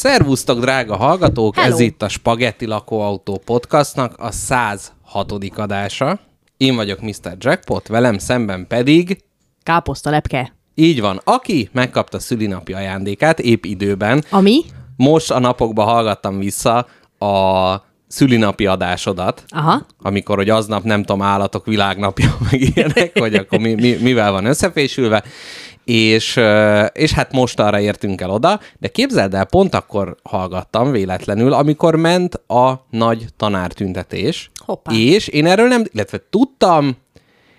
[0.00, 1.54] Szervusztok, drága hallgatók!
[1.56, 1.74] Hello.
[1.74, 5.32] Ez itt a Spaghetti Lakóautó podcastnak a 106.
[5.56, 6.20] adása.
[6.56, 7.36] Én vagyok Mr.
[7.38, 9.24] Jackpot, velem szemben pedig
[9.62, 10.54] Káposzta lepke.
[10.74, 14.24] így van, aki megkapta szülinapi ajándékát épp időben.
[14.30, 14.64] Ami?
[14.96, 16.86] Most a napokban hallgattam vissza
[17.18, 17.74] a
[18.06, 19.86] szülinapi adásodat, Aha.
[19.98, 24.44] amikor, hogy aznap nem tudom, állatok világnapja, meg ilyenek, hogy akkor mi, mi, mivel van
[24.44, 25.24] összefésülve,
[25.90, 26.40] és,
[26.92, 31.96] és hát most arra értünk el oda, de képzeld el, pont akkor hallgattam véletlenül, amikor
[31.96, 34.92] ment a nagy tanártüntetés, Hoppá.
[34.92, 36.96] és én erről nem, illetve tudtam,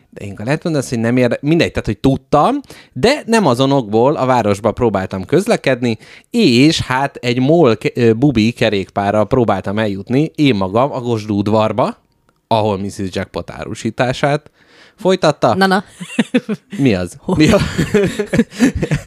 [0.10, 2.60] de én lehet mondani, hogy nem érde, mindegy, tehát, hogy tudtam,
[2.94, 5.98] de nem azon okból a városba próbáltam közlekedni,
[6.30, 7.78] és hát egy MOL
[8.18, 11.98] bubi kerékpárral próbáltam eljutni, én magam a Gosdú udvarba,
[12.48, 13.10] ahol Mrs.
[13.12, 14.52] Jackpot árusítását
[15.02, 15.56] folytatta.
[15.56, 15.84] Na, na.
[16.78, 17.18] Mi az?
[17.38, 17.58] Mi a...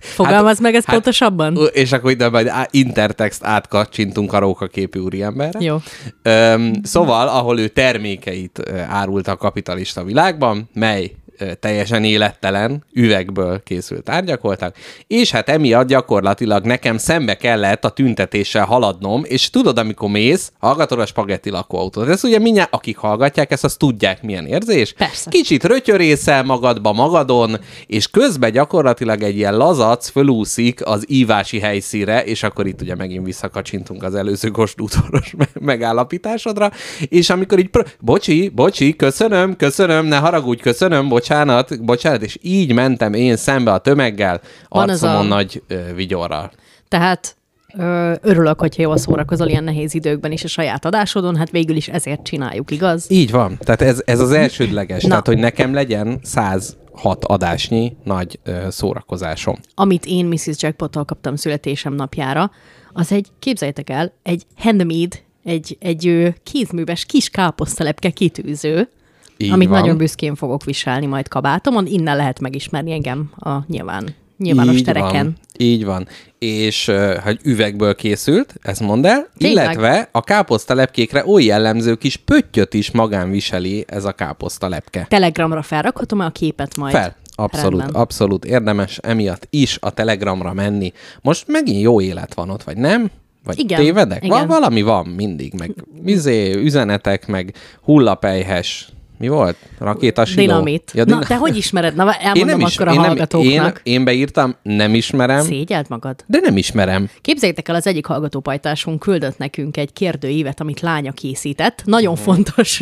[0.00, 1.58] Fogalmazd hát, meg ezt hát, pontosabban?
[1.72, 5.60] És akkor ide majd intertext átkacsintunk a rókaképű úriemberre.
[5.60, 5.76] Jó.
[6.22, 11.12] Öm, szóval, ahol ő termékeit árult a kapitalista világban, mely
[11.60, 18.64] teljesen élettelen üvegből készült tárgyak voltak, és hát emiatt gyakorlatilag nekem szembe kellett a tüntetéssel
[18.64, 22.08] haladnom, és tudod, amikor mész, hallgatod a spagetti lakóautót.
[22.08, 24.92] Ez ugye mindjárt, akik hallgatják, ezt azt tudják, milyen érzés.
[24.92, 25.30] Persze.
[25.30, 32.42] Kicsit rötyörészel magadba magadon, és közben gyakorlatilag egy ilyen lazac fölúszik az ívási helyszíre, és
[32.42, 36.70] akkor itt ugye megint visszakacsintunk az előző kostútoros me- megállapításodra,
[37.08, 42.72] és amikor így, pr- bocsi, bocsi, köszönöm, köszönöm, ne haragudj, köszönöm, bocsánat, bocsánat, és így
[42.72, 46.50] mentem én szembe a tömeggel, Van arcomon a- nagy ö, vigyorral.
[46.88, 47.36] Tehát
[47.78, 51.88] ö, örülök, hogyha jól szórakozol ilyen nehéz időkben is a saját adásodon, hát végül is
[51.88, 53.06] ezért csináljuk, igaz?
[53.10, 53.58] Így van.
[53.60, 55.02] Tehát ez, ez az elsődleges.
[55.02, 55.08] Na.
[55.08, 59.56] Tehát, hogy nekem legyen 106 adásnyi nagy ö, szórakozásom.
[59.74, 60.46] Amit én Mrs.
[60.62, 62.50] Jackpot-tal kaptam születésem napjára,
[62.92, 68.88] az egy, képzeljétek el, egy handmade, egy, egy ö, kézműves kis káposztelepke kitűző,
[69.36, 69.80] Így amit van.
[69.80, 71.86] nagyon büszkén fogok viselni majd kabátomon.
[71.86, 75.24] Innen lehet megismerni engem a nyilván, nyilvános Így tereken.
[75.24, 76.08] Van, így van.
[76.38, 76.90] És
[77.24, 79.64] hogy üvegből készült, ezt mondd el, Tényleg?
[79.64, 85.06] illetve a káposztalepkékre oly jellemző kis pöttyöt is magán viseli ez a káposztalepke.
[85.08, 86.94] Telegramra felrakhatom a képet majd?
[86.94, 87.16] Fel.
[87.36, 88.00] Abszolút, Rendben.
[88.00, 90.92] abszolút érdemes emiatt is a Telegramra menni.
[91.22, 93.10] Most megint jó élet van ott, vagy nem?
[93.44, 94.24] Vagy Igen, tévedek?
[94.24, 94.38] igen.
[94.38, 95.74] Va- valami van mindig, meg
[96.04, 98.88] izé, üzenetek, meg hullapelyhes.
[99.18, 99.56] Mi volt?
[99.78, 100.40] Rakétasiló?
[100.40, 100.90] Dinamit.
[100.94, 101.94] Ja, Na, din- te hogy ismered?
[101.94, 103.80] Na, elmondom is- akkor a én, nem, hallgatóknak.
[103.84, 106.24] én, én beírtam, nem ismerem, Szégyeld magad?
[106.26, 107.08] de nem ismerem.
[107.20, 111.82] Képzeljétek el, az egyik hallgatópajtásunk küldött nekünk egy kérdőívet, amit lánya készített.
[111.84, 112.80] Nagyon fontos,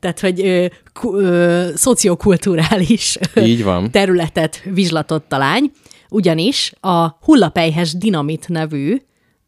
[0.00, 3.90] tehát, hogy ö, ku, ö, szociokulturális Így van.
[3.90, 5.70] területet vizslatott a lány,
[6.08, 8.96] ugyanis a Hullapelyhes Dinamit nevű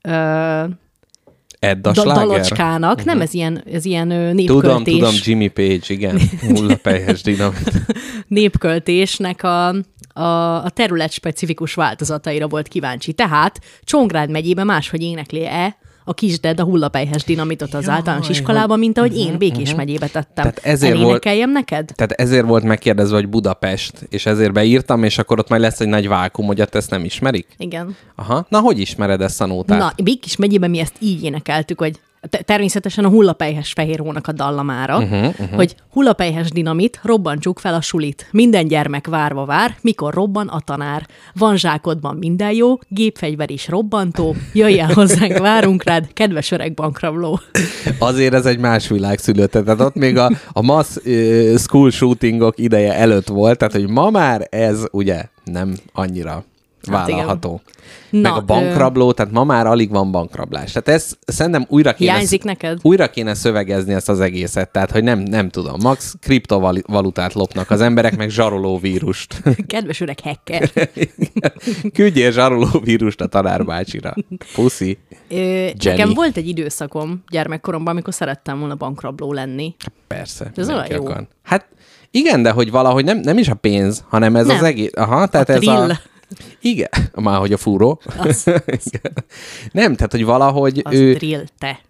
[0.02, 0.64] ö,
[1.64, 6.20] Edda da- dalocskának, nem ez ilyen, ez ilyen ö, Tudom, népköltés, tudom, Jimmy Page, igen.
[6.40, 7.72] Hullapelyhes dinamit.
[8.28, 9.68] népköltésnek a,
[10.12, 13.12] a, a terület specifikus változataira volt kíváncsi.
[13.12, 19.16] Tehát Csongrád megyében máshogy énekli-e a kisded a hullapelyhes dinamitot az általános iskolában, mint ahogy
[19.16, 20.44] én Békés megyébe tettem.
[20.44, 21.90] Tehát ezért volt- Elénekeljem neked?
[21.94, 25.88] Tehát ezért volt megkérdezve, hogy Budapest, és ezért beírtam, és akkor ott majd lesz egy
[25.88, 27.46] nagy vákum, hogy ott ezt nem ismerik?
[27.58, 27.96] Igen.
[28.14, 28.46] Aha.
[28.48, 29.78] Na, hogy ismered ezt a nótát?
[29.78, 34.98] Na, Békés megyében mi ezt így énekeltük, hogy természetesen a hullapelyhes fehér hónak a dallamára,
[34.98, 35.48] uh-huh, uh-huh.
[35.54, 38.28] hogy hullapelyhes dinamit, robbantsuk fel a sulit.
[38.30, 41.06] Minden gyermek várva vár, mikor robban a tanár.
[41.34, 47.40] Van zsákodban minden jó, gépfegyver is robbantó, jöjj el hozzánk, várunk rád, kedves öreg bankrabló.
[47.98, 49.62] Azért ez egy más világ szülötte.
[49.62, 54.10] Tehát ott még a, a mass uh, school shootingok ideje előtt volt, tehát hogy ma
[54.10, 56.44] már ez ugye nem annyira
[56.90, 57.18] Hát igen.
[57.18, 57.60] vállalható.
[58.10, 60.72] Na, Meg a bankrabló, tehát ma már alig van bankrablás.
[60.72, 62.78] Tehát ez szerintem újra kéne, Hiányzik neked?
[62.82, 65.76] újra kéne szövegezni ezt az egészet, tehát hogy nem, nem tudom.
[65.82, 69.42] Max kriptovalutát lopnak az emberek, meg zsaroló vírust.
[69.66, 70.70] Kedves öreg hacker.
[71.92, 74.14] Küldjél zsaroló vírust a tanárbácsira.
[74.54, 74.98] Puszi.
[75.28, 79.74] Ö, nekem volt egy időszakom gyermekkoromban, amikor szerettem volna bankrabló lenni.
[80.06, 80.52] Persze.
[80.56, 81.04] Ez olyan jó.
[81.04, 81.26] akar.
[81.42, 81.66] Hát
[82.10, 84.56] igen, de hogy valahogy nem, nem is a pénz, hanem ez Nem.
[84.56, 84.90] az egész.
[84.94, 85.98] Aha, tehát A ez a...
[86.60, 88.00] Igen, már hogy a fúró.
[88.18, 88.44] Az,
[89.72, 91.12] nem, tehát hogy valahogy az ő...
[91.12, 91.80] drill, te.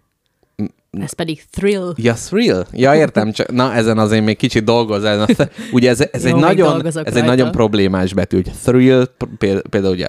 [0.91, 1.93] Ez pedig thrill.
[1.95, 2.65] Ja, thrill?
[2.71, 5.03] Ja, értem, csak na ezen azért még kicsit dolgoz.
[5.71, 9.05] Ugye ez, ez, Jó, egy nagyon, ez egy nagyon problémás betű, hogy thrill,
[9.37, 10.07] péld- például ugye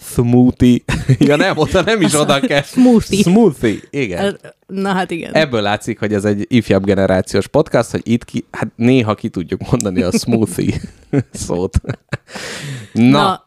[0.00, 0.78] Smoothie.
[1.18, 2.62] ja nem, oda nem is oda kell.
[2.62, 3.22] Smoothie.
[3.22, 4.38] Smoothie, igen.
[4.66, 5.32] Na hát igen.
[5.32, 9.70] Ebből látszik, hogy ez egy ifjabb generációs podcast, hogy itt ki, hát néha ki tudjuk
[9.70, 10.80] mondani a smoothie
[11.32, 11.80] szót.
[12.92, 13.45] Na, Na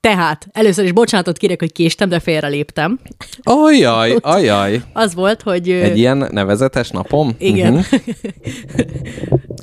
[0.00, 2.98] tehát, először is bocsánatot kérek, hogy késtem, de félreléptem.
[3.42, 4.82] ajaj, ajaj.
[4.92, 5.70] Az volt, hogy...
[5.70, 7.34] Egy ilyen nevezetes napom?
[7.38, 7.72] Igen.
[7.72, 7.82] Mhm.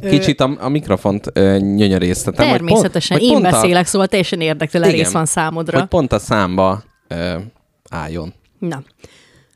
[0.10, 2.48] Kicsit a, a mikrofont ö, nyönyörésztetem.
[2.48, 5.80] hogy pont- Természetesen, hogy én pont a- beszélek, szóval teljesen érdektelen rész van számodra.
[5.80, 7.36] Hogy pont a számba ö,
[7.90, 8.33] álljon.
[8.60, 8.83] Na,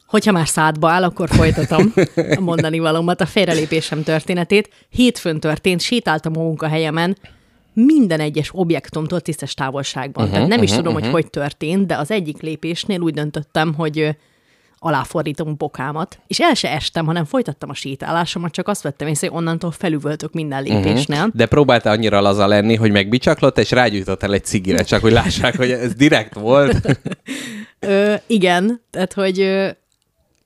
[0.08, 1.94] hogyha már szádba áll, akkor folytatom
[2.36, 4.70] a mondani valómat, a félrelépésem történetét.
[4.90, 7.18] Hétfőn történt, sétáltam a munkahelyemen,
[7.74, 10.24] minden egyes objektumtól tisztes távolságban.
[10.24, 11.12] Uh-huh, Tehát nem is uh-huh, tudom, uh-huh.
[11.12, 14.16] hogy hogy történt, de az egyik lépésnél úgy döntöttem, hogy
[14.84, 19.38] aláfordítom bokámat, és el se estem, hanem folytattam a sétálásomat, csak azt vettem észre, hogy
[19.38, 21.18] onnantól felüvöltök minden lépésnél.
[21.18, 21.34] Uh-huh.
[21.34, 25.72] De próbáltál annyira laza lenni, hogy megbicsaklott, és rágyújtottál egy cigire, csak hogy lássák, hogy
[25.72, 26.82] ez direkt volt.
[27.80, 29.70] Ö, igen, tehát hogy ö,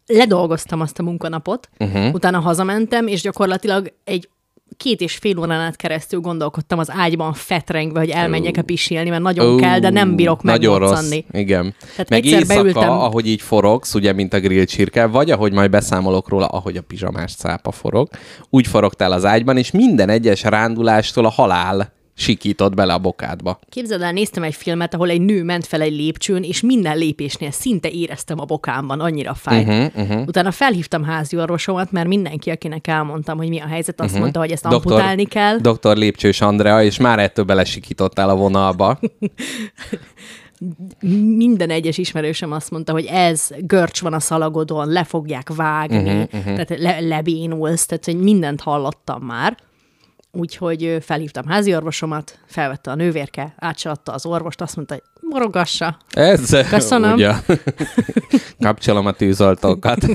[0.06, 2.13] ledolgoztam azt a munkanapot, uh-huh.
[2.13, 4.30] utána hazamentem, és gyakorlatilag egy
[4.78, 9.54] két és fél órán át keresztül gondolkodtam az ágyban fetrengve, hogy elmenjek-e pisilni, mert nagyon
[9.54, 11.76] Ó, kell, de nem bírok Nagyon rossz, igen.
[11.92, 15.70] Tehát Meg éjszaka, beültem- ahogy így forogsz, ugye, mint a grill csirke, vagy ahogy majd
[15.70, 18.10] beszámolok róla, ahogy a pizsamás cápa forog,
[18.50, 23.60] úgy forogtál az ágyban, és minden egyes rándulástól a halál sikított bele a bokádba.
[23.70, 27.52] Képzeld el, néztem egy filmet, ahol egy nő ment fel egy lépcsőn, és minden lépésnél
[27.52, 29.68] szinte éreztem a bokámban, annyira fájt.
[29.68, 30.28] Mhm, Uh-huh, uh-huh.
[30.28, 34.22] Utána felhívtam házi orvosomat, mert mindenki, akinek elmondtam, hogy mi a helyzet, azt uh-huh.
[34.22, 35.58] mondta, hogy ezt amputálni kell.
[35.58, 39.00] Doktor Lépcsős Andrea, és már ettől belesikítottál a vonalba.
[41.36, 46.34] minden egyes ismerősöm azt mondta, hogy ez görcs van a szalagodon, le fogják vágni, uh-huh,
[46.34, 46.44] uh-huh.
[46.44, 49.58] tehát le, lebénulsz, tehát hogy mindent hallottam már.
[50.38, 55.98] Úgyhogy felhívtam házi orvosomat, felvette a nővérke, átcsaladta az orvost, azt mondta, hogy morogassa.
[56.10, 57.14] Ez, Köszönöm.
[57.14, 57.34] Ugye,
[58.60, 59.98] kapcsolom a tűzoltókat.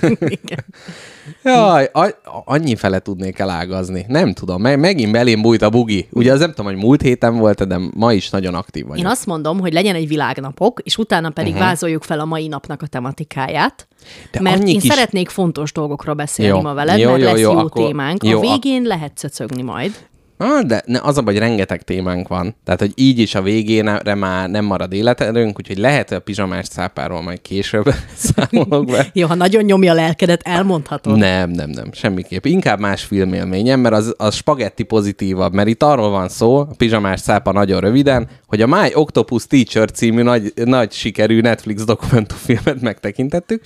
[1.44, 2.08] Jaj, a,
[2.44, 4.04] annyi fele tudnék elágazni.
[4.08, 6.08] Nem tudom, meg, megint belém bújt a bugi.
[6.12, 9.04] Ugye az nem tudom, hogy múlt héten volt, de ma is nagyon aktív vagyok.
[9.04, 11.66] Én azt mondom, hogy legyen egy világnapok, és utána pedig uh-huh.
[11.68, 13.88] vázoljuk fel a mai napnak a tematikáját,
[14.30, 16.60] De mert én kis- szeretnék fontos dolgokról beszélni Jó.
[16.60, 18.24] ma veled, Jó, mert jó, lesz jó, jó, akkor- témánk.
[18.24, 20.08] jó, a végén lehet cöcögni majd.
[20.42, 22.54] Ah, de ne, az a baj, hogy rengeteg témánk van.
[22.64, 26.66] Tehát, hogy így is a végénre már nem marad életerőnk, úgyhogy lehet, hogy a pizsamás
[26.66, 27.94] szápáról majd később
[28.34, 29.06] számolok be.
[29.12, 31.18] Jó, ha nagyon nyomja a lelkedet, elmondhatod.
[31.18, 32.44] Nem, nem, nem, semmiképp.
[32.44, 37.20] Inkább más filmélményem, mert az, az spagetti pozitívabb, mert itt arról van szó, a pizsamás
[37.20, 43.62] szápa nagyon röviden, hogy a My Octopus Teacher című nagy, nagy sikerű Netflix dokumentumfilmet megtekintettük.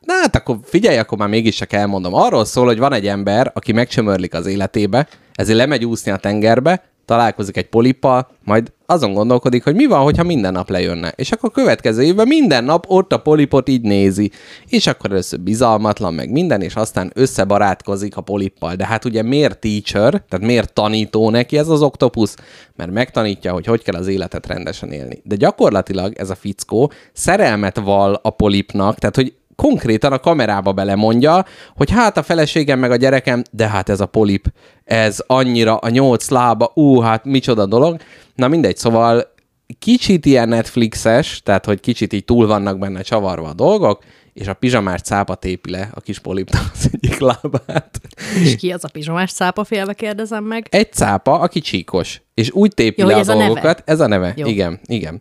[0.00, 2.14] Na hát akkor figyelj, akkor már mégis csak elmondom.
[2.14, 5.08] Arról szól, hogy van egy ember, aki megcsömörlik az életébe,
[5.42, 10.22] ezért lemegy úszni a tengerbe, találkozik egy polippal, majd azon gondolkodik, hogy mi van, hogyha
[10.22, 11.12] minden nap lejönne.
[11.16, 14.30] És akkor a következő évben minden nap ott a polipot így nézi.
[14.68, 18.74] És akkor először bizalmatlan, meg minden, és aztán összebarátkozik a polippal.
[18.74, 22.36] De hát ugye miért teacher, tehát miért tanító neki ez az oktopusz?
[22.76, 25.20] Mert megtanítja, hogy hogy kell az életet rendesen élni.
[25.24, 31.44] De gyakorlatilag ez a fickó szerelmet val a polipnak, tehát hogy konkrétan a kamerába belemondja,
[31.76, 34.52] hogy hát a feleségem meg a gyerekem, de hát ez a polip,
[34.84, 37.96] ez annyira a nyolc lába, ú, hát micsoda dolog.
[38.34, 39.32] Na mindegy, szóval
[39.78, 44.54] kicsit ilyen Netflixes, tehát hogy kicsit így túl vannak benne csavarva a dolgok, és a
[44.54, 48.00] pizsamás cápa tépi le a kis polipnak az egyik lábát.
[48.42, 50.66] És ki az a pizsomás szápa félve kérdezem meg?
[50.70, 53.46] Egy cápa, aki csíkos, és úgy tépi Jó, le a ez a neve.
[53.46, 53.82] dolgokat.
[53.86, 54.46] Ez a neve, Jó.
[54.46, 55.20] igen, igen.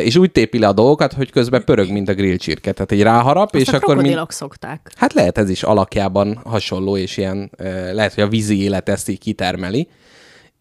[0.00, 2.72] És úgy tépi le a dolgokat, hogy közben pörög, mint a grill csirke.
[2.72, 3.96] Tehát egy ráharap, Azt és a akkor...
[3.96, 4.18] Mind...
[4.28, 4.90] szokták.
[4.96, 7.50] Hát lehet ez is alakjában hasonló, és ilyen,
[7.92, 9.88] lehet, hogy a vízi élet ezt így kitermeli.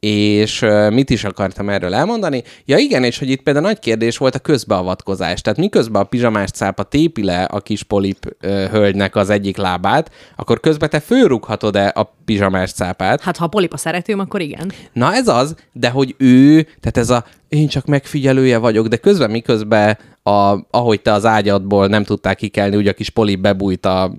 [0.04, 2.44] És mit is akartam erről elmondani?
[2.66, 5.42] Ja igen, és hogy itt például nagy kérdés volt a közbeavatkozás.
[5.42, 10.12] Tehát miközben a pizsamás cápa tépi le a kis polip ö, hölgynek az egyik lábát,
[10.36, 13.22] akkor közben te fölrúghatod-e a pizsamás cápát?
[13.22, 14.72] Hát ha a polipa szeretőm, akkor igen.
[14.94, 19.32] Na ez az, de hogy ő, tehát ez a én csak megfigyelője vagyok, de közben
[19.32, 24.14] miközben, a, ahogy te az ágyadból nem tudták kikelni, ugye a kis poli bebújt a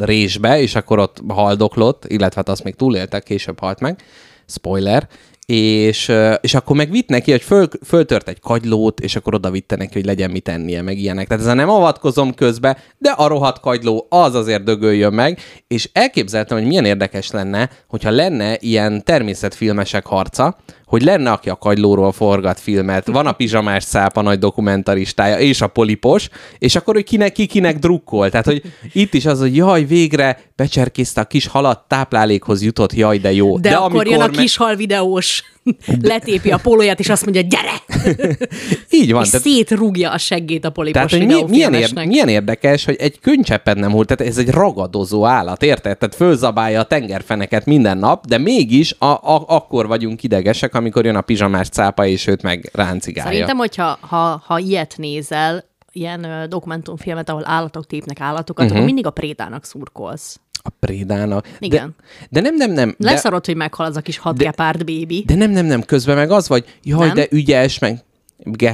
[0.00, 4.02] résbe, és akkor ott haldoklott, illetve hát azt még túléltek, később halt meg.
[4.46, 5.08] Spoiler.
[5.46, 9.76] És, és akkor meg vitt neki, hogy föl, föltört egy kagylót, és akkor oda vitte
[9.76, 11.26] neki, hogy legyen mit ennie, meg ilyenek.
[11.26, 16.58] Tehát ezzel nem avatkozom közbe, de a rohadt kagyló az azért dögöljön meg, és elképzeltem,
[16.58, 20.56] hogy milyen érdekes lenne, hogyha lenne ilyen természetfilmesek harca,
[20.86, 25.66] hogy lenne, aki a kagylóról forgat filmet, van a pizsamás szápa nagy dokumentaristája, és a
[25.66, 28.30] polipos, és akkor, hogy kinek, ki kinek drukkol.
[28.30, 28.62] Tehát, hogy
[28.92, 33.58] itt is az, hogy jaj, végre becserkészte a kis halat, táplálékhoz jutott, jaj, de jó.
[33.58, 35.42] De, de akkor jön a meg- kishal videós
[36.02, 37.72] letépi a pólóját, és azt mondja, gyere!
[38.90, 39.22] Így van.
[39.22, 42.96] és Tehát, szétrúgja a seggét a polipos tehát hogy mi, milyen, ér, milyen érdekes, hogy
[42.98, 45.98] egy könycseppet nem hull, tehát ez egy ragadozó állat, érted?
[45.98, 51.16] Tehát fölzabálja a tengerfeneket minden nap, de mégis a, a, akkor vagyunk idegesek, amikor jön
[51.16, 53.30] a pizsamás cápa, és őt meg ráncigálja.
[53.30, 58.64] Szerintem, hogyha ha, ha ilyet nézel, ilyen dokumentumfilmet, ahol állatok tépnek állatokat, Mhm.
[58.64, 58.72] uh-huh.
[58.76, 60.40] akkor mindig a prédának szurkolsz.
[60.66, 61.48] A prédának.
[61.58, 61.94] Igen.
[62.30, 62.94] De, de nem, nem, nem.
[62.98, 65.24] De, Leszarod, hogy meghal az a kis hadgepárd bébi.
[65.26, 65.82] de nem, nem, nem.
[65.82, 67.14] Közben meg az vagy, jaj, Nem?
[67.14, 68.02] de ügyes, meg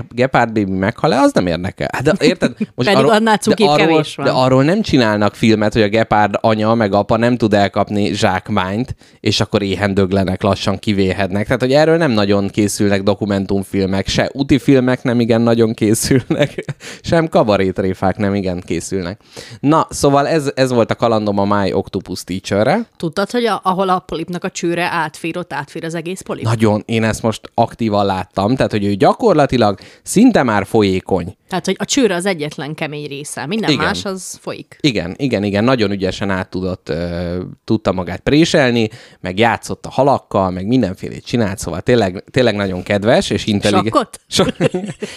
[0.08, 1.88] Gepard Baby meghal-e, az nem érdekel.
[1.92, 2.52] Hát de érted?
[2.74, 4.26] Pedig annál cukibb de arról, kevés van.
[4.26, 8.94] De arról nem csinálnak filmet, hogy a Gepard anya meg apa nem tud elkapni zsákmányt,
[9.20, 11.44] és akkor éhen döglenek, lassan kivéhednek.
[11.44, 16.64] Tehát, hogy erről nem nagyon készülnek dokumentumfilmek, se úti filmek nem igen nagyon készülnek,
[17.02, 19.20] sem kabarétréfák nem igen készülnek.
[19.60, 22.86] Na, szóval ez, ez volt a kalandom a My Octopus Teacher-re.
[22.96, 26.44] Tudtad, hogy a, ahol a polipnak a csőre átfér, ott átfér az egész polip?
[26.44, 29.59] Nagyon, én ezt most aktívan láttam, tehát, hogy ő gyakorlatilag
[30.02, 31.36] szinte már folyékony.
[31.48, 33.46] Tehát, hogy a csőre az egyetlen kemény része.
[33.46, 33.84] Minden Igen.
[33.84, 34.76] Más az folyik.
[34.80, 38.88] Igen, igen, igen, nagyon ügyesen át tudott, ö, tudta magát préselni,
[39.20, 43.86] meg játszott a halakkal, meg mindenfélét csinált, szóval tényleg, tényleg nagyon kedves és intelligens.
[43.86, 44.20] Sakkot?
[44.32, 44.44] So,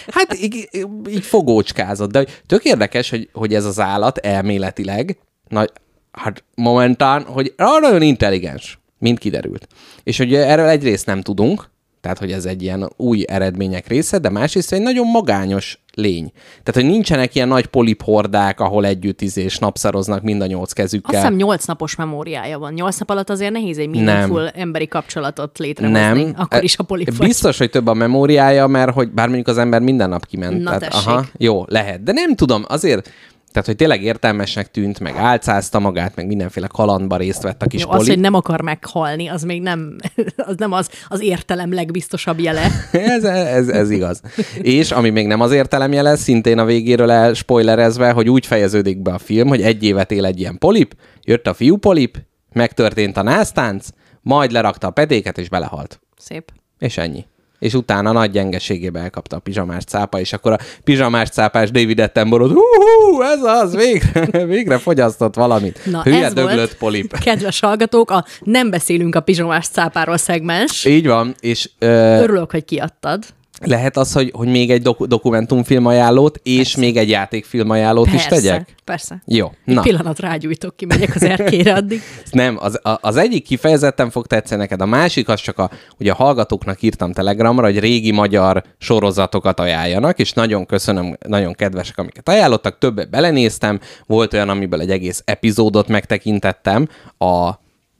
[0.08, 0.68] hát így,
[1.08, 5.70] így fogócskázott, de tök érdekes, hogy, hogy ez az állat elméletileg, nagy,
[6.12, 9.66] hát momentán, hogy nagyon intelligens, mint kiderült.
[10.02, 11.70] És hogy erről egyrészt nem tudunk,
[12.04, 16.32] tehát, hogy ez egy ilyen új eredmények része, de másrészt egy nagyon magányos lény.
[16.62, 21.20] Tehát, hogy nincsenek ilyen nagy poliphordák, ahol együtt izés napszaroznak mind a nyolc Azt kezükkel.
[21.20, 22.72] hiszem 8 napos memóriája van.
[22.72, 25.98] 8 nap alatt azért nehéz egy meaningful emberi kapcsolatot létrehozni.
[26.00, 26.34] Nem.
[26.36, 27.26] Akkor E- is a polip vagy.
[27.26, 30.62] Biztos, hogy több a memóriája, mert hogy bár mondjuk az ember minden nap kiment.
[30.62, 31.06] Na tessék.
[31.06, 32.02] aha, jó, lehet.
[32.02, 33.10] De nem tudom, azért,
[33.54, 37.80] tehát, hogy tényleg értelmesnek tűnt, meg álcázta magát, meg mindenféle kalandba részt vett a kis
[37.80, 38.00] Jó, poli.
[38.00, 39.96] az, hogy nem akar meghalni, az még nem
[40.36, 42.66] az, nem az, az értelem legbiztosabb jele.
[42.92, 44.20] ez, ez, ez igaz.
[44.62, 49.18] És ami még nem az értelemjele, szintén a végéről elspoilerezve, hogy úgy fejeződik be a
[49.18, 52.18] film, hogy egy évet él egy ilyen polip, jött a fiú polip,
[52.52, 53.88] megtörtént a násztánc,
[54.20, 56.00] majd lerakta a pedéket és belehalt.
[56.16, 56.52] Szép.
[56.78, 57.24] És ennyi.
[57.64, 62.52] És utána nagy gyengeségébe elkapta a pizsamás cápa, és akkor a pizsamás cápás David Attenborough,
[62.52, 65.80] hú, ez az, végre, végre fogyasztott valamit.
[65.84, 67.18] Na, Hülye ez döglött volt, polip.
[67.24, 70.84] kedves hallgatók, a Nem beszélünk a pizsomás cápáról szegmens.
[70.84, 71.86] Így van, és ö,
[72.22, 73.24] Örülök, hogy kiadtad.
[73.60, 76.80] Lehet az, hogy, hogy még egy doku- dokumentumfilm ajánlót, és Persze.
[76.80, 78.74] még egy játékfilm ajánlót is Persze, tegyek?
[78.84, 79.22] persze.
[79.26, 79.80] Jó, Egy na.
[79.82, 82.00] pillanat rágyújtok ki, megyek az erkére addig.
[82.30, 86.12] Nem, az, a- az egyik kifejezetten fog tetszeni neked, a másik az csak a, ugye
[86.12, 92.28] a hallgatóknak írtam Telegramra, hogy régi magyar sorozatokat ajánljanak, és nagyon köszönöm, nagyon kedvesek, amiket
[92.28, 97.50] ajánlottak, többet belenéztem, volt olyan, amiből egy egész epizódot megtekintettem, a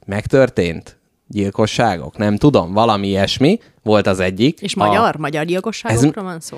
[0.05, 0.97] megtörtént
[1.27, 4.59] gyilkosságok, nem tudom, valami ilyesmi volt az egyik.
[4.59, 5.15] És a, magyar?
[5.15, 6.57] Magyar gyilkosságokról van szó?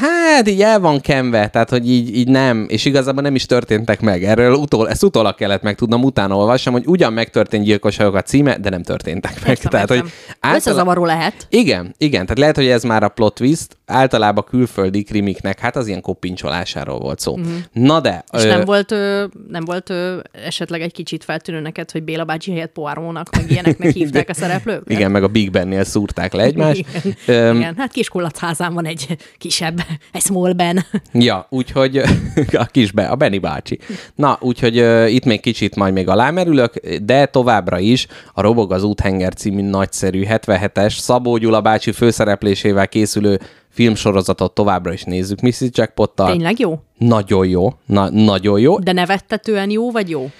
[0.00, 4.00] Hát így el van kenve, tehát hogy így, így nem, és igazából nem is történtek
[4.00, 4.24] meg.
[4.24, 8.70] Erről utól, ezt utólag kellett megtudnom, utána olvassam, hogy ugyan megtörtént gyilkosságok a címe, de
[8.70, 9.48] nem történtek meg.
[9.48, 10.10] Értem, tehát, értem.
[10.40, 11.46] hogy Összezavaró lehet.
[11.50, 15.86] Igen, igen, tehát lehet, hogy ez már a plot twist, általában külföldi krimiknek, hát az
[15.86, 17.38] ilyen koppincsolásáról volt szó.
[17.38, 17.56] Mm-hmm.
[17.72, 18.24] Na de...
[18.32, 22.24] És ö, nem volt, ö, nem volt ö, esetleg egy kicsit feltűnő neked, hogy Béla
[22.24, 24.90] bácsi helyett Poirónak, meg ilyeneknek hívták a szereplőket?
[24.90, 26.84] Igen, meg a Big Bennél szúrták le egymást.
[27.02, 27.16] Igen.
[27.26, 27.74] Öm, Igen.
[27.76, 29.80] Hát Kiskolacházán van egy kisebb,
[30.12, 30.84] egy small Ben.
[31.12, 31.96] Ja, úgyhogy
[32.52, 33.78] a kisbe, a Benny bácsi.
[34.14, 38.82] Na, úgyhogy uh, itt még kicsit majd még alámerülök, de továbbra is a Robog az
[38.82, 43.40] úthenger című nagyszerű 77-es Szabó Gyula bácsi főszereplésével készülő
[43.74, 45.68] filmsorozatot továbbra is nézzük Mrs.
[45.70, 46.30] Jackpottal.
[46.30, 46.80] Tényleg jó?
[46.98, 48.78] Nagyon jó, na, nagyon jó.
[48.78, 50.30] De nevettetően jó vagy jó?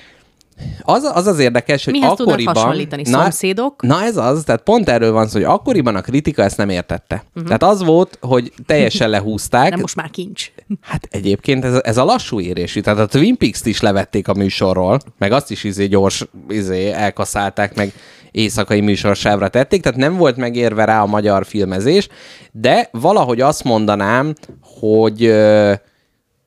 [0.83, 2.55] Az, az az érdekes, hogy Mihez tudnak akkoriban...
[2.55, 3.05] hasonlítani?
[3.05, 3.83] Szomszédok?
[3.83, 7.25] Na ez az, tehát pont erről van szó, hogy akkoriban a kritika ezt nem értette.
[7.29, 7.45] Uh-huh.
[7.45, 9.71] Tehát az volt, hogy teljesen lehúzták.
[9.71, 10.51] Nem most már kincs.
[10.81, 15.01] Hát egyébként ez, ez a lassú érésű, tehát a Twin Peaks-t is levették a műsorról,
[15.19, 17.93] meg azt is izé gyors izé elkaszálták, meg
[18.31, 22.09] éjszakai műsorsávra tették, tehát nem volt megérve rá a magyar filmezés,
[22.53, 24.35] de valahogy azt mondanám,
[24.81, 25.73] hogy ö,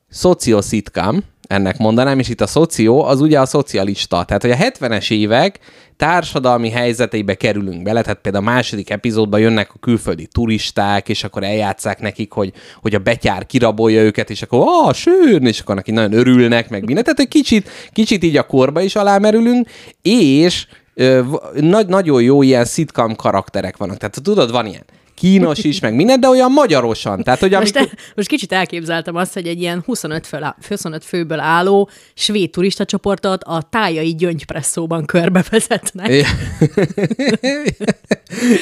[0.08, 4.24] szocioszitkám, ennek mondanám, és itt a szoció az ugye a szocialista.
[4.24, 5.58] Tehát, hogy a 70-es évek
[5.96, 11.42] társadalmi helyzeteibe kerülünk bele, tehát például a második epizódban jönnek a külföldi turisták, és akkor
[11.42, 15.90] eljátszák nekik, hogy, hogy a betyár kirabolja őket, és akkor ah, sőn, és akkor neki
[15.90, 17.04] nagyon örülnek, meg minden.
[17.04, 19.68] Tehát egy kicsit, kicsit így a korba is alámerülünk,
[20.02, 20.66] és
[21.54, 23.96] nagy, nagyon jó ilyen sitcom karakterek vannak.
[23.96, 24.84] Tehát tudod, van ilyen
[25.18, 27.22] kínos is, meg minden, de olyan magyarosan.
[27.22, 27.98] Tehát, hogy Most, amikor...
[28.16, 33.42] most kicsit elképzeltem azt, hogy egy ilyen 25, föl, 25 főből álló svéd turista csoportot
[33.44, 36.10] a tájai gyöngypresszóban körbevezetnek.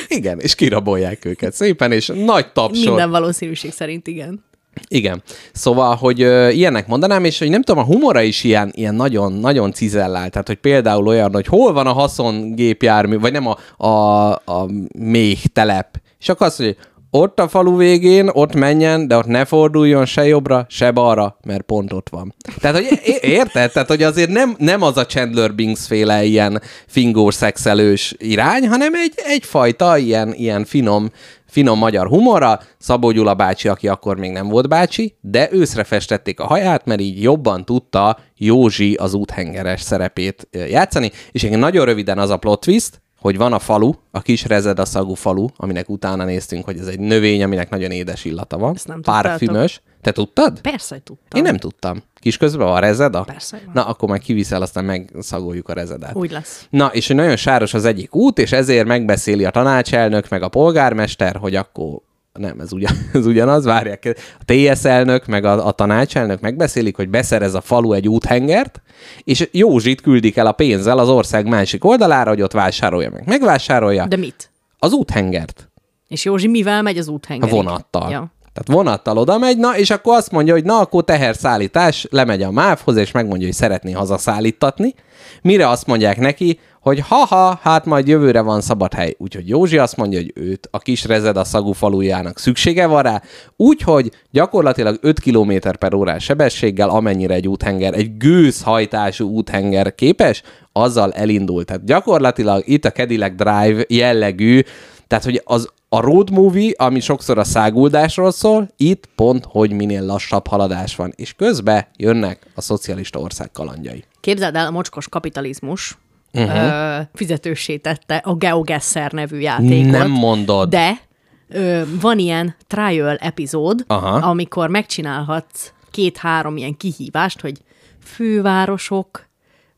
[0.08, 2.84] Igen, és kirabolják őket szépen, és nagy tapsot.
[2.84, 4.44] Minden valószínűség szerint igen.
[4.88, 5.22] Igen.
[5.52, 9.32] Szóval, hogy ö, ilyenek mondanám, és hogy nem tudom, a humora is ilyen, ilyen nagyon,
[9.32, 10.30] nagyon cizellál.
[10.30, 15.38] Tehát, hogy például olyan, hogy hol van a haszongépjármű, vagy nem a, a, a méh
[15.52, 16.00] telep.
[16.18, 16.76] És azt hogy
[17.10, 21.62] ott a falu végén, ott menjen, de ott ne forduljon se jobbra, se balra, mert
[21.62, 22.34] pont ott van.
[22.60, 23.72] Tehát, hogy érted?
[23.72, 28.94] Tehát, hogy azért nem, nem az a Chandler Bings féle ilyen fingós szexelős irány, hanem
[28.94, 31.10] egy, egyfajta ilyen, ilyen finom,
[31.46, 32.60] finom magyar humorra.
[32.78, 37.00] Szabó Gyula bácsi, aki akkor még nem volt bácsi, de őszre festették a haját, mert
[37.00, 42.60] így jobban tudta Józsi az úthengeres szerepét játszani, és igen, nagyon röviden az a plot
[42.60, 46.78] twist, hogy van a falu, a kis rezed a szagú falu, aminek utána néztünk, hogy
[46.78, 48.74] ez egy növény, aminek nagyon édes illata van.
[48.74, 49.00] Ezt nem.
[49.00, 49.80] Parfümös.
[50.00, 50.60] Te tudtad?
[50.60, 51.38] Persze, hogy tudtam.
[51.40, 52.02] Én nem tudtam.
[52.14, 53.20] Kis közben van a rezeda?
[53.20, 53.74] Persze, van.
[53.74, 56.14] Na, akkor meg kiviszel, aztán megszagoljuk a rezedát.
[56.14, 56.66] Úgy lesz.
[56.70, 61.36] Na, és nagyon sáros az egyik út, és ezért megbeszéli a tanácselnök, meg a polgármester,
[61.36, 62.00] hogy akkor
[62.38, 67.08] nem, ez, ugyan, ez ugyanaz, várják, a TS elnök, meg a, a tanácselnök megbeszélik, hogy
[67.08, 68.82] beszerez a falu egy úthengert,
[69.24, 73.22] és Józsit küldik el a pénzzel az ország másik oldalára, hogy ott vásárolja meg.
[73.26, 74.50] Megvásárolja De mit?
[74.78, 75.70] az úthengert.
[76.08, 77.54] És Józsi mivel megy az A úthengerig?
[77.54, 78.10] vonattal.
[78.10, 78.32] Ja.
[78.56, 82.50] Tehát vonattal oda megy, na, és akkor azt mondja, hogy na, akkor teherszállítás, lemegy a
[82.50, 84.94] MÁV-hoz, és megmondja, hogy szeretné hazaszállítatni.
[85.42, 89.14] Mire azt mondják neki, hogy haha, hát majd jövőre van szabad hely.
[89.18, 93.22] Úgyhogy Józsi azt mondja, hogy őt a kis rezed a szagú falujának szüksége van rá,
[93.56, 101.12] úgyhogy gyakorlatilag 5 km per órás sebességgel, amennyire egy úthenger, egy gőzhajtású úthenger képes, azzal
[101.12, 101.66] elindult.
[101.66, 104.60] Tehát gyakorlatilag itt a Cadillac Drive jellegű,
[105.06, 110.04] tehát hogy az a road movie, ami sokszor a száguldásról szól, itt pont, hogy minél
[110.04, 111.12] lassabb haladás van.
[111.16, 114.04] És közben jönnek a szocialista ország kalandjai.
[114.20, 115.98] Képzeld el, a mocskos kapitalizmus
[116.32, 116.56] uh-huh.
[116.56, 119.90] ö, fizetőssé tette a GeoGuessr nevű játékot.
[119.90, 120.68] Nem mondod.
[120.68, 121.00] De
[121.48, 124.28] ö, van ilyen trial epizód, Aha.
[124.28, 127.60] amikor megcsinálhatsz két-három ilyen kihívást, hogy
[128.02, 129.28] fővárosok,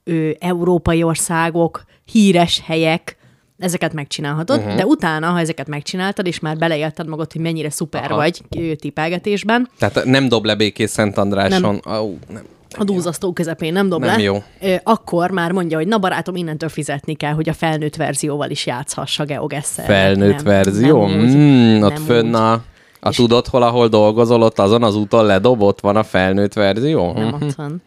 [0.05, 3.18] ö, európai országok, híres helyek,
[3.59, 4.75] ezeket megcsinálhatod, uh-huh.
[4.75, 8.17] de utána, ha ezeket megcsináltad, és már beleélted magad, hogy mennyire szuper Aha.
[8.17, 8.43] Vagy
[8.77, 11.81] tipelgetésben, Tehát nem dob le békés Szent Andráson.
[11.85, 12.01] Nem.
[12.01, 12.43] Oh, nem.
[12.79, 14.43] a dúzasztó közepén nem dob Nem le, jó.
[14.83, 19.19] Akkor már mondja, hogy na barátom, innentől fizetni kell, hogy a felnőtt verzióval is játszhass
[19.19, 19.83] a GeoGuessr.
[19.85, 21.07] Felnőtt verzió?
[21.07, 22.63] Nem úgy, mm, ott nem fönn a...
[23.01, 27.13] A tudod, hol, ahol dolgozol, ott azon az úton ledobott van a felnőtt verzió?
[27.13, 27.43] Nem Mhm.
[27.43, 27.83] ott van.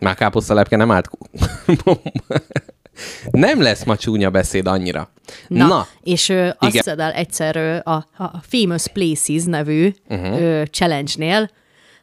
[0.00, 1.10] Már káposztalepke nem állt.
[3.30, 5.10] nem lesz ma csúnya beszéd annyira.
[5.48, 6.70] Na, Na és ö, azt Igen.
[6.70, 10.40] hiszed el egyszer ö, a, a Famous Places nevű uh-huh.
[10.40, 11.50] ö, challenge-nél,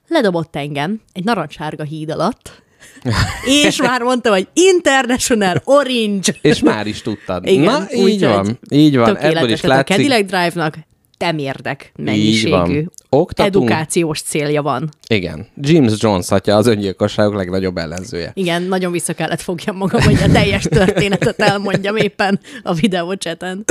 [0.07, 2.63] ledobott engem egy narancssárga híd alatt,
[3.65, 6.35] és már mondta, hogy International Orange.
[6.41, 7.47] és már is tudtad.
[7.47, 8.59] Igen, Na, így van.
[8.69, 9.17] Így van.
[9.17, 9.95] Ebből is látszik.
[9.95, 10.75] A Cadillac Drive-nak
[11.19, 12.85] temérdek mennyiségű.
[13.09, 13.69] Oktatunk.
[13.69, 14.89] edukációs célja van.
[15.07, 15.47] Igen.
[15.55, 18.31] James Jones atya az öngyilkosságok legnagyobb ellenzője.
[18.33, 23.65] Igen, nagyon vissza kellett fogjam magam, hogy a teljes történetet elmondjam éppen a videócseten.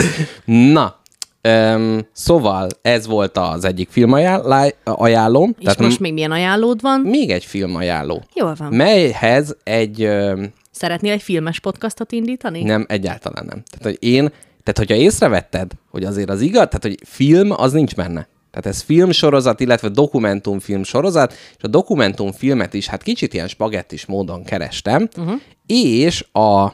[0.44, 1.00] Na,
[1.48, 4.70] um, szóval ez volt az egyik filmajánlóm.
[4.84, 5.54] ajánlóm.
[5.58, 7.00] És most még milyen ajánlód van?
[7.00, 8.24] még egy filmajánló.
[8.34, 8.72] Jól van.
[8.72, 10.04] Melyhez egy...
[10.04, 12.62] Um, Szeretnél egy filmes podcastot indítani?
[12.62, 13.62] nem, egyáltalán nem.
[13.70, 14.32] Tehát, hogy én...
[14.72, 18.28] Tehát, hogyha észrevetted, hogy azért az igaz, tehát, hogy film, az nincs benne.
[18.50, 24.44] Tehát ez filmsorozat, illetve dokumentumfilm sorozat, és a dokumentumfilmet is, hát kicsit ilyen spagettis módon
[24.44, 25.40] kerestem, uh-huh.
[25.66, 26.72] és a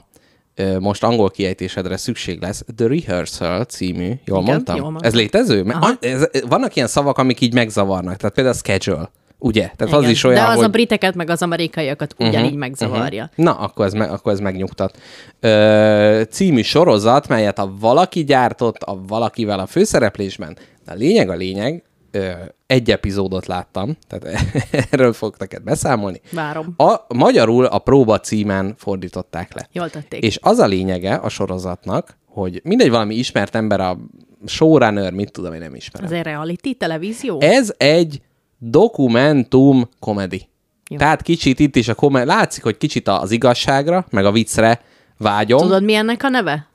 [0.79, 4.77] most angol kiejtésedre szükség lesz, The Rehearsal című, jól Igen, mondtam?
[4.77, 5.13] jól mondtad.
[5.13, 5.63] ez létező?
[5.63, 9.11] Mert a- ez, vannak ilyen szavak, amik így megzavarnak, tehát például a schedule,
[9.45, 9.71] ugye?
[9.77, 10.11] Tehát az Igen.
[10.11, 10.65] is olyan, De az hogy...
[10.65, 13.31] a briteket meg az amerikaiakat ugyanígy megzavarja.
[13.35, 14.99] Na, akkor ez, me- akkor ez megnyugtat.
[15.41, 20.57] Ö, című sorozat, melyet a valaki gyártott, a valakivel a főszereplésben.
[20.85, 22.31] De a lényeg a lényeg, ö,
[22.67, 24.45] egy epizódot láttam, tehát
[24.91, 26.21] erről fogok neked beszámolni.
[26.33, 26.75] Várom.
[26.77, 29.69] A, magyarul a próba címen fordították le.
[29.73, 30.23] Jól tették.
[30.23, 33.99] És az a lényege a sorozatnak, hogy mindegy valami ismert ember, a
[34.47, 36.07] showrunner, mit tudom, én nem ismerem.
[36.13, 37.41] Ez egy reality televízió?
[37.41, 38.21] Ez egy
[38.71, 40.49] dokumentum komedi.
[40.91, 40.97] Jó.
[40.97, 44.81] Tehát kicsit itt is a komedi, látszik, hogy kicsit az igazságra, meg a viccre
[45.19, 45.61] vágyom.
[45.61, 46.51] Tudod, mi ennek a neve?
[46.51, 46.69] Ennek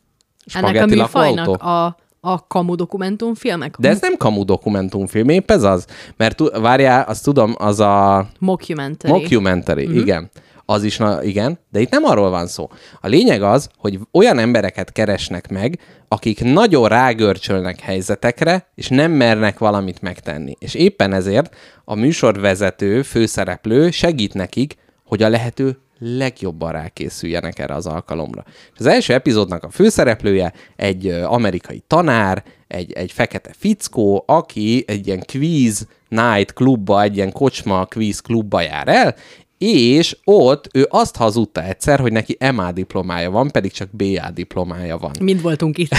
[0.69, 3.75] a Spagetti műfajnak a, a kamu dokumentumfilmek?
[3.79, 5.85] De ez nem kamu dokumentumfilm, épp ez az.
[6.17, 9.13] Mert várjál, azt tudom, az a Mockumentary.
[9.13, 9.99] mockumentary, uh-huh.
[9.99, 10.29] igen.
[10.69, 12.69] Az is, na, igen, de itt nem arról van szó.
[13.01, 19.59] A lényeg az, hogy olyan embereket keresnek meg, akik nagyon rágörcsölnek helyzetekre, és nem mernek
[19.59, 20.55] valamit megtenni.
[20.59, 21.55] És éppen ezért
[21.85, 28.43] a műsorvezető, főszereplő segít nekik, hogy a lehető legjobban rákészüljenek erre az alkalomra.
[28.47, 35.07] És az első epizódnak a főszereplője egy amerikai tanár, egy, egy fekete fickó, aki egy
[35.07, 39.15] ilyen quiz night klubba, egy ilyen kocsma quiz klubba jár el,
[39.59, 44.97] és ott ő azt hazudta egyszer, hogy neki MA diplomája van, pedig csak BA diplomája
[44.97, 45.11] van.
[45.21, 45.95] Mind voltunk itt.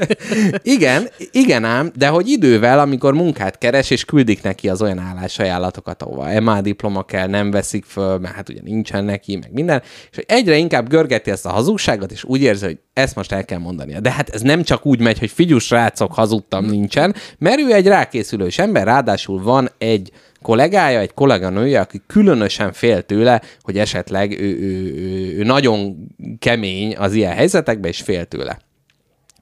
[0.62, 6.02] Igen, igen ám, de hogy idővel, amikor munkát keres, és küldik neki az olyan állásajánlatokat,
[6.02, 10.16] ahova MA diploma kell, nem veszik föl, mert hát ugye nincsen neki, meg minden, és
[10.16, 13.58] hogy egyre inkább görgeti ezt a hazugságot, és úgy érzi, hogy ezt most el kell
[13.58, 14.00] mondania.
[14.00, 17.86] De hát ez nem csak úgy megy, hogy figyus srácok, hazudtam, nincsen, mert ő egy
[17.86, 20.10] rákészülős ember, ráadásul van egy
[20.42, 25.96] kollégája, egy kolléganője, aki különösen fél tőle, hogy esetleg ő, ő, ő, ő nagyon
[26.38, 28.58] kemény az ilyen helyzetekben, és fél tőle.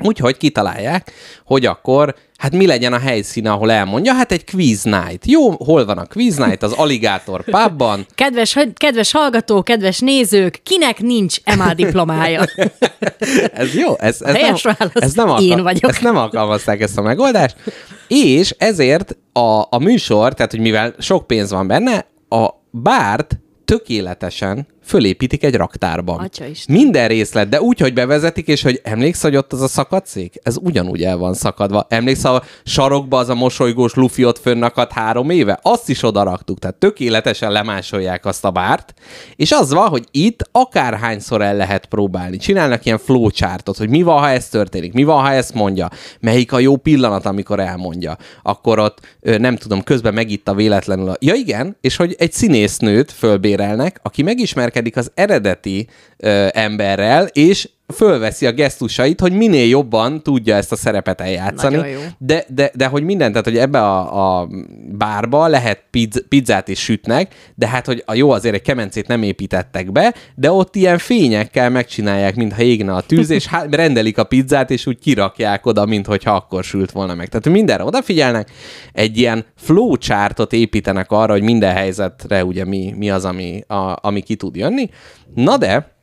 [0.04, 1.12] Úgyhogy kitalálják,
[1.44, 5.26] hogy akkor, hát mi legyen a helyszín, ahol elmondja, hát egy quiz night.
[5.26, 6.62] Jó, hol van a quiz night?
[6.62, 8.06] Az Alligator pubban.
[8.14, 12.44] Kedves, kedves hallgató, kedves nézők, kinek nincs MA diplomája?
[13.52, 14.90] Ez jó, ez, ez, nem, válasz.
[14.92, 15.90] ez nem, Én vagyok.
[15.90, 17.56] ezt nem alkalmazták ezt a megoldást,
[18.08, 24.66] és ezért a, a műsor, tehát hogy mivel sok pénz van benne, a bárt tökéletesen
[24.88, 26.30] fölépítik egy raktárban.
[26.68, 30.34] Minden részlet, de úgy, hogy bevezetik, és hogy emléksz, hogy ott az a szakadszék?
[30.42, 31.86] Ez ugyanúgy el van szakadva.
[31.88, 35.58] Emléksz, a sarokba az a mosolygós lufi ott fönnakadt három éve?
[35.62, 38.94] Azt is oda raktuk, tehát tökéletesen lemásolják azt a bárt,
[39.36, 42.36] és az van, hogy itt akárhányszor el lehet próbálni.
[42.36, 46.52] Csinálnak ilyen flowchartot, hogy mi van, ha ez történik, mi van, ha ezt mondja, melyik
[46.52, 48.16] a jó pillanat, amikor elmondja.
[48.42, 51.16] Akkor ott, nem tudom, közben megitta véletlenül a...
[51.20, 58.46] Ja igen, és hogy egy színésznőt fölbérelnek, aki megismerkedik az eredeti ö, emberrel, és fölveszi
[58.46, 61.76] a gesztusait, hogy minél jobban tudja ezt a szerepet eljátszani.
[62.18, 64.48] De, de, de hogy minden, tehát hogy ebbe a, a
[64.90, 69.22] bárba lehet pizz, pizzát is sütnek, de hát, hogy a jó azért egy kemencét nem
[69.22, 74.24] építettek be, de ott ilyen fényekkel megcsinálják, mintha égne a tűz, és hát rendelik a
[74.24, 77.28] pizzát, és úgy kirakják oda, mintha akkor sült volna meg.
[77.28, 78.50] Tehát mindenre odafigyelnek,
[78.92, 84.20] egy ilyen flowchartot építenek arra, hogy minden helyzetre ugye mi, mi az, ami, a, ami
[84.20, 84.90] ki tud jönni.
[85.34, 85.96] Na de,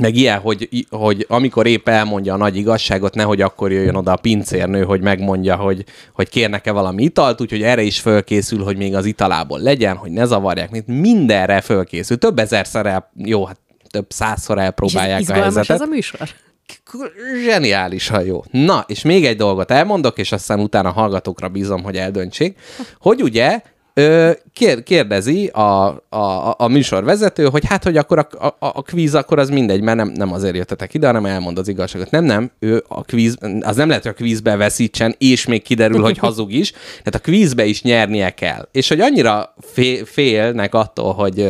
[0.00, 4.16] meg ilyen, hogy, hogy amikor épp elmondja a nagy igazságot, nehogy akkor jöjjön oda a
[4.16, 9.04] pincérnő, hogy megmondja, hogy, hogy kérnek-e valami italt, úgyhogy erre is fölkészül, hogy még az
[9.04, 12.18] italából legyen, hogy ne zavarják, mindenre fölkészül.
[12.18, 13.58] Több ezerszer el, jó, hát
[13.90, 15.70] több százszor És ez elpróbálják a helyzetet.
[15.70, 16.28] ez a műsor?
[17.44, 18.44] Zseniálisan jó.
[18.50, 22.58] Na, és még egy dolgot elmondok, és aztán utána hallgatókra bízom, hogy eldöntsék,
[22.98, 23.60] hogy ugye
[24.52, 29.38] kér, kérdezi a, a, a, műsorvezető, hogy hát, hogy akkor a, a, a kvíz, akkor
[29.38, 32.10] az mindegy, mert nem, nem azért jöttetek ide, hanem elmond az igazságot.
[32.10, 36.02] Nem, nem, ő a kvíz, az nem lehet, hogy a kvízbe veszítsen, és még kiderül,
[36.02, 36.70] hogy hazug is.
[36.70, 38.68] Tehát a kvízbe is nyernie kell.
[38.72, 41.48] És hogy annyira fél, félnek attól, hogy,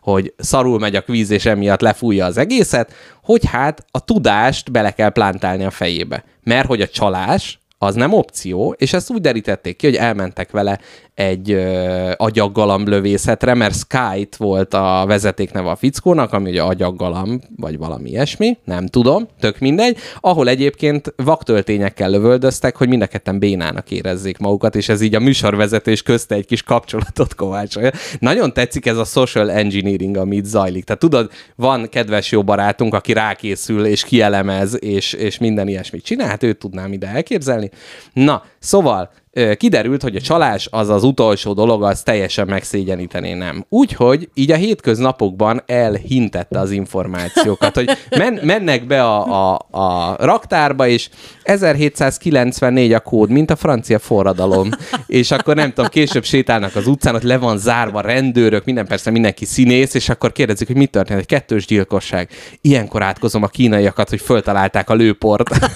[0.00, 4.90] hogy szarul megy a kvíz, és emiatt lefújja az egészet, hogy hát a tudást bele
[4.90, 6.24] kell plántálni a fejébe.
[6.42, 10.78] Mert hogy a csalás, az nem opció, és ezt úgy derítették ki, hogy elmentek vele
[11.18, 18.10] egy ö, agyaggalamblövészetre, mert Skyt volt a vezetékneve a fickónak, ami ugye agyaggalam, vagy valami
[18.10, 24.38] ilyesmi, nem tudom, tök mindegy, ahol egyébként vaktöltényekkel lövöldöztek, hogy mind a ketten bénának érezzék
[24.38, 27.90] magukat, és ez így a műsorvezető és közte egy kis kapcsolatot kovácsolja.
[28.18, 30.84] Nagyon tetszik ez a social engineering, ami itt zajlik.
[30.84, 36.28] Tehát tudod, van kedves jó barátunk, aki rákészül és kielemez, és, és minden ilyesmit csinál,
[36.28, 37.70] hát őt tudnám ide elképzelni.
[38.12, 39.10] Na, szóval
[39.56, 43.64] kiderült, hogy a csalás az az utolsó dolog, az teljesen megszégyenítené nem.
[43.68, 50.86] Úgyhogy így a hétköznapokban elhintette az információkat, hogy men, mennek be a, a, a raktárba,
[50.86, 51.08] és
[51.42, 54.70] 1794 a kód, mint a francia forradalom.
[55.06, 59.10] és akkor nem tudom, később sétálnak az utcán, ott le van zárva rendőrök, minden persze
[59.10, 62.28] mindenki színész, és akkor kérdezik, hogy mit történt, egy kettős gyilkosság.
[62.60, 65.50] Ilyenkor átkozom a kínaiakat, hogy föltalálták a lőport.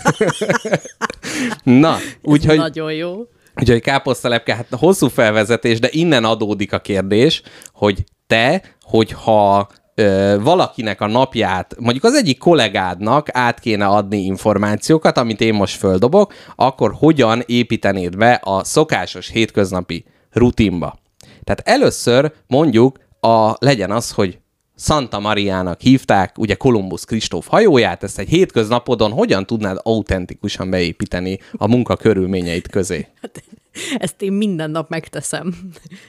[1.63, 2.57] Na, úgyhogy...
[2.57, 3.27] Nagyon jó.
[3.61, 11.01] Úgyhogy káposztalepke, hát hosszú felvezetés, de innen adódik a kérdés, hogy te, hogyha ö, valakinek
[11.01, 16.95] a napját, mondjuk az egyik kollégádnak át kéne adni információkat, amit én most földobok, akkor
[16.99, 20.99] hogyan építenéd be a szokásos hétköznapi rutinba?
[21.45, 24.39] Tehát először mondjuk a, legyen az, hogy
[24.83, 31.69] Santa Mariának hívták, ugye Kolumbusz Kristóf hajóját, ezt egy hétköznapodon hogyan tudnád autentikusan beépíteni a
[31.69, 33.07] munka körülményeit közé?
[33.97, 35.55] Ezt én minden nap megteszem,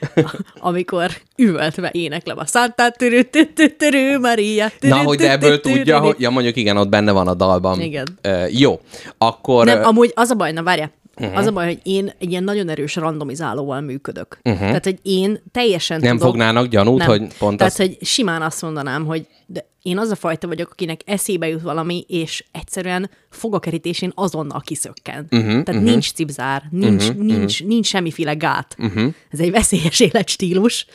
[0.60, 3.30] amikor üvöltve éneklem a Santa törő,
[3.78, 4.68] törő, Maria.
[4.80, 6.16] Na, hogy de ebből tudja, hogy...
[6.20, 7.82] Ja, mondjuk igen, ott benne van a dalban.
[7.82, 8.20] Igen.
[8.50, 8.80] Jó,
[9.18, 9.66] akkor...
[9.66, 11.38] Nem, amúgy az a baj, na várjál, Uh-huh.
[11.38, 14.40] Az a baj, hogy én egy ilyen nagyon erős randomizálóval működök.
[14.44, 14.62] Uh-huh.
[14.62, 17.08] Tehát, hogy én teljesen Nem tudok, fognának gyanút, nem.
[17.08, 17.80] hogy pont Tehát, az...
[17.80, 22.06] hogy simán azt mondanám, hogy de én az a fajta vagyok, akinek eszébe jut valami,
[22.08, 25.28] és egyszerűen fogakerítésén azonnal kiszökken.
[25.32, 25.84] Uh-huh, Tehát uh-huh.
[25.84, 27.68] nincs cipzár, nincs, uh-huh, nincs, uh-huh.
[27.68, 28.76] nincs semmiféle gát.
[28.80, 29.14] Uh-huh.
[29.30, 30.86] Ez egy veszélyes életstílus,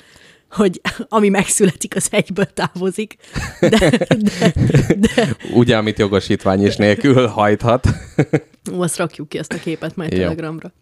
[0.51, 3.17] hogy ami megszületik, az egyből távozik.
[3.61, 4.53] De, de,
[4.97, 5.37] de...
[5.55, 7.87] Ugye, amit jogosítvány is nélkül hajthat.
[8.73, 10.19] Ó, azt rakjuk ki ezt a képet majd Jó.
[10.19, 10.73] Telegramra.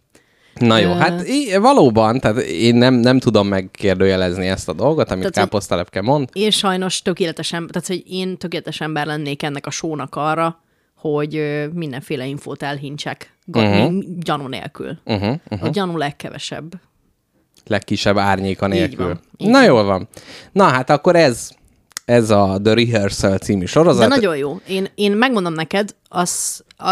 [0.55, 5.33] Na jó, hát í- valóban, tehát én nem, nem tudom megkérdőjelezni ezt a dolgot, amit
[5.33, 6.29] Tehát, káposztelepke mond.
[6.33, 10.61] Én sajnos tökéletesen, tehát hogy én tökéletes ember lennék ennek a sónak arra,
[10.97, 14.03] hogy mindenféle infót elhincsek uh-huh.
[14.19, 14.99] gyanú nélkül.
[15.05, 15.69] Uh-huh, Uh-huh.
[15.69, 16.73] A gyanú legkevesebb.
[17.67, 19.07] Legkisebb árnyéka nélkül.
[19.07, 20.09] van, így Na jól van.
[20.53, 21.51] Na hát akkor ez,
[22.05, 24.09] ez a The Rehearsal című sorozat.
[24.09, 24.61] De nagyon jó.
[24.69, 26.91] Én, én megmondom neked, az, a,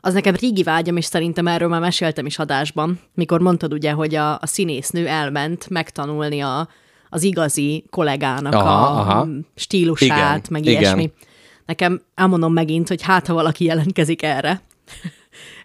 [0.00, 4.14] az nekem régi vágyam, és szerintem erről már meséltem is adásban, mikor mondtad ugye, hogy
[4.14, 6.68] a, a színésznő elment megtanulni a,
[7.10, 9.28] az igazi kollégának Aha, a aha.
[9.54, 10.80] stílusát, Igen, meg igen.
[10.80, 11.12] ilyesmi.
[11.66, 14.62] Nekem elmondom megint, hogy hát, ha valaki jelentkezik erre,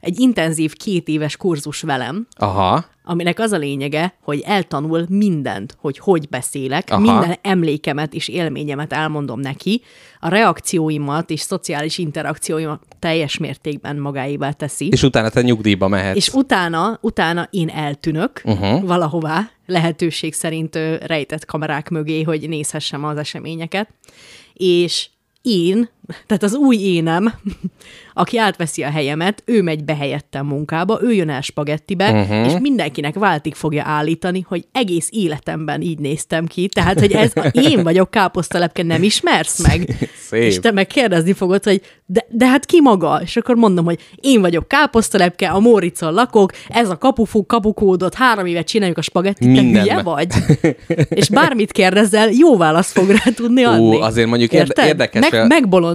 [0.05, 5.97] egy intenzív két éves kurzus velem, Aha, aminek az a lényege, hogy eltanul mindent, hogy
[5.97, 6.99] hogy beszélek, Aha.
[6.99, 9.81] Minden emlékemet és élményemet elmondom neki,
[10.19, 14.87] a reakcióimat és szociális interakcióimat teljes mértékben magáévá teszi.
[14.91, 16.15] és utána te nyugdíjba mehetsz.
[16.15, 18.85] És utána, utána én eltűnök uh-huh.
[18.85, 23.89] valahová, lehetőség szerint rejtett kamerák mögé, hogy nézhessem az eseményeket.
[24.53, 25.09] És
[25.41, 25.89] én,
[26.27, 27.33] tehát az új énem,
[28.13, 32.45] aki átveszi a helyemet, ő megy be helyettem munkába, ő jön el spagettibe, uh-huh.
[32.45, 36.67] és mindenkinek váltig fogja állítani, hogy egész életemben így néztem ki.
[36.67, 39.89] Tehát, hogy ez a, én vagyok káposztalepke, nem ismersz meg?
[40.29, 40.41] Szép.
[40.43, 43.19] És te meg kérdezni fogod, hogy de, de hát ki maga?
[43.23, 48.45] És akkor mondom, hogy én vagyok káposztalepke, a Móricon lakok, ez a kapufú kapukódot, három
[48.45, 50.27] évet csináljuk a spagettit, te hülye vagy?
[51.09, 53.95] És bármit kérdezzel, jó választ fog rá tudni adni.
[53.95, 55.47] Ú, azért mondjuk érde- érdekes, Meg,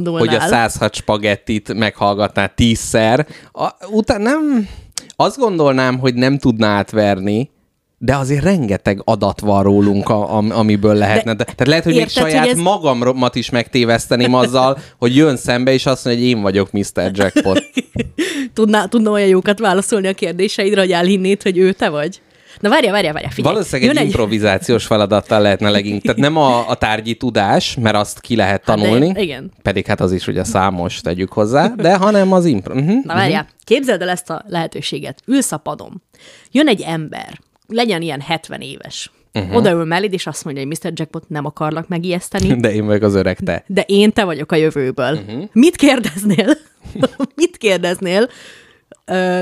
[0.02, 0.40] megbolondulnál.
[0.48, 3.26] hogy a 106 spagettit meghallgatná tízszer.
[3.52, 4.68] A, utána nem,
[5.16, 7.50] azt gondolnám, hogy nem tudná átverni,
[7.98, 11.34] de azért rengeteg adat van rólunk, a, am- amiből lehetne.
[11.34, 15.36] De, tehát lehet, hogy még érted, hogy saját ez- magamat is megtéveszteném azzal, hogy jön
[15.36, 17.10] szembe, és azt mondja, hogy én vagyok Mr.
[17.12, 17.62] Jackpot.
[18.54, 22.20] Tudná, tudna olyan jókat válaszolni a kérdéseidre, hogy elhinnéd, hogy ő te vagy?
[22.60, 23.54] Na várja, várja, várja, figyelj.
[23.54, 26.02] Valószínűleg egy, Jön improvizációs feladattal lehetne leginkább.
[26.02, 29.20] Tehát nem a, a tárgyi tudás, mert azt ki lehet Hát de- tanulni.
[29.22, 29.50] igen.
[29.62, 32.74] Pedig hát az is ugye számos, tegyük hozzá, de hanem az impro.
[32.74, 33.04] Uh-huh.
[33.04, 35.20] Na várjál, képzeld el ezt a lehetőséget.
[35.26, 36.02] Ülsz a padon.
[36.50, 39.10] Jön egy ember, legyen ilyen 70 éves.
[39.34, 39.56] Uh-huh.
[39.56, 40.92] Odaül melléd, és azt mondja, hogy Mr.
[40.94, 43.64] Jackpot nem akarlak megijeszteni, De én meg az öreg te.
[43.66, 45.12] de én te vagyok a jövőből.
[45.12, 45.44] Uh-huh.
[45.52, 46.56] Mit kérdeznél?
[47.36, 48.28] Mit kérdeznél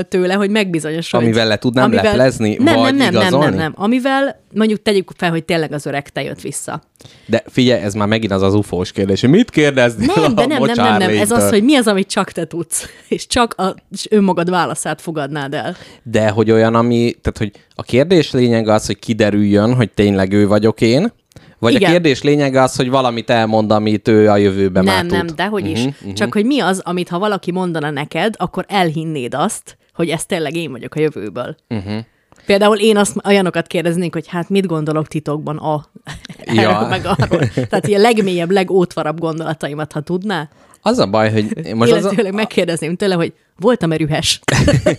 [0.08, 1.24] tőle, hogy megbizonyosodj?
[1.24, 3.46] Amivel le tudnám leplezni, nem, vagy nem, nem, nem, igazolni?
[3.46, 3.72] nem, nem.
[3.76, 6.82] Amivel mondjuk tegyük fel, hogy tényleg az öreg te jött vissza.
[7.26, 10.74] De figyelj, ez már megint az az ufós kérdés, mit kérdezni Nem, de nem, nem,
[10.74, 11.18] nem, nem.
[11.18, 15.00] Ez az, hogy mi az, amit csak te tudsz, és csak a, és önmagad válaszát
[15.00, 15.76] fogadnád el.
[16.02, 20.46] De hogy olyan, ami, tehát hogy a kérdés lényege az, hogy kiderüljön, hogy tényleg ő
[20.46, 21.12] vagyok én,
[21.58, 21.88] vagy Igen.
[21.88, 25.16] a kérdés lényege az, hogy valamit elmond, amit ő a jövőben már nem, tud.
[25.16, 25.84] nem, dehogy is.
[25.84, 30.26] Uh-huh, Csak hogy mi az, amit ha valaki mondana neked, akkor elhinnéd azt, hogy ez
[30.26, 31.56] tényleg én vagyok a jövőből.
[31.68, 31.98] Uh-huh.
[32.46, 35.84] Például én azt olyanokat kérdeznék, hogy hát mit gondolok titokban a
[36.54, 36.86] Ja.
[36.88, 37.48] meg arról.
[37.48, 40.48] Tehát ilyen legmélyebb, legótvarabb gondolataimat, ha tudná.
[40.82, 44.40] Az a baj, hogy most az a, megkérdezném tőle, hogy voltam-e rühes?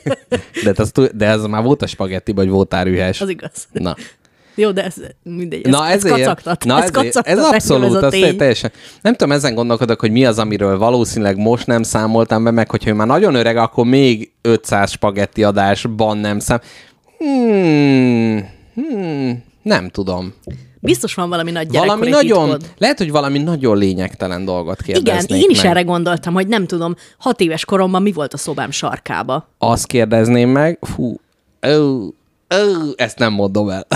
[0.64, 3.22] de, az, de ez már volt a spagetti, vagy voltál rühes.
[3.22, 3.68] Az igaz.
[3.72, 3.96] Na.
[4.60, 5.66] Jó, de ez mindegy.
[5.66, 6.64] Ez, Na ez ezért, kacagtat.
[6.66, 8.38] na ez, ezért, kacagtat, ez abszolút, ez a tény.
[8.38, 8.72] teljesen.
[9.02, 12.90] Nem tudom, ezen gondolkodok, hogy mi az, amiről valószínűleg most nem számoltam be, meg hogyha
[12.90, 16.60] ő már nagyon öreg, akkor még 500 spagetti adásban nem szám.
[17.18, 20.34] Hmm, hmm, nem tudom.
[20.82, 22.74] Biztos van valami nagy Valami nagyon, titkod.
[22.78, 25.72] lehet, hogy valami nagyon lényegtelen dolgot Igen, kérdeznék én is meg.
[25.72, 29.50] erre gondoltam, hogy nem tudom, hat éves koromban mi volt a szobám sarkába.
[29.58, 31.16] Azt kérdezném meg, fú,
[31.68, 32.08] ó,
[32.56, 33.88] ó, ezt nem mondom el.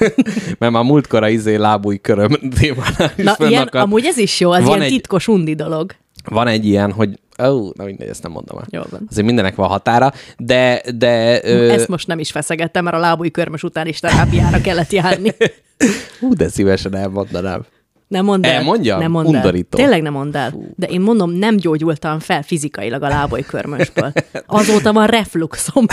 [0.58, 3.74] Mert már múltkor a izé lábúj köröm témánál is Na, ilyen, fönnakadt.
[3.84, 5.92] amúgy ez is jó, az Van ilyen egy- titkos undi dolog.
[6.24, 8.66] Van egy ilyen, hogy ó, na mindegy, ezt nem mondom el.
[8.70, 9.06] Jó van.
[9.10, 13.30] Azért mindenek van határa, de, de ö, Ezt most nem is feszegettem, mert a lábúj
[13.30, 15.34] körmös után is terápiára kellett járni.
[16.20, 17.64] hú, de szívesen elmondanám.
[18.08, 18.52] Nem mondd el.
[18.52, 18.98] Elmondjam?
[18.98, 19.34] Nem mondd el.
[19.34, 19.76] Undorító.
[19.78, 20.54] Tényleg nem mondd el.
[20.76, 24.12] De én mondom, nem gyógyultam fel fizikailag a lábúj körmösből.
[24.46, 25.86] Azóta van refluxom.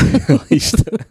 [0.48, 1.06] Isten.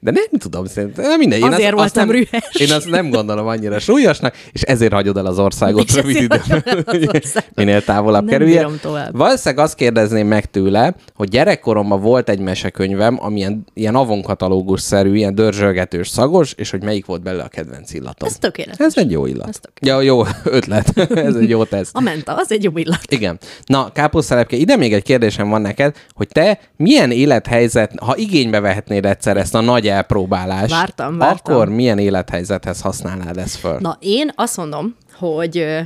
[0.00, 1.38] De nem tudom, szerintem nem mindegy.
[1.40, 2.54] Én Azért azt, azt voltam nem, rühes.
[2.60, 6.64] Én azt nem gondolom annyira súlyosnak, és ezért hagyod el az országot És rövid időben.
[7.54, 9.16] Minél távolabb Nem tovább.
[9.16, 15.34] Valószínűleg azt kérdezném meg tőle, hogy gyerekkoromban volt egy mesekönyvem, ami ilyen, ilyen avonkatalógus-szerű, ilyen
[15.34, 18.28] dörzsölgetős, szagos, és hogy melyik volt belőle a kedvenc illatom.
[18.28, 18.86] Ez tökéletes.
[18.86, 19.48] Ez egy jó illat.
[19.48, 20.11] Ez tök- Ja, jó
[20.44, 20.98] ötlet.
[21.28, 21.96] Ez egy jó teszt.
[21.96, 23.00] A menta, az egy jó illat.
[23.08, 23.38] Igen.
[23.64, 29.04] Na, káposztelepke, ide még egy kérdésem van neked, hogy te milyen élethelyzet, ha igénybe vehetnéd
[29.04, 31.54] egyszer ezt a nagy elpróbálást, Vártam, vártam.
[31.54, 33.78] akkor milyen élethelyzethez használnád ezt föl?
[33.80, 35.80] Na, én azt mondom, hogy ö,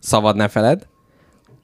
[0.00, 0.86] Szabad ne feled.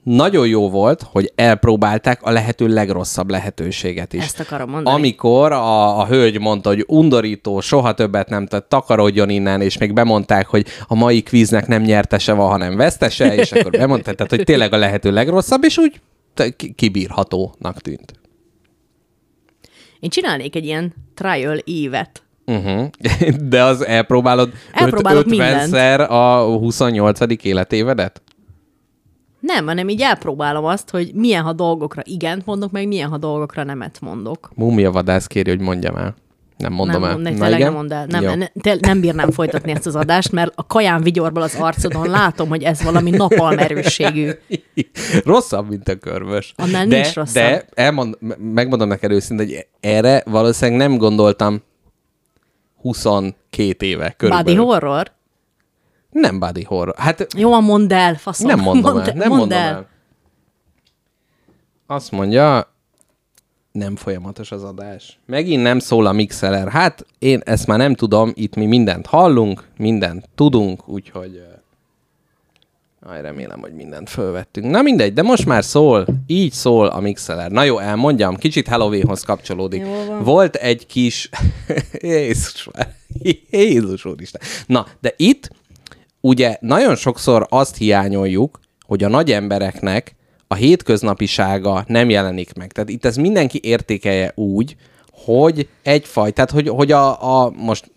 [0.05, 4.23] Nagyon jó volt, hogy elpróbálták a lehető legrosszabb lehetőséget is.
[4.23, 4.95] Ezt akarom mondani.
[4.95, 9.93] Amikor a, a hölgy mondta, hogy undorító, soha többet nem tett, takarodjon innen, és még
[9.93, 14.43] bemondták, hogy a mai kvíznek nem nyertese van, hanem vesztese, és akkor bemondták, tehát, hogy
[14.43, 16.01] tényleg a lehető legrosszabb, és úgy
[16.75, 18.13] kibírhatónak tűnt.
[19.99, 22.23] én csinálnék egy ilyen trial évet.
[22.45, 22.87] Uh-huh.
[23.49, 27.19] De az elpróbálod Elpróbálok 50-szer a 28.
[27.43, 28.21] életévedet?
[29.45, 33.63] Nem, hanem így elpróbálom azt, hogy milyen, ha dolgokra igent mondok, meg milyen, ha dolgokra
[33.63, 34.51] nemet mondok.
[34.55, 36.15] Múmia vadász kéri, hogy mondjam el.
[36.57, 37.17] Nem mondom nem, el.
[37.17, 38.05] nem, tényleg nem mondd el.
[38.05, 42.09] Nem, ne, te, nem bírnám folytatni ezt az adást, mert a kaján vigyorból az arcodon
[42.09, 44.31] látom, hogy ez valami napalm erősségű.
[45.23, 46.53] rosszabb, mint a körmös.
[46.57, 47.43] Annál de, nincs rosszabb.
[47.43, 51.61] De elmond, me- megmondom neked őszintén, hogy erre valószínűleg nem gondoltam
[52.81, 54.55] 22 éve körülbelül.
[54.55, 55.11] Body horror?
[56.21, 56.95] Nem body horror.
[56.97, 58.47] Hát Jó, mondd el, faszom.
[58.47, 59.13] nem mondom mondd, el.
[59.13, 59.87] Nem mondd mondom el.
[61.87, 62.73] Azt mondja,
[63.71, 65.19] nem folyamatos az adás.
[65.25, 66.67] Megint nem szól a mixeler.
[66.67, 71.43] Hát én ezt már nem tudom, itt mi mindent hallunk, mindent tudunk, úgyhogy...
[73.01, 74.69] Aj, remélem, hogy mindent fölvettünk.
[74.69, 77.51] Na mindegy, de most már szól, így szól a mixeler.
[77.51, 79.85] Na jó, elmondjam, kicsit Halloweenhoz kapcsolódik.
[80.21, 81.29] Volt egy kis...
[82.01, 82.69] Jézus.
[83.49, 84.41] Jézus úristen.
[84.67, 85.49] Na, de itt
[86.25, 90.15] ugye nagyon sokszor azt hiányoljuk, hogy a nagy embereknek
[90.47, 92.71] a hétköznapisága nem jelenik meg.
[92.71, 94.75] Tehát itt ez mindenki értékelje úgy,
[95.11, 97.91] hogy egyfajta, tehát hogy, hogy a, a most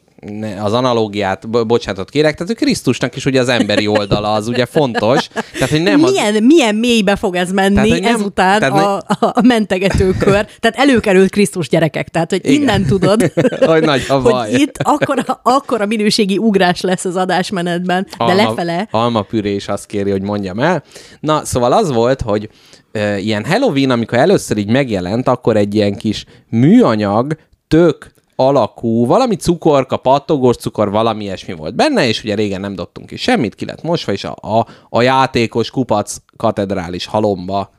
[0.63, 4.67] az analógiát, bo- bocsánatot kérek, tehát hogy Krisztusnak is ugye az emberi oldala az ugye
[4.67, 5.29] fontos.
[5.53, 9.17] Tehát, hogy nem az, milyen, milyen mélybe fog ez menni Tehát, nem- ezután tehát, a,
[9.21, 10.47] a, mentegetőkör.
[10.61, 12.09] Tehát előkerült Krisztus gyerekek.
[12.09, 12.61] Tehát, hogy Igen.
[12.61, 13.33] innen tudod,
[13.67, 14.51] Hogy nagy a baj.
[14.51, 18.89] hogy itt akkora, akkora minőségi ugrás lesz az adásmenetben, de lefele.
[18.91, 20.83] Alma püré is azt kéri, hogy mondjam el.
[21.21, 22.49] Na, szóval az volt, hogy
[22.93, 27.37] ö, ilyen Halloween, amikor először így megjelent, akkor egy ilyen kis műanyag,
[27.69, 33.07] tök alakú, valami cukorka, pattogós cukor, valami ilyesmi volt benne, és ugye régen nem dobtunk
[33.07, 37.71] ki semmit, ki lett mosva, és a, a, a játékos kupac katedrális halomba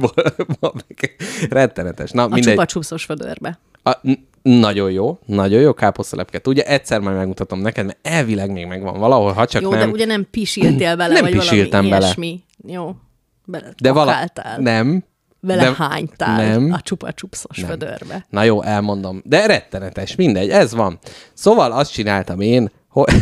[1.50, 2.10] rettenetes.
[2.10, 2.64] Na, A mindegy.
[2.66, 3.58] csupa vödörbe.
[3.82, 3.96] A,
[4.42, 6.46] nagyon jó, nagyon jó káposztelepket.
[6.46, 9.78] Ugye egyszer majd megmutatom neked, mert elvileg még megvan valahol, ha csak Jó, nem.
[9.78, 12.04] de ugye nem pisiltél bele, Nem vagy pisiltem valami bele.
[12.04, 12.42] ilyesmi.
[12.66, 12.94] Jó.
[13.44, 14.16] Bele de vala...
[14.58, 15.04] Nem.
[15.46, 15.74] Vele de...
[15.74, 16.72] hánytál nem.
[16.72, 18.26] a csupa csupszos vödörbe.
[18.30, 19.22] Na jó, elmondom.
[19.24, 20.98] De rettenetes, mindegy, ez van.
[21.34, 23.14] Szóval azt csináltam én, hogy,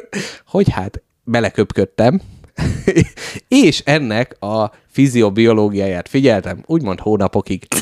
[0.52, 2.20] hogy hát beleköpködtem,
[3.48, 7.66] és ennek a fiziobiológiáját figyeltem, úgymond hónapokig.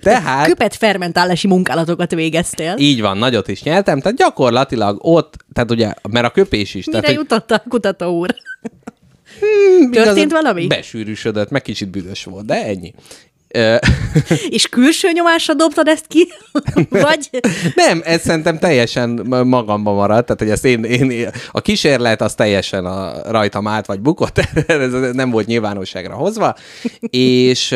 [0.00, 2.74] Tehát Köpet fermentálási munkálatokat végeztél.
[2.78, 6.86] így van, nagyot is nyeltem, tehát gyakorlatilag ott, tehát ugye, mert a köpés is.
[6.86, 8.34] Mire tehát, jutott a kutató úr?
[9.80, 10.66] Igazán Történt valami?
[10.66, 12.94] Besűrűsödött, meg kicsit büdös volt, de ennyi.
[14.48, 16.28] És külső nyomásra dobtad ezt ki?
[16.90, 17.30] Vagy
[17.74, 22.34] Nem, ez szerintem teljesen ma- magamban maradt, tehát hogy ezt én, én, a kísérlet az
[22.34, 26.54] teljesen a, rajtam át vagy bukott, ez nem volt nyilvánosságra hozva,
[27.10, 27.68] és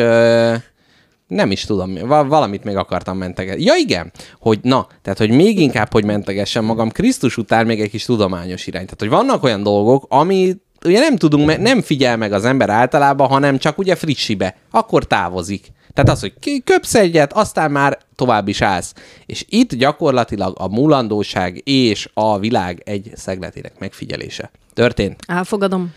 [1.27, 3.63] nem is tudom, va- valamit még akartam mentegetni.
[3.63, 7.89] Ja igen, hogy na, tehát hogy még inkább, hogy mentegessem magam, Krisztus után még egy
[7.89, 8.83] kis tudományos irány.
[8.83, 13.27] Tehát, hogy vannak olyan dolgok, ami ugye nem tudunk, nem figyel meg az ember általában,
[13.27, 15.67] hanem csak ugye frissibe, akkor távozik.
[15.93, 18.93] Tehát az, hogy köpsz egyet, aztán már tovább is állsz.
[19.25, 24.51] És itt gyakorlatilag a mulandóság és a világ egy szegletének megfigyelése.
[24.73, 25.19] Történt.
[25.27, 25.93] elfogadom.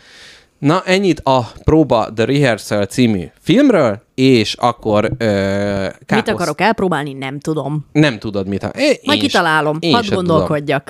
[0.58, 7.12] Na, ennyit a Próba The Rehearsal című filmről, és akkor ö, Mit káposz- akarok elpróbálni?
[7.12, 7.86] Nem tudom.
[7.92, 8.62] Nem tudod, mit...
[8.62, 9.76] a- É, Majd én kitalálom.
[9.80, 10.84] én Hadd gondolkodjak.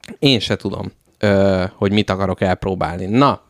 [0.00, 0.16] Tudom.
[0.18, 3.04] Én se tudom, ö, hogy mit akarok elpróbálni.
[3.04, 3.40] Na,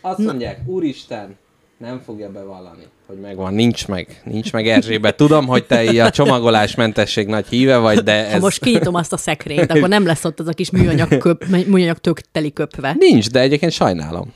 [0.00, 1.36] azt mondják, úristen,
[1.78, 3.54] nem fogja bevallani, hogy megvan.
[3.54, 4.22] Nincs meg.
[4.24, 5.16] Nincs meg Erzsébet.
[5.16, 8.40] Tudom, hogy te a csomagolásmentesség nagy híve vagy, de Ha ez...
[8.40, 11.98] most kinyitom azt a szekrényt, akkor nem lesz ott az a kis műanyag, köp, műanyag
[11.98, 12.96] tök teli köpve.
[12.98, 14.32] Nincs, de egyébként sajnálom.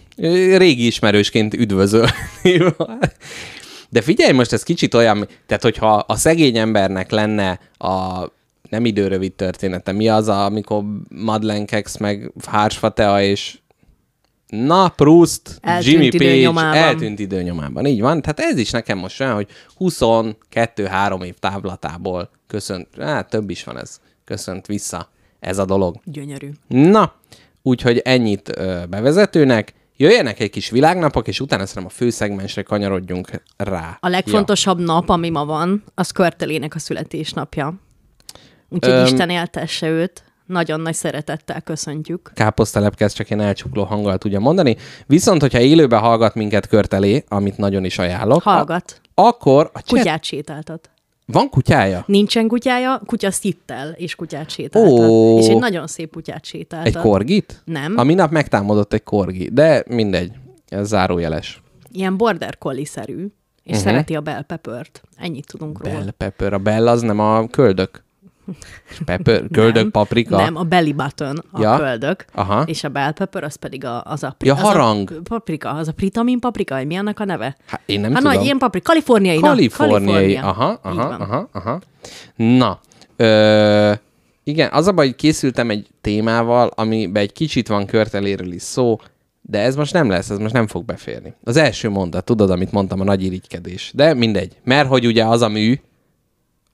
[0.57, 2.07] Régi ismerősként üdvözöl.
[3.91, 8.25] De figyelj, most ez kicsit olyan, tehát hogyha a szegény embernek lenne a
[8.75, 13.59] nem időrövid története, mi az, a, amikor Madeleine Kex meg Hársfatea és
[14.47, 16.77] Na, Proust, Eltűnt Jimmy Page időnyomában.
[16.77, 17.87] eltűnt időnyomában.
[17.87, 18.21] Így van.
[18.23, 19.49] Tehát ez is nekem most olyan, hogy
[19.79, 25.09] 22-3 év távlatából köszönt, hát több is van ez, köszönt vissza
[25.41, 25.97] ez a dolog.
[26.05, 26.51] Gyönyörű.
[26.69, 27.15] Na,
[27.63, 29.75] úgyhogy ennyit ö, bevezetőnek.
[29.97, 33.99] Jöjjenek egy kis világnapok, és utána szerintem a főszegmensre kanyarodjunk rá.
[34.01, 34.85] A legfontosabb ja.
[34.85, 37.75] nap, ami ma van, az Körtelének a születésnapja.
[38.69, 39.05] Úgyhogy Öm.
[39.05, 40.25] Isten éltesse őt.
[40.47, 42.31] Nagyon nagy szeretettel köszöntjük.
[42.35, 44.77] káposztelepke, ezt csak én elcsukló hanggal tudja mondani.
[45.07, 49.01] Viszont, hogyha élőben hallgat minket körtelé, amit nagyon is ajánlok, Hallgat.
[49.15, 49.99] A- akkor a chat...
[49.99, 50.91] Kutyát sétáltat.
[51.27, 52.05] Van kutyája?
[52.07, 54.91] Nincsen kutyája, kutya szittel, és kutyát sétáltat.
[54.91, 55.39] Ó.
[55.39, 56.87] És egy nagyon szép kutyát sétáltat.
[56.95, 57.63] Egy korgit?
[57.65, 57.95] Nem.
[57.97, 60.33] A minap megtámadott egy korgi, de mindegy.
[60.69, 61.63] Ez zárójeles.
[61.93, 63.31] Ilyen border collie-szerű, és
[63.65, 63.83] uh-huh.
[63.85, 65.03] szereti a bell pepper-t.
[65.17, 65.99] Ennyit tudunk róla.
[65.99, 66.53] Bell pepper.
[66.53, 68.04] A bell az nem a köldök?
[69.05, 70.37] Pepper, köldök, nem, paprika?
[70.37, 71.71] Nem, a belly button a Ja.
[71.71, 71.79] ja.
[71.79, 72.63] köldök, Aha.
[72.67, 74.37] és a bell pepper az pedig a, az a...
[74.41, 75.11] Ja, az harang.
[75.11, 77.57] A paprika, az a pritamin paprika, vagy mi annak a neve?
[77.67, 78.37] Hát én nem hát tudom.
[78.37, 79.39] nagy ilyen paprika, kaliforniai.
[79.39, 80.05] na, Kaliforniai.
[80.05, 80.43] Kalifornia.
[80.43, 81.81] Aha, aha, aha, aha.
[82.37, 82.81] Na,
[83.17, 83.93] ö,
[84.45, 88.99] igen, az a baj, hogy készültem egy témával, amiben egy kicsit van körteléről is szó,
[89.41, 91.35] de ez most nem lesz, ez most nem fog beférni.
[91.45, 93.91] Az első mondat, tudod, amit mondtam, a nagy irigykedés.
[93.95, 95.75] De mindegy, mert hogy ugye az a mű,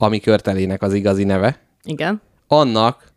[0.02, 2.20] ami körtelének az igazi neve, Igen.
[2.46, 3.12] annak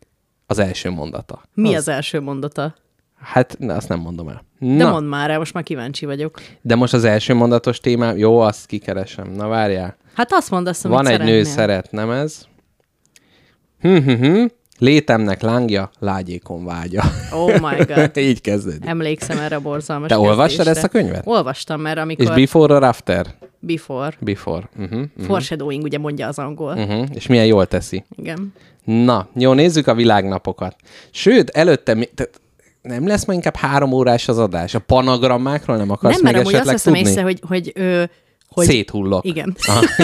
[0.46, 1.42] az első mondata.
[1.54, 2.74] Mi az, az első mondata?
[3.20, 4.44] Hát, na, azt nem mondom el.
[4.58, 6.40] De Na, mondd már el, most már kíváncsi vagyok.
[6.62, 9.30] de most az első mondatos témám, jó, azt kikeresem.
[9.30, 9.96] Na várjál.
[10.14, 11.44] Hát azt mondd azt, Van egy nő szeretnél.
[11.44, 12.46] szeret, nem ez?
[13.80, 14.44] Hm, hm, hm.
[14.78, 17.02] Létemnek lángja, lágyékon vágya.
[17.32, 18.16] Oh my god.
[18.30, 18.86] Így kezdődik.
[18.88, 21.22] Emlékszem erre a borzalmas Te olvastad ezt a könyvet?
[21.26, 22.24] Olvastam, mert amikor...
[22.24, 23.26] És before or after?
[23.66, 24.12] before.
[24.20, 24.68] Before.
[24.78, 26.72] Uh-huh, uh-huh, Foreshadowing, ugye mondja az angol.
[26.76, 27.06] uh-huh.
[27.12, 28.04] És milyen jól teszi.
[28.16, 28.52] Igen.
[28.84, 30.76] Na, jó, nézzük a világnapokat.
[31.10, 32.04] Sőt, előtte mi...
[32.04, 32.40] Tehát
[32.82, 34.74] nem lesz ma inkább három órás az adás?
[34.74, 37.08] A panagrammákról nem akarsz nem, mert még azt esetleg veszem tudni?
[37.08, 38.02] észre, hogy, hogy, ö,
[38.54, 39.24] hogy Széthullok.
[39.24, 39.56] Igen.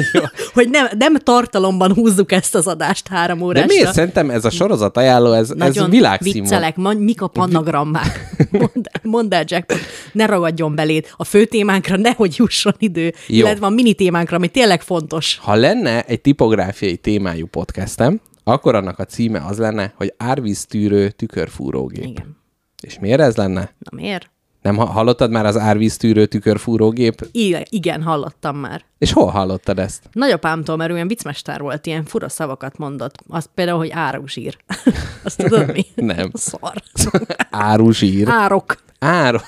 [0.55, 3.67] Hogy nem, nem tartalomban húzzuk ezt az adást három De órásra.
[3.67, 3.93] miért?
[3.93, 6.49] Szerintem ez a sorozat ajánló, ez, ez világszínvonal.
[6.49, 8.29] viccelek, ma, mik a panagrammák?
[8.51, 9.79] Mondd, mondd el, Jackpot,
[10.13, 11.07] ne ragadjon beléd.
[11.17, 13.13] A fő témánkra nehogy jusson idő.
[13.27, 13.37] Jó.
[13.37, 15.39] illetve a mini témánkra, ami tényleg fontos.
[15.43, 22.05] Ha lenne egy tipográfiai témájú podcastem, akkor annak a címe az lenne, hogy árvíztűrő tükörfúrógép.
[22.05, 22.37] Igen.
[22.83, 23.61] És miért ez lenne?
[23.79, 24.31] Na miért?
[24.63, 27.29] Nem ha- hallottad már az árvíztűrő tükörfúrógép?
[27.33, 28.83] I- igen, hallottam már.
[28.99, 30.03] És hol hallottad ezt?
[30.13, 33.15] Nagyapámtól, mert olyan viccmester volt, ilyen fura szavakat mondott.
[33.29, 34.57] Az például, hogy áruzsír.
[35.25, 35.87] Azt tudod mi?
[35.95, 36.31] Nem.
[36.49, 36.83] Szar.
[37.51, 38.29] Áruzsír.
[38.29, 38.77] Árok.
[38.99, 39.41] Ár...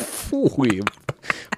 [0.00, 0.78] Fúj.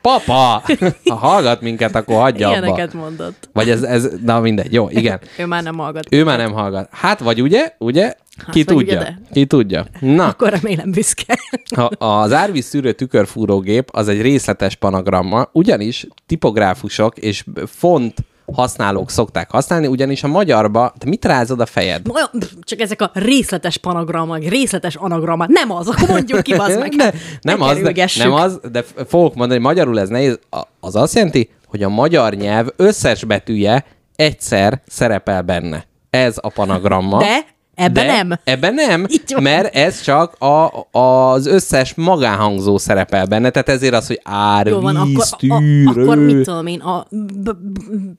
[0.00, 0.62] Papa!
[1.08, 2.56] Ha hallgat minket, akkor hagyja abba.
[2.58, 3.48] Ilyeneket mondott.
[3.52, 5.20] Vagy ez, ez, na mindegy, jó, igen.
[5.38, 6.06] Ő már nem hallgat.
[6.10, 6.88] Ő már nem hallgat.
[6.92, 8.14] Hát vagy ugye, ugye?
[8.50, 8.98] Ki vagy tudja.
[8.98, 9.18] de.
[9.32, 9.86] Ki tudja.
[10.00, 11.38] Na, Akkor remélem büszke.
[11.76, 18.14] Ha az árvíz szűrő tükörfúrógép az egy részletes panagramma, ugyanis tipográfusok és font
[18.52, 22.08] használók szokták használni, ugyanis a magyarba, te mit rázod a fejed?
[22.14, 22.28] Olyan,
[22.60, 25.48] csak ezek a részletes panagrammak, részletes anagrammak.
[25.48, 26.92] Nem az, akkor mondjuk ki, bazd meg.
[26.96, 27.10] Ne,
[27.40, 30.38] nem, ne az, de, nem az, de fogok mondani, hogy magyarul ez nehéz.
[30.50, 33.84] A- Az azt jelenti, hogy a magyar nyelv összes betűje
[34.16, 35.84] egyszer szerepel benne.
[36.10, 37.18] Ez a panagramma.
[37.18, 37.46] De
[37.76, 38.38] ebben nem.
[38.44, 39.06] Ebben nem,
[39.42, 44.20] mert ez csak a, az összes magánhangzó szerepel benne, tehát ezért az, hogy
[44.64, 45.84] Jó van, akkor, árvíz, a, tűrő.
[45.86, 47.58] akkor mit tudom én, a b- b-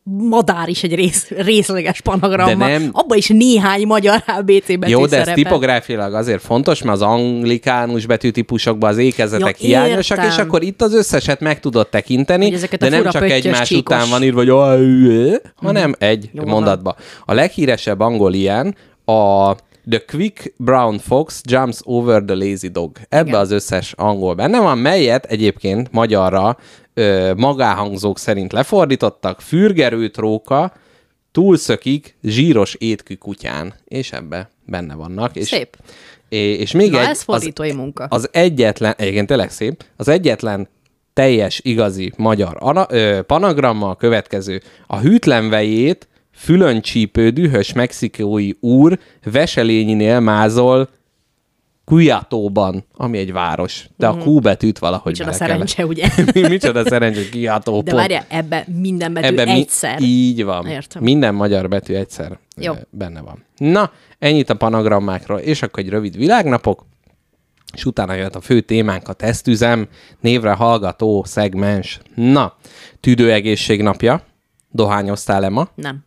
[0.03, 2.65] madár is egy rész, részleges panagramma.
[2.65, 5.33] De nem- Abban is néhány magyar ABC betű Jó, de ez szerepel.
[5.33, 10.31] tipográfiailag azért fontos, mert az anglikánus betűtípusokban az ékezetek Ja, hiányosak, értem.
[10.33, 12.49] és akkor itt az összeset meg tudod tekinteni,
[12.79, 13.95] de nem csak egymás csíkos.
[13.95, 16.95] után van írva, hogy "Ajj", hanem egy Jó mondatba.
[17.25, 18.75] A leghíresebb angol ilyen
[19.07, 19.55] a
[19.89, 22.97] The Quick Brown Fox Jumps Over the Lazy Dog.
[23.09, 23.39] Ebbe Igen.
[23.39, 26.57] az összes angol benne van, melyet egyébként magyarra
[26.93, 30.73] ö, magáhangzók szerint lefordítottak, fürgerőt róka,
[31.31, 35.35] túlszökik zsíros étkű kutyán, és ebbe benne vannak.
[35.35, 35.77] És, Szép.
[36.29, 38.03] És, és még Na, egy, ez fordítói munka.
[38.09, 40.67] az egyetlen, egyébként tényleg szép, az egyetlen
[41.13, 44.61] teljes, igazi magyar ana, ö, panagramma a következő.
[44.87, 50.89] A hűtlen vejét fülön csípő, dühös mexikói úr veselényinél mázol
[51.85, 53.89] Cuyatóban, ami egy város.
[53.97, 56.07] De a Q betűt valahogy Micsoda szerencse, ugye?
[56.33, 59.99] Micsoda szerencse, Cuyato De várjál, ebbe minden betű Ebben egyszer.
[59.99, 60.65] Mi, így van.
[60.65, 61.03] Értem.
[61.03, 62.73] Minden magyar betű egyszer Jó.
[62.89, 63.43] benne van.
[63.57, 66.85] Na, ennyit a panagrammákról, és akkor egy rövid világnapok.
[67.73, 69.87] és utána jött a fő témánk, a tesztüzem,
[70.19, 71.99] névre hallgató szegmens.
[72.15, 72.55] Na,
[72.99, 74.21] tüdőegészség napja.
[74.71, 75.69] Dohányoztál-e ma?
[75.75, 76.05] Nem.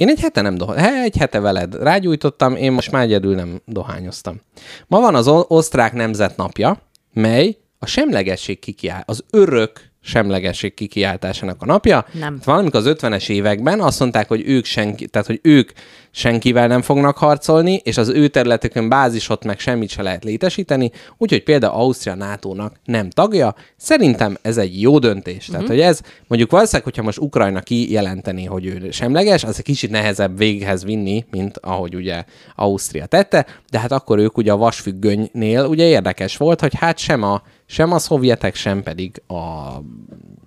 [0.00, 1.02] Én egy hete nem dohányoztam.
[1.02, 4.40] Egy hete veled rágyújtottam, én most már egyedül nem dohányoztam.
[4.86, 6.82] Ma van az osztrák nemzetnapja,
[7.12, 12.06] mely a semlegesség kikiáll, az örök semlegesség kikiáltásának a napja.
[12.12, 12.38] Nem.
[12.44, 15.70] Valamikor az 50-es években azt mondták, hogy ők senki, tehát hogy ők
[16.10, 21.42] senkivel nem fognak harcolni, és az ő területükön bázisot meg semmit se lehet létesíteni, úgyhogy
[21.42, 23.54] például Ausztria NATO-nak nem tagja.
[23.76, 25.46] Szerintem ez egy jó döntés.
[25.46, 29.90] Tehát, hogy ez mondjuk valószínűleg, hogyha most Ukrajna kijelenteni, hogy ő semleges, az egy kicsit
[29.90, 32.24] nehezebb véghez vinni, mint ahogy ugye
[32.54, 37.22] Ausztria tette, de hát akkor ők ugye a vasfüggönynél ugye érdekes volt, hogy hát sem
[37.22, 39.68] a, sem a szovjetek, sem pedig a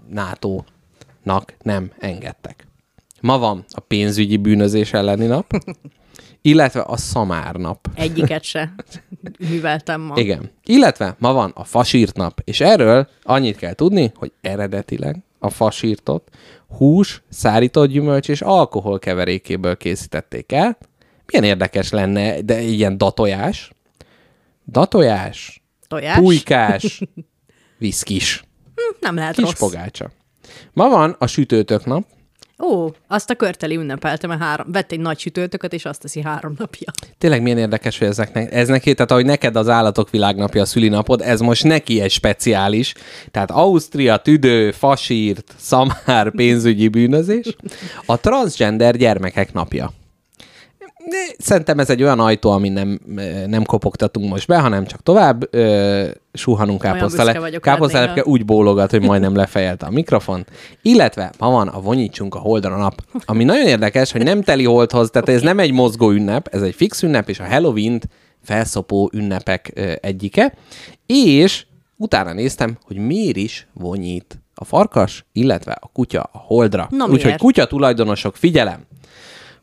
[0.10, 2.68] NATO-nak nem engedtek.
[3.22, 5.52] Ma van a pénzügyi bűnözés elleni nap,
[6.42, 7.88] illetve a szamár nap.
[7.96, 8.74] Egyiket se
[9.50, 10.20] műveltem ma.
[10.20, 10.52] Igen.
[10.64, 16.30] Illetve ma van a fasírt nap, és erről annyit kell tudni, hogy eredetileg a fasírtot
[16.78, 20.78] hús, szárított gyümölcs és alkohol keverékéből készítették el.
[21.26, 23.72] Milyen érdekes lenne, de ilyen datojás,
[24.66, 25.63] datojás,
[25.94, 26.18] Tojás?
[26.18, 27.02] pulykás,
[27.78, 28.44] viszkis,
[29.00, 29.60] Nem lehet kis rossz.
[29.60, 30.12] pogácsa.
[30.74, 32.06] Ma van a sütőtök nap,
[32.60, 36.56] Ó, azt a körteli ünnepeltem, mert három, vett egy nagy sütőtököt, és azt teszi három
[36.58, 36.92] napja.
[37.18, 41.22] Tényleg milyen érdekes, hogy ezeknek, ez neki, tehát ahogy neked az állatok világnapja a szülinapod,
[41.22, 42.94] ez most neki egy speciális.
[43.32, 47.56] Tehát Ausztria, tüdő, fasírt, szamár, pénzügyi bűnözés.
[48.06, 49.92] A transgender gyermekek napja.
[51.38, 53.00] Szerintem ez egy olyan ajtó, ami nem,
[53.48, 57.50] nem kopogtatunk most be, hanem csak tovább ö, suhanunk káposztale.
[57.60, 60.46] Káposztalepke úgy bólogat, hogy majdnem lefejelte a mikrofon.
[60.82, 65.10] Illetve ma van a Vonyítsunk a Holdra nap, ami nagyon érdekes, hogy nem teli holdhoz,
[65.10, 68.02] tehát ez nem egy mozgó ünnep, ez egy fix ünnep, és a halloween
[68.44, 70.54] felszopó ünnepek ö, egyike.
[71.06, 71.66] És
[71.98, 76.88] utána néztem, hogy miért is vonyít a farkas, illetve a kutya a holdra.
[77.12, 78.80] Úgyhogy kutya tulajdonosok, figyelem!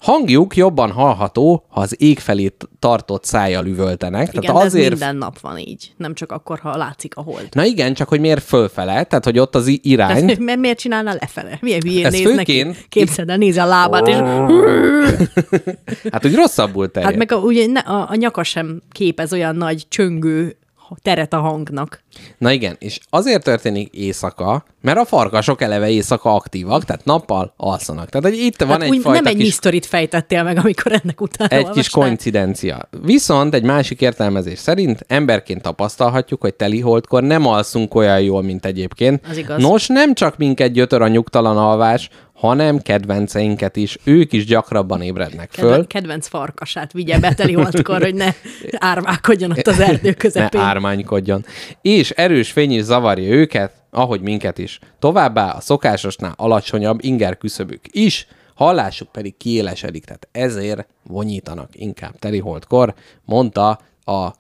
[0.01, 4.29] Hangjuk jobban hallható, ha az ég felé tartott szájjal üvöltenek.
[4.29, 4.85] Igen, Tehát de azért...
[4.85, 5.93] ez minden nap van így.
[5.97, 7.49] Nem csak akkor, ha látszik a hold.
[7.53, 10.21] Na igen, csak hogy miért fölfele, tehát hogy ott az irány.
[10.27, 11.59] Tehát, mert miért csinálna lefele?
[11.61, 12.85] Milyen hülyén Ez néz főként- neki?
[12.89, 14.15] Képzeld el, nézi a lábát, és
[16.13, 17.11] Hát úgy rosszabbul terjed.
[17.11, 20.57] hát meg a, ugye ne, a, a nyaka sem képez olyan nagy csöngő
[21.03, 22.03] teret a hangnak.
[22.39, 28.09] Na igen, és azért történik éjszaka, mert a farkasok eleve éjszaka aktívak, tehát nappal alszanak.
[28.09, 31.21] Tehát hogy itt van Hát egy fajta nem egy kis, misztorit fejtettél meg, amikor ennek
[31.21, 32.03] utána egy kis olvastál.
[32.03, 32.89] koincidencia.
[33.03, 38.67] Viszont egy másik értelmezés szerint emberként tapasztalhatjuk, hogy teli holdkor nem alszunk olyan jól, mint
[38.67, 39.27] egyébként.
[39.31, 39.63] Az igaz.
[39.63, 42.11] Nos, nem csak minket gyötör a nyugtalan alvás,
[42.41, 43.99] hanem kedvenceinket is.
[44.05, 45.69] Ők is gyakrabban ébrednek föl.
[45.69, 48.29] Kedven, kedvenc farkasát vigye be teli holdkor, hogy ne
[48.93, 50.61] árválkodjon ott az erdő ne közepén.
[50.61, 51.45] ármánykodjon.
[51.83, 54.79] És erős fény is zavarja őket, ahogy minket is.
[54.99, 62.39] Továbbá a szokásosnál alacsonyabb inger küszöbük is, hallásuk pedig kiélesedik, tehát ezért vonyítanak inkább teli
[62.39, 64.33] holdkor, mondta a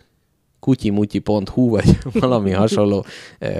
[0.60, 3.04] kutyimutyi.hu, vagy valami hasonló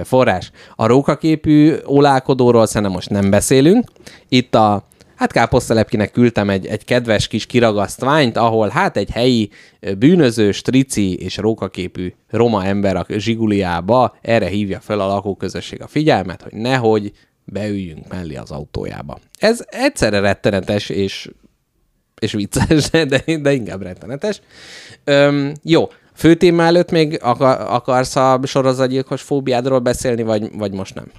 [0.03, 0.51] forrás.
[0.75, 3.85] A rókaképű ólálkodóról szerintem most nem beszélünk.
[4.29, 4.89] Itt a
[5.21, 9.49] Hát káposztelepkinek küldtem egy, egy kedves kis kiragasztványt, ahol hát egy helyi
[9.97, 16.41] bűnöző, strici és rókaképű roma ember a zsiguliába erre hívja fel a lakóközösség a figyelmet,
[16.41, 17.11] hogy nehogy
[17.43, 19.19] beüljünk mellé az autójába.
[19.39, 21.29] Ez egyszerre rettenetes és
[22.19, 24.41] és vicces, de, de inkább rettenetes.
[25.03, 25.89] Öm, jó,
[26.21, 31.11] fő téma előtt még akar, akarsz a sorozatgyilkos fóbiádról beszélni, vagy, vagy most nem?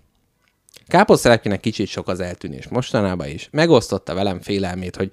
[0.86, 3.48] Káposztelepkinek kicsit sok az eltűnés mostanában is.
[3.53, 5.12] Megosztotta velem félelmét, hogy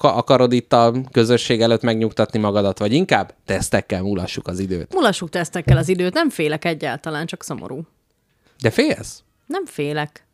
[0.00, 4.94] akarod itt a közösség előtt megnyugtatni magadat, vagy inkább tesztekkel múlassuk az időt.
[4.94, 7.80] Mulassuk tesztekkel az időt, nem félek egyáltalán, csak szomorú.
[8.60, 9.22] De félsz?
[9.46, 10.26] Nem félek.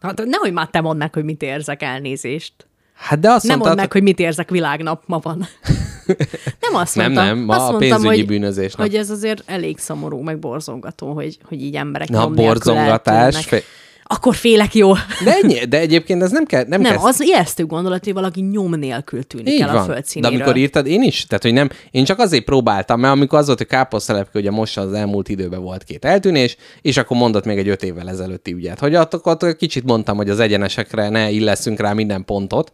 [0.00, 2.54] Hát nehogy már te mondd meg, hogy mit érzek elnézést.
[2.94, 5.46] Hát de azt Nem mondd mondtad, meg, hogy mit érzek világnap ma van.
[6.60, 7.36] nem azt Nem, mondtam.
[7.36, 8.86] nem, ma azt a mondtam, pénzügyi hogy, bűnözés nap.
[8.86, 13.64] Hogy ez azért elég szomorú, meg borzongató, hogy, hogy így emberek Na, borzongatás, fe-
[14.08, 14.92] Akkor félek, jó.
[15.24, 16.64] de, ennyi, de egyébként ez nem kell...
[16.68, 19.84] Nem, Nem, kell az ijesztő gondolat, hogy valaki nyom nélkül tűnik Így el a van.
[19.84, 20.36] földszínéről.
[20.38, 21.26] De amikor írtad, én is.
[21.26, 24.78] Tehát, hogy nem, én csak azért próbáltam, mert amikor az volt, hogy káposztelepke, ugye most
[24.78, 28.78] az elmúlt időben volt két eltűnés, és akkor mondott még egy öt évvel ezelőtti ügyet.
[28.78, 32.72] Hogy ott, ott kicsit mondtam, hogy az egyenesekre ne illeszünk rá minden pontot,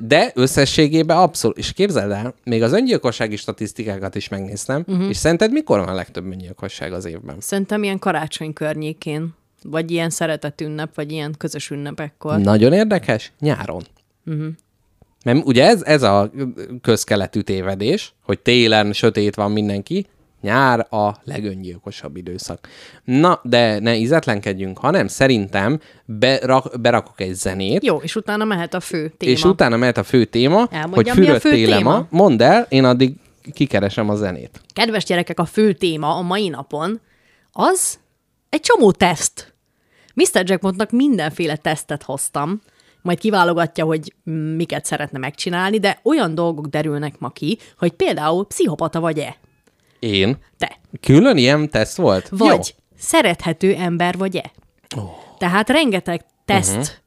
[0.00, 4.92] de összességében abszolút, és képzeld el, még az öngyilkossági statisztikákat is megnéztem, Mhm.
[4.92, 5.08] uh-huh.
[5.08, 7.36] és szerinted mikor van a legtöbb öngyilkosság az évben?
[7.40, 12.38] Szerintem ilyen karácsony környékén, vagy ilyen szeretett ünnep, vagy ilyen közös ünnepekkor.
[12.38, 13.82] Nagyon érdekes, nyáron.
[14.26, 14.46] Uh-huh.
[15.24, 16.30] Mert ugye ez, ez a
[16.82, 20.06] közkeletű tévedés, hogy télen sötét van mindenki,
[20.40, 22.68] nyár a legöngyilkosabb időszak.
[23.04, 28.80] Na, de ne ízetlenkedjünk, hanem szerintem berak, berakok egy zenét, Jó, és utána mehet a
[28.80, 29.32] fő téma.
[29.32, 31.78] és utána mehet a fő téma, hogy Elmondjam, a fürödt fő télema.
[31.78, 32.06] téma?
[32.10, 33.14] Mondd el, én addig
[33.52, 34.60] kikeresem a zenét.
[34.72, 37.00] Kedves gyerekek, a fő téma a mai napon
[37.52, 37.98] az
[38.48, 39.54] egy csomó teszt.
[40.14, 40.42] Mr.
[40.44, 42.62] Jackpotnak mindenféle tesztet hoztam,
[43.02, 44.14] majd kiválogatja, hogy
[44.56, 49.36] miket szeretne megcsinálni, de olyan dolgok derülnek ma ki, hogy például pszichopata vagy-e.
[49.98, 50.36] Én?
[50.58, 50.78] Te.
[51.00, 52.28] Külön ilyen teszt volt?
[52.28, 52.84] Vagy Jó.
[52.98, 54.50] szerethető ember vagy-e.
[54.96, 55.10] Oh.
[55.38, 57.02] Tehát rengeteg teszt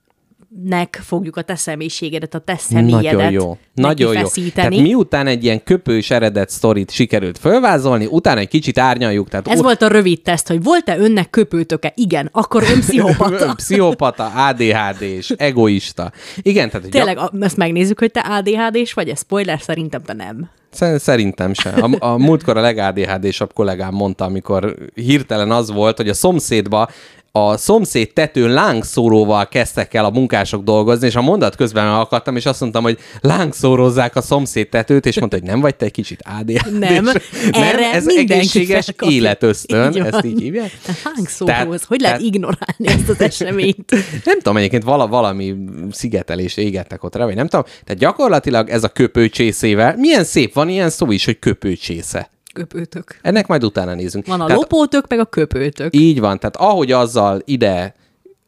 [0.64, 3.58] nek fogjuk a te személyiségedet, a te személyedet Nagyon jó.
[3.74, 4.28] Nagyon jó.
[4.54, 9.30] Tehát miután egy ilyen köpős eredet sztorit sikerült fölvázolni, utána egy kicsit árnyaljuk.
[9.30, 11.92] Tehát Ez volt a rövid teszt, hogy volt-e önnek köpőtöke?
[11.96, 13.54] Igen, akkor ön pszichopata.
[13.56, 16.12] Pszichopata, ADHD és egoista.
[16.42, 20.50] Igen, tehát Tényleg, a- ezt megnézzük, hogy te ADHD-s vagy, ez spoiler, szerintem te nem.
[20.72, 21.94] Szer- Szerintem sem.
[22.00, 26.90] A, a múltkor a leg-ADHD-sabb kollégám mondta, amikor hirtelen az volt, hogy a szomszédba
[27.32, 32.46] a szomszéd tetőn lángszóróval kezdtek el a munkások dolgozni, és a mondat közben akadtam, és
[32.46, 36.24] azt mondtam, hogy lángszórozzák a szomszéd tetőt, és mondta, hogy nem vagy te egy kicsit
[36.40, 36.78] ADHD?
[36.80, 37.08] Nem,
[37.52, 39.16] erre ez mindenki egészséges felkapja.
[39.16, 40.72] életösztön, Így ezt így hívják?
[41.04, 43.92] Hángszóróhoz, hogy lehet tehát- ignorálni ezt az eseményt?
[44.26, 45.56] nem tudom, egyébként vala, valami
[45.92, 47.66] szigetelés égettek ott rá, vagy nem tudom.
[47.66, 52.30] Tehát gyakorlatilag ez a köpőcsészével, milyen szép van ilyen szó is, hogy köpőcsésze.
[52.60, 53.20] Köpőtök.
[53.22, 54.26] Ennek majd utána nézünk.
[54.28, 55.96] Van a Tehát lopótök, meg a köpőtök.
[55.96, 57.94] Így van, tehát ahogy azzal ide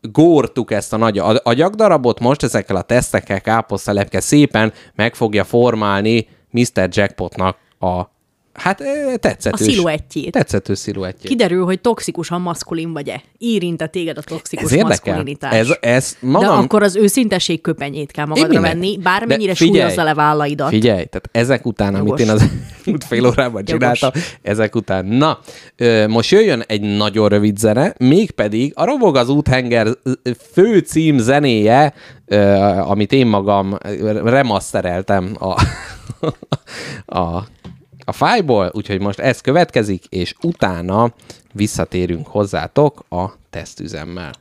[0.01, 6.27] górtuk ezt a nagy a- agyagdarabot, most ezekkel a tesztekkel káposztalepke szépen meg fogja formálni
[6.49, 6.87] Mr.
[6.89, 8.01] Jackpotnak a
[8.61, 8.83] hát
[9.19, 9.67] tetszetős.
[9.67, 10.31] A sziluettjét.
[10.31, 11.31] Tetszetős sziluettjét.
[11.31, 13.21] Kiderül, hogy toxikusan maszkulin vagy-e.
[13.37, 15.53] Érinte téged a toxikus Ez maszkulinitás.
[15.53, 16.57] Ez, ez De magam...
[16.57, 20.69] akkor az őszintesség köpenyét kell magadra venni, bármennyire De figyelj, súlyozza le vállaidat.
[20.69, 22.21] Figyelj, tehát ezek után, amit Jogos.
[22.21, 22.41] én az
[22.85, 25.05] elmúlt fél órában csináltam, ezek után.
[25.05, 25.39] Na,
[26.07, 29.87] most jöjjön egy nagyon rövid zene, mégpedig a Robog az úthenger
[30.51, 31.93] fő cím zenéje,
[32.79, 33.77] amit én magam
[34.23, 35.61] remastereltem a,
[37.19, 37.43] a,
[38.11, 41.13] a fájból, úgyhogy most ez következik, és utána
[41.53, 44.31] visszatérünk hozzátok a tesztüzemmel.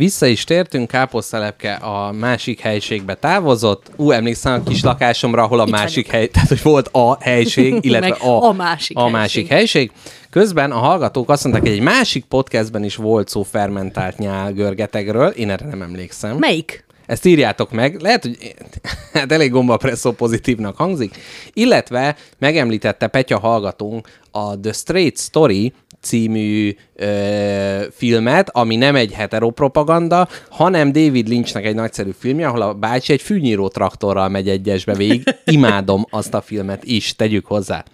[0.00, 3.90] Vissza is tértünk, káposztalepke a másik helységbe távozott.
[3.96, 7.78] Ú, emlékszem a kis lakásomra, ahol a Itt másik hely, tehát hogy volt a helység,
[7.80, 9.18] illetve a, a másik a helység.
[9.20, 9.90] másik helység.
[10.30, 15.50] Közben a hallgatók azt mondták, hogy egy másik podcastben is volt szó fermentált nyálgörgetegről, én
[15.50, 16.36] erre nem emlékszem.
[16.36, 16.84] Melyik?
[17.10, 18.00] Ezt írjátok meg.
[18.00, 18.54] Lehet, hogy
[19.12, 21.16] hát elég gombapresszó pozitívnak hangzik.
[21.52, 30.28] Illetve megemlítette Petya hallgatónk a The Straight Story című ö, filmet, ami nem egy heteropropaganda,
[30.50, 35.22] hanem David Lynchnek egy nagyszerű filmje, ahol a bácsi egy fűnyíró traktorral megy egyesbe végig.
[35.44, 37.84] Imádom azt a filmet is, tegyük hozzá.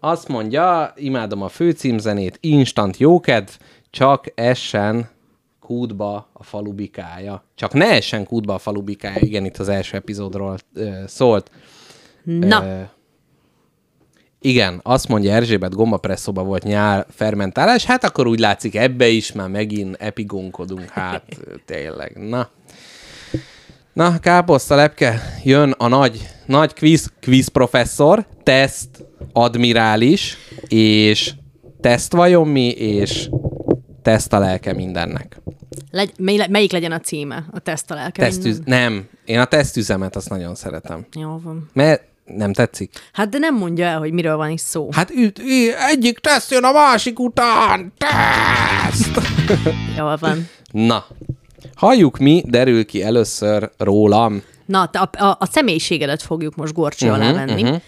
[0.00, 3.50] Azt mondja, imádom a főcímzenét, instant jókedv,
[3.90, 5.10] csak essen
[5.62, 7.44] kútba a falubikája.
[7.54, 9.20] Csak ne essen kútba a falubikája.
[9.20, 11.50] Igen, itt az első epizódról ö, szólt.
[12.24, 12.80] Na, Ö,
[14.40, 19.48] igen, azt mondja Erzsébet, gombapresszóba volt nyál fermentálás, hát akkor úgy látszik, ebbe is már
[19.48, 21.22] megint epigónkodunk, hát
[21.66, 22.48] tényleg, na.
[23.92, 30.36] Na, káposzta lepke, jön a nagy, nagy quiz, quiz professzor, teszt admirális,
[30.68, 31.32] és
[31.80, 33.28] teszt vajon mi, és
[34.02, 35.40] teszt a lelke mindennek.
[35.90, 37.44] legy, mely, melyik legyen a címe?
[37.52, 38.60] A teszt a lelke Tesztüz...
[38.64, 41.06] Nem, én a tesztüzemet azt nagyon szeretem.
[41.12, 41.70] Jó van.
[41.72, 42.92] Mert Nem tetszik?
[43.12, 44.88] Hát de nem mondja el, hogy miről van is szó.
[44.92, 47.92] Hát üt, üt, egyik teszt jön a másik után!
[47.98, 49.20] Teszt!
[49.98, 50.48] Jól van.
[50.72, 51.06] Na,
[51.74, 54.42] halljuk mi, derül ki először rólam.
[54.66, 57.82] Na, te a, a, a személyiségedet fogjuk most gorcső Mhm, alá venni.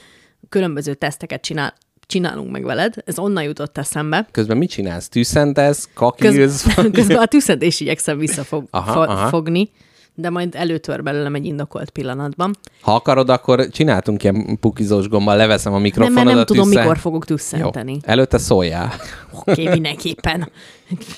[0.48, 1.74] Különböző teszteket csinál,
[2.14, 2.94] csinálunk meg veled.
[3.04, 4.28] Ez onnan jutott eszembe.
[4.30, 5.08] Közben mit csinálsz?
[5.08, 6.66] Tűszentesz, Köz, kakírsz?
[6.92, 9.28] közben a tüszentés igyekszem visszafogni, Aha, aha, aha.
[9.28, 9.70] fogni,
[10.14, 12.54] de majd előtör belőlem egy indokolt pillanatban.
[12.80, 16.24] Ha akarod, akkor csináltunk ilyen pukizós gombbal, leveszem a Nem, mikrofonodat.
[16.24, 16.82] mert nem tudom, tűzzel.
[16.82, 17.98] mikor fogok Jó, tüsszenteni.
[18.02, 18.92] előtte szóljál.
[19.32, 20.50] Oké, okay, mindenképpen.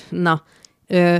[0.09, 0.43] Na,
[0.87, 1.15] ö,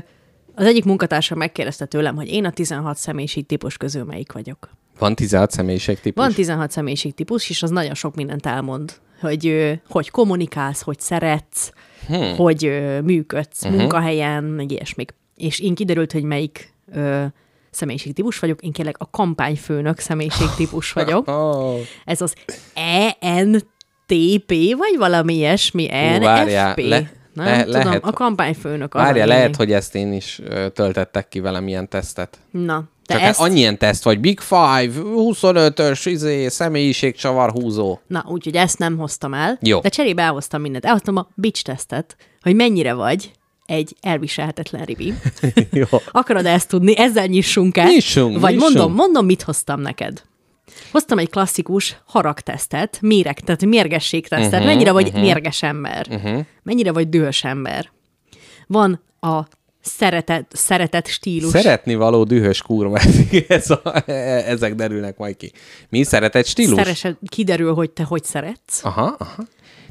[0.55, 4.69] az egyik munkatársam megkérdezte tőlem, hogy én a 16 személyiség típus közül melyik vagyok.
[4.99, 6.25] Van 16 személyiségtípus?
[6.25, 11.72] Van 16 személyiség típus, és az nagyon sok mindent elmond, hogy hogy kommunikálsz, hogy szeretsz,
[12.07, 12.36] hmm.
[12.36, 13.80] hogy működsz uh-huh.
[13.80, 15.13] munkahelyen, meg ilyesmik.
[15.36, 17.26] És én kiderült, hogy melyik ö,
[17.72, 21.28] személyiségtípus vagyok, én kérlek a kampányfőnök személyiségtípus vagyok.
[21.28, 21.80] Oh.
[22.05, 22.36] Ez az
[23.20, 26.80] ENTP, vagy valami ilyesmi, várjál, NFP.
[26.88, 28.93] le- Nem le- tudom, lehet- a kampányfőnök.
[28.93, 30.41] Várja, lehet, hogy ezt én is
[30.74, 32.39] töltettek ki velem ilyen tesztet.
[32.51, 33.30] Na, de Csak ezt...
[33.30, 33.39] ezt...
[33.39, 37.99] annyi ilyen teszt vagy, Big Five, 25-ös, izé, személyiségcsavar húzó.
[38.08, 39.80] Na, úgyhogy ezt nem hoztam el, Jó.
[39.80, 40.86] de cserébe elhoztam mindent.
[40.86, 43.32] Elhoztam a bitch tesztet, hogy mennyire vagy
[43.66, 45.14] egy elviselhetetlen ribi.
[45.72, 45.86] Jó.
[46.12, 46.97] Akarod ezt tudni?
[46.97, 47.86] Ezzel nyissunk el?
[47.88, 48.74] Nyissunk, Vagy nyissunk.
[48.76, 50.22] mondom, mondom, mit hoztam neked.
[50.91, 54.49] Hoztam egy klasszikus haragtesztet, méreg, tehát mérgességtesztet.
[54.49, 55.22] Mhm, Uh-huh, mennyire vagy uh-huh.
[55.22, 56.08] mérges ember?
[56.10, 56.45] Uh-huh.
[56.64, 57.91] Mennyire vagy dühös ember?
[58.68, 59.39] Van a
[59.88, 61.52] szeretet, szeretet stílus.
[61.52, 63.00] Szeretni való dühös kurva,
[63.48, 63.82] ez a,
[64.46, 65.52] ezek derülnek majd ki.
[65.90, 66.78] Mi szeretett stílus?
[66.78, 68.84] Szeresed, kiderül, hogy te hogy szeretsz.
[68.84, 69.44] Aha, aha.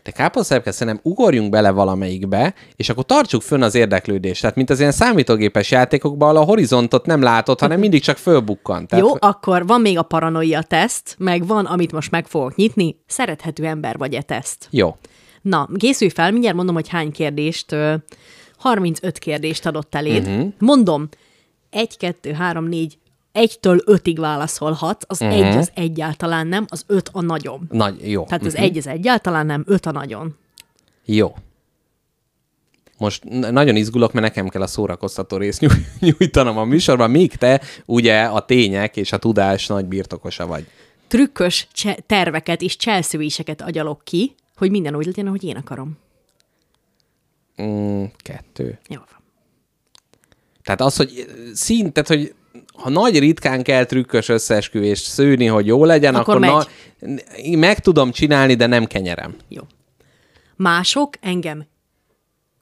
[0.03, 4.41] De káposztelepke, szerintem ugorjunk bele valamelyikbe, és akkor tartsuk fönn az érdeklődést.
[4.41, 8.87] Tehát, mint az ilyen számítógépes játékokban, ahol a horizontot nem látod, hanem mindig csak fölbukkan.
[8.87, 12.97] Tehát, Jó, akkor van még a paranoia teszt, meg van, amit most meg fogok nyitni,
[13.07, 14.69] szerethető ember vagy-e teszt.
[14.71, 14.97] Jó.
[15.43, 17.95] Na, készülj fel, mindjárt mondom, hogy hány kérdést, ö,
[18.57, 20.27] 35 kérdést adott eléd.
[20.27, 20.53] Uh-huh.
[20.59, 21.09] Mondom,
[21.71, 22.99] 1, 2, 3, 4,
[23.35, 25.37] 1-től 5-ig válaszolhat, az uh-huh.
[25.37, 27.67] egy az egyáltalán nem, az 5 a nagyon.
[27.71, 28.25] Nagy, jó.
[28.25, 30.37] Tehát az egy az egyáltalán nem, 5 a nagyon.
[31.05, 31.35] Jó.
[32.99, 35.87] Most nagyon izgulok, mert nekem kell a szórakoztató részt nyúj-
[36.19, 40.67] nyújtanom a műsorban, míg te ugye a tények és a tudás nagy birtokosa vagy.
[41.09, 45.99] Trükkös cse- terveket és cselszövéseket agyalok ki, hogy minden úgy legyen, ahogy én akarom.
[47.63, 48.79] Mm, kettő.
[48.89, 49.23] Jó van.
[50.63, 52.35] Tehát az, hogy szintet, hogy
[52.73, 56.67] ha nagy ritkán kell trükkös összeesküvést szőni, hogy jó legyen, Akkor akkor,
[57.01, 59.35] na, én meg tudom csinálni, de nem kenyerem.
[59.49, 59.63] Jó.
[60.57, 61.67] Mások engem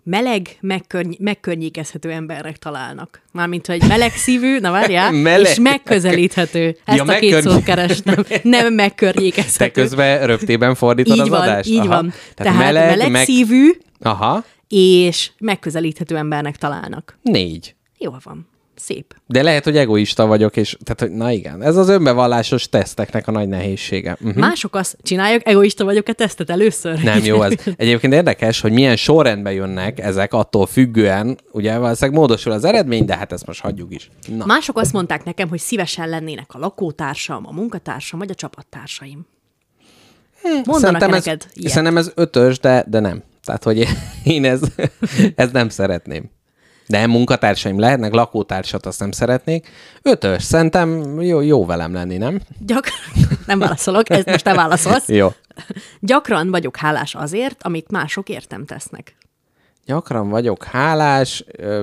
[0.07, 3.23] meleg, megkörny- megkörnyékezhető embernek találnak.
[3.33, 5.51] Mármint, hogy meleg szívű, na várjál, Meleg.
[5.51, 6.77] és megközelíthető.
[6.85, 8.25] Ezt Ja, a két megkörny- szót kerestem.
[8.43, 9.81] Nem Te megkörnyékezhető.
[9.81, 11.69] közben röptében fordítod így az van, adást?
[11.69, 11.89] így Aha.
[11.89, 12.13] van.
[12.35, 13.25] Tehát, meleg, meleg, meleg meg...
[13.25, 13.71] szívű,
[14.01, 17.19] Aha, és megközelíthető embernek találnak.
[17.23, 17.75] négy.
[17.99, 18.49] Jó van.
[18.77, 19.15] Szép.
[19.27, 23.31] De lehet, hogy egoista vagyok, és tehát, hogy na igen, ez az önbevallásos teszteknek a
[23.31, 24.17] nagy nehézsége.
[24.21, 24.37] Uh-huh.
[24.37, 27.03] Mások azt csinálják, egoista vagyok-e tesztet először?
[27.03, 27.53] Nem jó ez.
[27.77, 33.17] Egyébként érdekes, hogy milyen sorrendben jönnek ezek attól függően, ugye valószínűleg módosul az eredmény, de
[33.17, 34.11] hát ezt most hagyjuk is.
[34.37, 34.45] Na.
[34.47, 39.27] Mások azt mondták nekem, hogy szívesen lennének a lakótársam, a munkatársam, vagy a csapattársaim.
[40.43, 41.73] Mondanak Szerintem ez, neked ilyet?
[41.73, 43.23] szerintem ez ötös, de, de nem.
[43.45, 43.89] Tehát, hogy
[44.25, 44.61] én ez,
[45.35, 46.31] ez nem szeretném.
[46.87, 49.69] De munkatársaim lehetnek, lakótársat azt nem szeretnék.
[50.03, 52.41] Ötös, szerintem jó, jó velem lenni, nem?
[52.59, 52.89] Gyak...
[53.47, 55.09] Nem válaszolok, ezt most te válaszolsz.
[55.09, 55.29] Jó.
[56.01, 59.17] Gyakran vagyok hálás azért, amit mások értem tesznek.
[59.87, 61.83] Gyakran vagyok hálás, ö,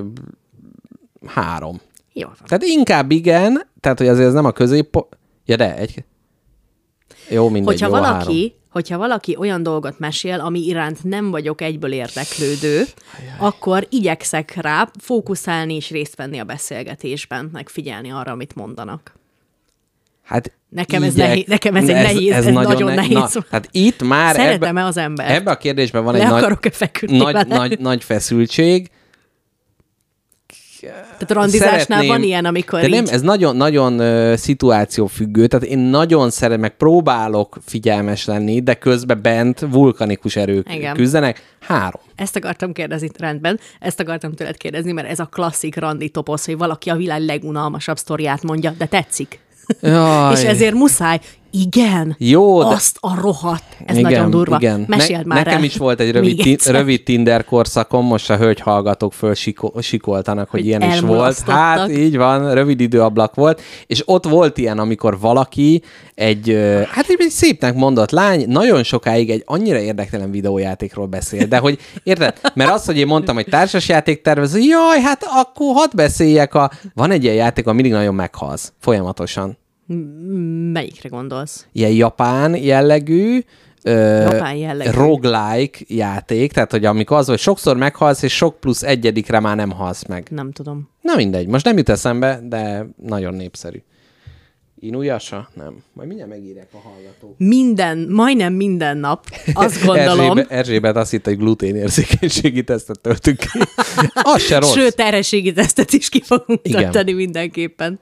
[1.26, 1.80] három.
[2.12, 2.46] Jó van.
[2.46, 5.06] Tehát inkább igen, tehát hogy azért ez nem a közép...
[5.44, 6.04] Ja, de egy...
[7.28, 8.36] Jó, mindegy, Hogyha jó a három.
[8.72, 12.82] Hogyha valaki olyan dolgot mesél, ami iránt nem vagyok egyből érdeklődő,
[13.38, 19.12] akkor igyekszek rá fókuszálni és részt venni a beszélgetésben, megfigyelni arra, amit mondanak.
[20.22, 23.12] Hát Nekem ez nehéz- nekem ez egy nehéz, ez nagyon nehéz.
[23.12, 25.30] Na, tehát itt már Szeretem-e ebbe, az embert?
[25.30, 28.90] Ebbe a kérdésben van Le egy nagy, nagy, nagy, nagy feszültség.
[30.90, 32.92] Tehát randizásnál Szeretném- van ilyen, amikor De így...
[32.92, 38.74] nem, ez nagyon, nagyon uh, szituációfüggő, tehát én nagyon szeretem, meg próbálok figyelmes lenni, de
[38.74, 40.94] közben bent vulkanikus erők Igen.
[40.94, 41.42] küzdenek.
[41.60, 42.00] Három.
[42.14, 46.56] Ezt akartam kérdezni, rendben, ezt akartam tőled kérdezni, mert ez a klasszik randi toposz, hogy
[46.56, 49.40] valaki a világ legunalmasabb sztoriát mondja, de tetszik.
[49.80, 50.32] Jaj.
[50.36, 51.20] És ezért muszáj
[51.54, 52.14] Igen.
[52.18, 53.62] Jó, de- Azt a rohadt.
[53.86, 54.58] Ez nagyon durva.
[54.86, 55.64] Meséld már Nekem el.
[55.64, 60.50] is volt egy rövid, ti, rövid Tinder korszakom, most a hölgy hallgatók föl siko, sikoltanak,
[60.50, 61.40] hogy, Hogy ilyen is volt.
[61.40, 65.82] Hát így van, rövid időablak volt, és ott volt ilyen, amikor valaki
[66.14, 66.58] egy,
[66.90, 72.38] hát egy, szépnek mondott lány, nagyon sokáig egy annyira érdektelen videójátékról beszél, de hogy érted?
[72.54, 76.70] Mert az, hogy én mondtam, hogy társasjáték tervező, jaj, hát akkor hadd beszéljek a...
[76.94, 79.60] Van egy ilyen játék, ahol mindig nagyon meghalsz, folyamatosan.
[80.72, 81.66] Melyikre gondolsz?
[81.72, 83.40] ilyen japán jellegű,
[83.82, 84.90] ö, Japán jellegű.
[84.90, 89.70] roguelike játék, tehát hogy amikor az, hogy sokszor meghalsz, és sok plusz egyedikre már nem
[89.70, 90.26] halsz meg.
[90.30, 90.88] Nem tudom.
[91.00, 93.82] Na mindegy, most nem jut eszembe, de nagyon népszerű.
[94.80, 95.48] Inuyasha?
[95.54, 95.82] Nem.
[95.92, 97.34] Majd mindjárt megírják a hallgatók.
[97.38, 100.20] Minden, majdnem minden nap, azt gondolom.
[100.38, 103.58] Erzsébet, Erzsébet azt hitt, hogy gluténérzékenységi tesztet töltünk ki.
[104.34, 104.72] az se rossz.
[104.72, 106.82] Sőt, terhességi tesztet is ki fogunk Igen.
[106.82, 107.98] tölteni mindenképpen.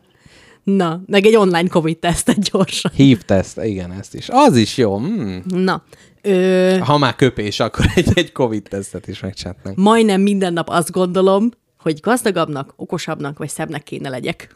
[0.63, 2.91] Na, meg egy online COVID tesztet gyorsan.
[2.95, 4.29] Hív teszt, igen, ezt is.
[4.29, 4.97] Az is jó.
[4.99, 5.43] Hmm.
[5.47, 5.83] Na,
[6.23, 9.77] ö, Ha már köpés, akkor egy, egy Covid tesztet is megcsinálnánk.
[9.77, 14.55] majdnem minden nap azt gondolom, hogy gazdagabbnak, okosabbnak vagy szebbnek kéne legyek.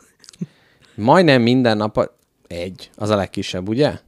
[0.95, 2.17] Majdnem minden nap a...
[2.47, 3.99] egy, az a legkisebb, ugye?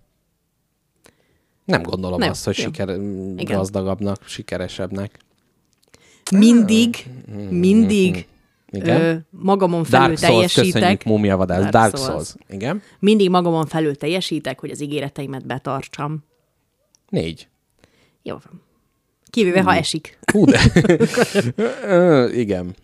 [1.65, 2.65] Nem gondolom Nem, azt, hogy jó.
[2.65, 3.57] siker, Igen.
[3.57, 5.19] gazdagabbnak, sikeresebbnek.
[6.31, 7.07] Mindig,
[7.51, 8.27] mindig
[8.71, 9.01] Igen.
[9.01, 11.05] ö, magamon felül Dark Souls, köszönjük, teljesítek.
[11.05, 11.61] múmiavadász.
[11.61, 12.11] Dark, Dark Souls.
[12.11, 12.35] Souls.
[12.49, 12.83] Igen.
[12.99, 16.25] Mindig magamon felül teljesítek, hogy az ígéreteimet betartsam.
[17.09, 17.49] Négy.
[18.23, 18.63] Jó van.
[19.31, 20.19] Kivéve, ha esik.
[20.33, 20.61] Hú, de...
[22.43, 22.75] Igen.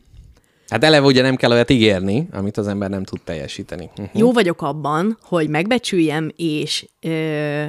[0.68, 3.90] Hát eleve ugye nem kell olyat ígérni, amit az ember nem tud teljesíteni.
[3.94, 4.02] Hm.
[4.12, 7.66] Jó vagyok abban, hogy megbecsüljem, és ö,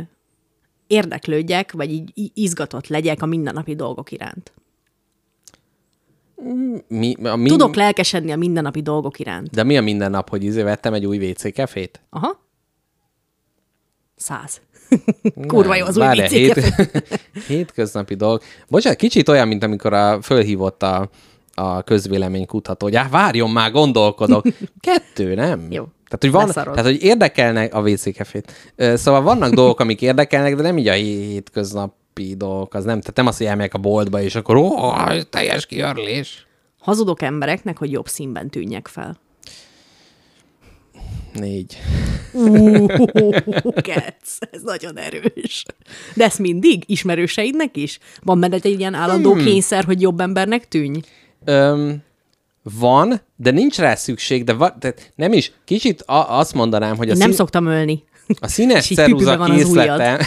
[0.87, 4.53] érdeklődjek, vagy így izgatott legyek a mindennapi dolgok iránt.
[6.87, 7.47] Mi, a mi...
[7.47, 9.49] Tudok lelkesedni a mindennapi dolgok iránt.
[9.49, 12.01] De mi a minden nap, hogy izé vettem egy új WC kefét?
[12.09, 12.41] Aha.
[14.15, 14.61] Száz.
[15.47, 16.73] Kurva jó az új WC hét,
[17.47, 18.41] hétköznapi dolg.
[18.67, 21.09] Bocsánat, kicsit olyan, mint amikor a, fölhívott a,
[21.53, 24.45] a közvéleménykutató, hogy "Á, várjon már, gondolkodok.
[24.79, 25.67] Kettő, nem?
[25.69, 25.83] Jó.
[26.07, 28.51] Tehát, hogy, van, tehát, hogy érdekelnek a WC kefét.
[28.75, 32.01] Szóval vannak dolgok, amik érdekelnek, de nem így a hétköznapi
[32.37, 32.73] dolgok.
[32.73, 34.71] Az nem, tehát nem az, hogy elmegyek a boltba, és akkor ó,
[35.29, 36.47] teljes kiörlés.
[36.79, 39.17] Hazudok embereknek, hogy jobb színben tűnjek fel.
[41.33, 41.77] Négy.
[42.33, 42.85] Ú,
[43.81, 45.65] kec, ez nagyon erős.
[46.15, 46.83] De ez mindig?
[46.85, 47.99] Ismerőseidnek is?
[48.21, 49.43] Van benned egy ilyen állandó Hmm.
[49.43, 50.99] kényszer, hogy jobb embernek tűnj?
[51.45, 52.01] Öm,
[52.79, 55.51] van, de nincs rá szükség, de va, tehát nem is.
[55.65, 58.03] Kicsit a, azt mondanám, hogy a nem szín- szoktam ölni.
[58.39, 60.19] A színes ceruza püpübe készletem,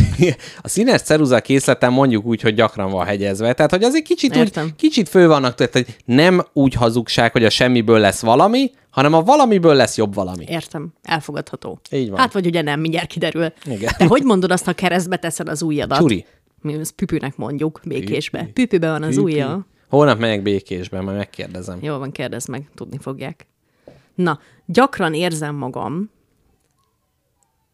[0.61, 3.53] a színes ceruza készletem mondjuk úgy, hogy gyakran van hegyezve.
[3.53, 7.51] Tehát, hogy azért kicsit, úgy, kicsit fő vannak, tehát, hogy nem úgy hazugság, hogy a
[7.51, 10.44] semmiből lesz valami, hanem a valamiből lesz jobb valami.
[10.49, 11.80] Értem, elfogadható.
[11.90, 12.18] Így van.
[12.18, 13.53] Hát vagy ugye nem, mindjárt kiderül.
[13.64, 13.92] Igen.
[13.99, 15.99] De hogy mondod azt, ha keresztbe teszed az ujjadat?
[15.99, 16.24] Csuri.
[16.61, 18.51] Mi ezt püpűnek mondjuk, békésbe.
[18.53, 19.66] Püpűbe van az ujja.
[19.88, 21.78] Holnap megyek békésben, majd megkérdezem.
[21.80, 23.47] Jó van, kérdezd meg, tudni fogják.
[24.14, 26.11] Na, gyakran érzem magam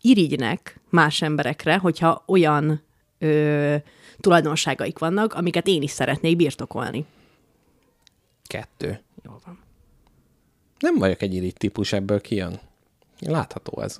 [0.02, 2.82] irigynek más emberekre, hogyha olyan
[3.18, 3.76] ö,
[4.20, 7.04] tulajdonságaik vannak, amiket én is szeretnék birtokolni.
[8.46, 9.00] Kettő.
[9.24, 9.58] Jó van.
[10.78, 12.60] Nem vagyok egy irigy típus, ebből kijön.
[13.18, 13.98] Látható ez.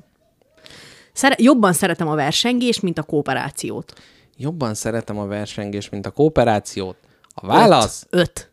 [1.12, 4.00] Szere- jobban szeretem a versengést, mint a kooperációt.
[4.36, 6.96] Jobban szeretem a versengést, mint a kooperációt.
[7.34, 8.06] A válasz?
[8.10, 8.50] Öt.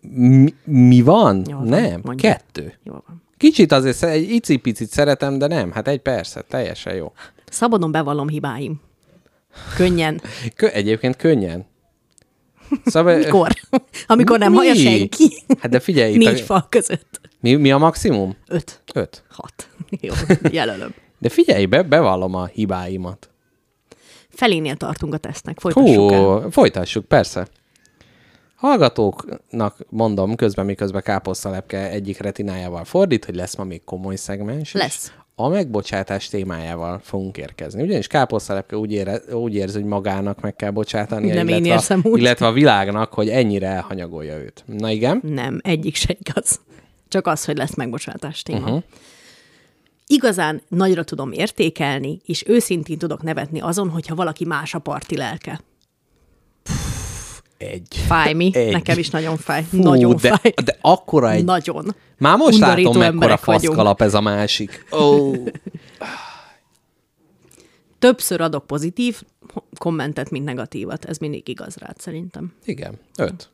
[0.00, 1.42] Mi, mi van?
[1.48, 2.30] Jól van, nem, mondja.
[2.30, 2.78] kettő.
[2.82, 3.22] Jó van.
[3.38, 5.70] Kicsit azért egy icipicit szeretem, de nem.
[5.72, 7.12] Hát egy persze, teljesen jó.
[7.50, 8.80] Szabadon bevallom hibáim.
[9.76, 10.20] Könnyen.
[10.56, 11.66] Kö- egyébként könnyen.
[12.84, 13.48] Szóval, Mikor?
[14.06, 15.42] Amikor nem hallja senki.
[15.60, 17.20] Hát de figyelj, Négy a, fal között.
[17.40, 18.36] mi, mi a maximum?
[18.48, 18.82] Öt.
[18.94, 19.24] Öt.
[19.30, 19.68] Hat.
[20.00, 20.14] Jó,
[20.50, 20.94] jelölöm.
[21.18, 23.30] De figyelj, be, bevallom a hibáimat.
[24.28, 25.60] Felénél tartunk a tesztnek.
[25.60, 26.20] Folytassuk el.
[26.22, 27.46] Hú, folytassuk, persze.
[28.58, 34.72] Hallgatóknak mondom, közben miközben káposztalepke egyik retinájával fordít, hogy lesz ma még komoly szegmens.
[34.72, 35.12] Lesz.
[35.34, 37.82] A megbocsátás témájával fogunk érkezni.
[37.82, 42.00] Ugyanis káposztalepke úgy, ére, úgy érzi, hogy magának meg kell bocsátani, Nem én illetve, érzem
[42.04, 42.20] úgy.
[42.20, 44.64] illetve a világnak, hogy ennyire elhanyagolja őt.
[44.66, 45.20] Na igen?
[45.22, 46.60] Nem, egyik se igaz.
[47.08, 48.58] Csak az, hogy lesz megbocsátás téma.
[48.58, 48.82] Uh-huh.
[50.06, 55.60] Igazán nagyra tudom értékelni, és őszintén tudok nevetni azon, hogyha valaki más a parti lelke.
[57.58, 57.96] Egy.
[58.06, 58.50] Fáj mi?
[58.54, 58.72] Egy.
[58.72, 59.64] Nekem is nagyon fáj.
[59.64, 60.52] Fú, nagyon de, fáj.
[60.64, 61.44] de akkora egy...
[61.44, 61.94] Nagyon.
[62.18, 64.84] Már most Undorító látom, mekkora faszkalap ez a másik.
[64.92, 65.32] Ó.
[67.98, 69.22] Többször adok pozitív
[69.78, 71.04] kommentet, mint negatívat.
[71.04, 72.52] Ez mindig igaz rád, szerintem.
[72.64, 73.50] Igen, öt.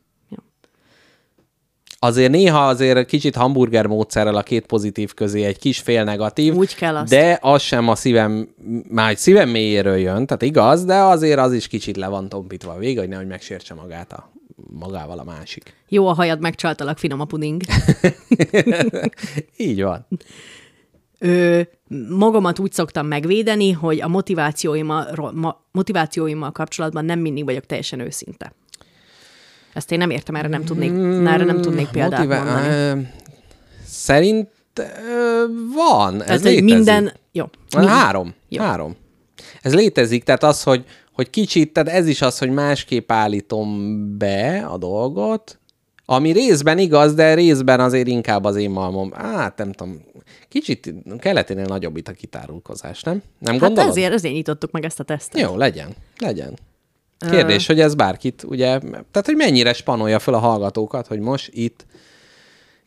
[2.05, 6.55] Azért néha azért kicsit hamburger módszerrel a két pozitív közé egy kis fél negatív.
[6.55, 7.09] Úgy kell azt.
[7.09, 8.49] De az sem a szívem,
[8.89, 12.71] már egy szívem mélyéről jön, tehát igaz, de azért az is kicsit le van tompítva
[12.71, 14.31] a vége, hogy nehogy megsértse magát a,
[14.79, 15.73] magával a másik.
[15.89, 17.61] Jó a hajad, megcsaltalak, finom a puding.
[19.57, 20.07] Így van.
[21.19, 21.61] Ö,
[22.09, 28.53] magamat úgy szoktam megvédeni, hogy a motivációimmal, ma, motivációimmal kapcsolatban nem mindig vagyok teljesen őszinte.
[29.75, 30.91] Ezt én nem értem, erre nem tudnék,
[31.27, 32.67] erre nem tudnék példát Motivá- mondani.
[32.73, 32.91] Ö,
[33.85, 34.83] Szerint ö,
[35.75, 36.73] van, ez Tehát, hogy létezik.
[36.75, 37.13] minden...
[37.31, 37.45] Jó.
[37.77, 37.85] Mi?
[37.85, 38.33] Három.
[38.49, 38.63] Jó.
[38.63, 38.95] Három.
[39.61, 44.65] Ez létezik, tehát az, hogy, hogy kicsit, tehát ez is az, hogy másképp állítom be
[44.69, 45.59] a dolgot,
[46.05, 49.11] ami részben igaz, de részben azért inkább az én malmom.
[49.11, 50.01] Hát nem tudom,
[50.49, 53.21] kicsit keleténél nagyobb itt a kitárulkozás, nem?
[53.39, 53.89] Nem Hát gondolod?
[53.89, 55.41] ezért, ezért nyitottuk meg ezt a tesztet.
[55.41, 56.57] Jó, legyen, legyen.
[57.29, 61.85] Kérdés, hogy ez bárkit, ugye, tehát hogy mennyire spanolja fel a hallgatókat, hogy most itt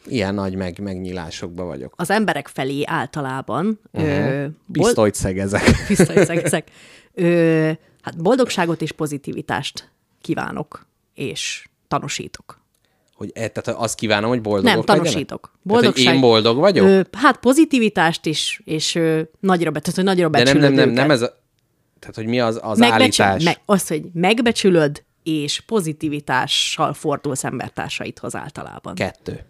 [0.06, 1.94] ilyen nagy meg, megnyilásokba vagyok.
[1.96, 4.10] Az emberek felé általában uh-huh.
[4.10, 5.62] ö, Pisztolyt szegezek.
[5.88, 6.70] pisztolyszegezek.
[7.14, 7.70] Ö,
[8.02, 12.60] hát boldogságot és pozitivitást kívánok, és tanúsítok.
[13.14, 15.52] Hogy e, tehát azt kívánom, hogy boldogok Nem, tanúsítok.
[15.62, 15.94] Legyenek?
[15.94, 16.86] Tehát, hogy én boldog vagyok?
[16.86, 20.90] Ö, hát pozitivitást is, és ö, nagyra, be, tehát, hogy nagyra De nem, nem, nem,
[20.90, 21.46] nem ez a...
[21.98, 23.44] Tehát, hogy mi az, az Megbecsül- állítás?
[23.44, 28.94] Me, az, hogy megbecsülöd, és pozitivitással fordulsz embertársaidhoz általában.
[28.94, 29.44] Kettő.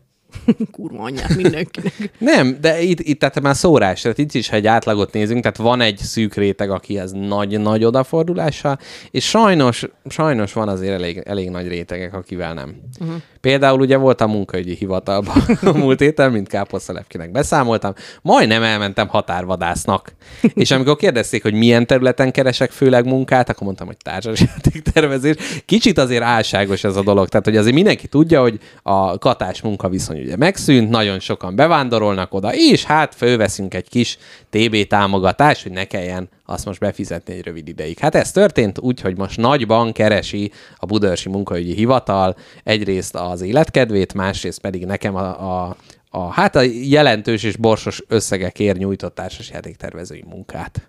[0.73, 2.11] Kurva anyját mindenkinek.
[2.19, 5.57] Nem, de itt, itt tehát már szórás, tehát itt is, ha egy átlagot nézünk, tehát
[5.57, 8.79] van egy szűk réteg, akihez nagy-nagy odafordulással,
[9.11, 12.77] és sajnos, sajnos van azért elég, elég nagy rétegek, akivel nem.
[13.01, 13.17] Uh-huh.
[13.41, 20.13] Például ugye voltam munkaügyi hivatalban a múlt héten, mint káposztalepkinek beszámoltam, majdnem elmentem határvadásznak.
[20.55, 25.37] és amikor kérdezték, hogy milyen területen keresek főleg munkát, akkor mondtam, hogy társasjátéktervezés.
[25.65, 30.21] Kicsit azért álságos ez a dolog, tehát hogy azért mindenki tudja, hogy a katás munkaviszony
[30.21, 34.19] ugye megszűnt, nagyon sokan bevándorolnak oda, és hát fölveszünk egy kis
[34.51, 37.99] TB támogatást, hogy ne kelljen azt most befizetni egy rövid ideig.
[37.99, 44.15] Hát ez történt úgy, hogy most nagyban keresi a Budörsi Munkaügyi Hivatal egyrészt az életkedvét,
[44.15, 45.77] másrészt pedig nekem a, a,
[46.11, 50.87] a hát a jelentős és borsos összegekért nyújtott társasjátéktervezői munkát.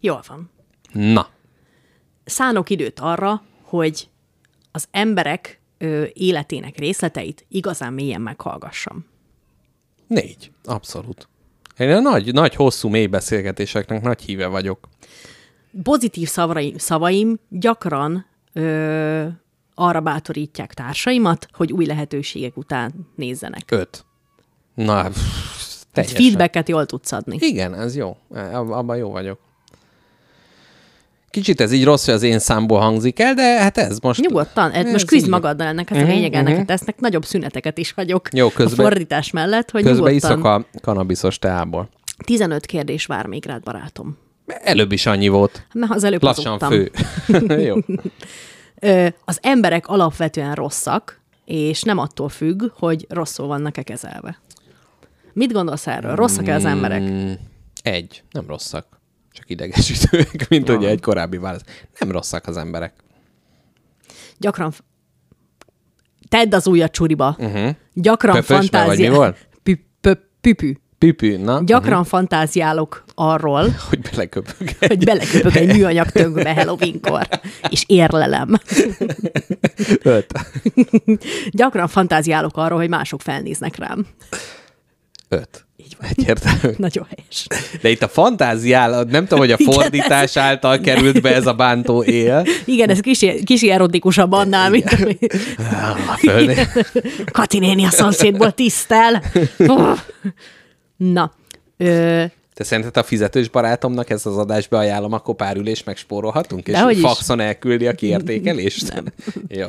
[0.00, 0.50] Jól van.
[0.92, 1.28] Na,
[2.24, 4.08] Szánok időt arra, hogy
[4.72, 9.06] az emberek ö, életének részleteit igazán mélyen meghallgassam.
[10.06, 10.50] négy.
[10.64, 11.28] Abszolút.
[11.82, 14.88] Én a nagy, nagy, hosszú, mély beszélgetéseknek nagy híve vagyok.
[15.82, 19.26] Pozitív szavaim, szavaim gyakran ö,
[19.74, 23.62] arra bátorítják társaimat, hogy új lehetőségek után nézzenek.
[23.70, 24.04] Öt.
[24.74, 26.20] Na, pff, teljesen.
[26.22, 27.36] Feedbacket jól tudsz adni.
[27.40, 28.16] Igen, ez jó.
[28.30, 29.38] Ab- Abban jó vagyok.
[31.32, 34.20] Kicsit ez így rossz, hogy az én számból hangzik el, de hát ez most...
[34.20, 37.00] Nyugodtan, ez Ez most küzd így magaddal ennek, a lényeg ennek a tesznek.
[37.00, 40.30] Nagyobb szüneteket is hagyok Jó, a közben- fordítás mellett, hogy Közben nyugodtan.
[40.30, 41.88] iszok a kanabiszos teából.
[42.24, 44.18] 15 kérdés vár még rád, barátom.
[44.46, 45.66] Előbb is annyi volt.
[45.72, 46.70] Mert az előbb Lassan hazudtam.
[47.48, 47.60] fő.
[47.68, 47.76] jó.
[49.24, 54.38] Az emberek alapvetően rosszak, és nem attól függ, hogy rosszul vannak-e kezelve.
[55.32, 56.14] Mit gondolsz erről?
[56.14, 57.00] Rosszak-e az emberek?
[57.02, 57.32] Mm,
[57.82, 58.22] egy.
[58.30, 59.00] Nem rosszak.
[59.42, 61.62] Csak idegesítőek, mint ugye egy korábbi válasz.
[61.98, 62.92] Nem rosszak az emberek.
[64.38, 64.72] Gyakran...
[66.28, 67.36] Tedd az ujjat csuriba.
[67.38, 67.70] Uh-huh.
[67.92, 69.10] Gyakran Pöpösbe, vagy fantázia...
[69.10, 69.48] mi volt?
[69.62, 70.76] Pü- pö- Püpű.
[70.98, 71.62] Püpű, na?
[71.64, 72.06] Gyakran uh-huh.
[72.06, 74.70] fantáziálok arról, Hogy beleköpök.
[74.78, 77.28] hogy beleköpök egy műanyag tönkbe Halloweenkor,
[77.68, 78.48] és érlelem.
[80.02, 80.32] Öt.
[81.50, 84.06] Gyakran fantáziálok arról, hogy mások felnéznek rám.
[85.32, 85.66] Öt.
[85.76, 86.08] Így van.
[86.16, 86.74] Egyértelmű.
[86.86, 87.46] Nagyon helyes.
[87.80, 91.52] De itt a fantáziál, nem tudom, hogy a Igen, fordítás által került be ez a
[91.52, 92.46] bántó él.
[92.64, 95.18] Igen, ez kicsi, kicsi erotikusabb annál, mint ami...
[96.18, 96.66] Fölné.
[97.32, 99.22] Kati néni a szomszédból tisztel.
[100.96, 101.32] Na,
[101.76, 102.24] ö,
[102.54, 106.98] Te szerinted a fizetős barátomnak ezt az adásba ajánlom, akkor pár ülés megspórolhatunk, és Dehogy
[106.98, 108.94] faxon elküldi a kiértékelést?
[108.94, 109.04] Nem.
[109.48, 109.66] Jó.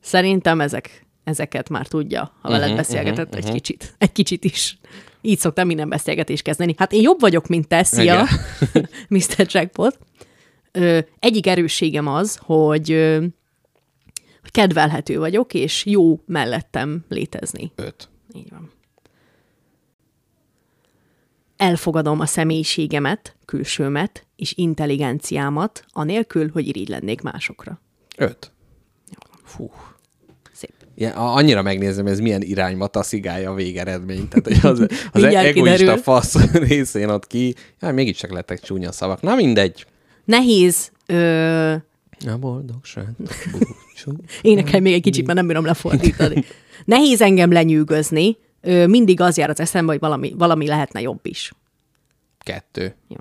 [0.00, 3.94] szerintem ezek, ezeket már tudja, ha veled uh-huh, beszélgetett uh-huh, egy kicsit.
[3.98, 4.78] Egy kicsit is.
[5.20, 6.74] Így szoktam minden beszélgetést kezdeni.
[6.76, 8.26] Hát én jobb vagyok, mint te, szia,
[9.08, 9.46] Mr.
[9.46, 9.98] Jackpot.
[10.72, 13.18] Ö, egyik erősségem az, hogy, ö,
[14.40, 17.72] hogy kedvelhető vagyok, és jó mellettem létezni.
[17.74, 18.08] Öt.
[18.34, 18.70] Így van.
[21.56, 27.80] Elfogadom a személyiségemet, külsőmet és intelligenciámat, anélkül, hogy irigy lennék másokra.
[28.16, 28.52] Öt.
[29.44, 29.70] Fú.
[31.04, 34.28] A- annyira megnézem, ez milyen irányba taszigálja a végeredményt.
[34.28, 34.80] Tehát, hogy az,
[35.12, 35.96] az egoista kiderül.
[36.02, 37.54] fasz részén ott ki.
[37.80, 39.20] Ja, mégiscsak lettek csúnya szavak.
[39.20, 39.86] Na mindegy.
[40.24, 41.72] Nehéz ö,
[42.26, 43.06] A boldogság.
[44.42, 46.44] Énekelj még egy kicsit, mert nem bírom lefordítani.
[46.84, 51.52] Nehéz engem lenyűgözni, ö, mindig az jár az eszembe, hogy valami, valami lehetne jobb is.
[52.38, 52.94] Kettő.
[53.08, 53.16] Jó.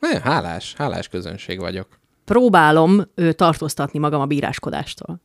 [0.00, 1.86] Nagyon hálás, hálás közönség vagyok.
[2.24, 5.20] Próbálom ö, tartóztatni magam a bíráskodástól.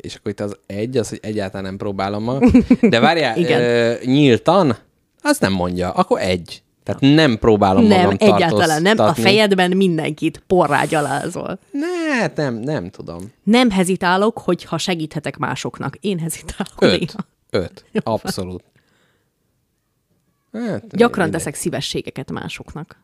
[0.00, 2.38] És akkor itt az egy, az, hogy egyáltalán nem próbálom ma.
[2.80, 3.60] De várjál, Igen.
[3.60, 4.76] ö, nyíltan,
[5.22, 5.90] azt nem mondja.
[5.90, 6.62] Akkor egy.
[6.84, 8.98] Tehát nem próbálom Nem, magam egyáltalán nem.
[8.98, 11.58] A fejedben mindenkit porrá gyalázol.
[11.70, 13.32] Ne, hát nem, nem tudom.
[13.42, 15.96] Nem hezitálok, hogyha segíthetek másoknak.
[16.00, 16.98] Én hezitálok Öt.
[16.98, 17.26] néha.
[17.50, 17.84] Öt.
[18.02, 18.64] Abszolút.
[20.52, 21.30] Hát, Gyakran mindegy.
[21.30, 22.96] teszek szívességeket másoknak.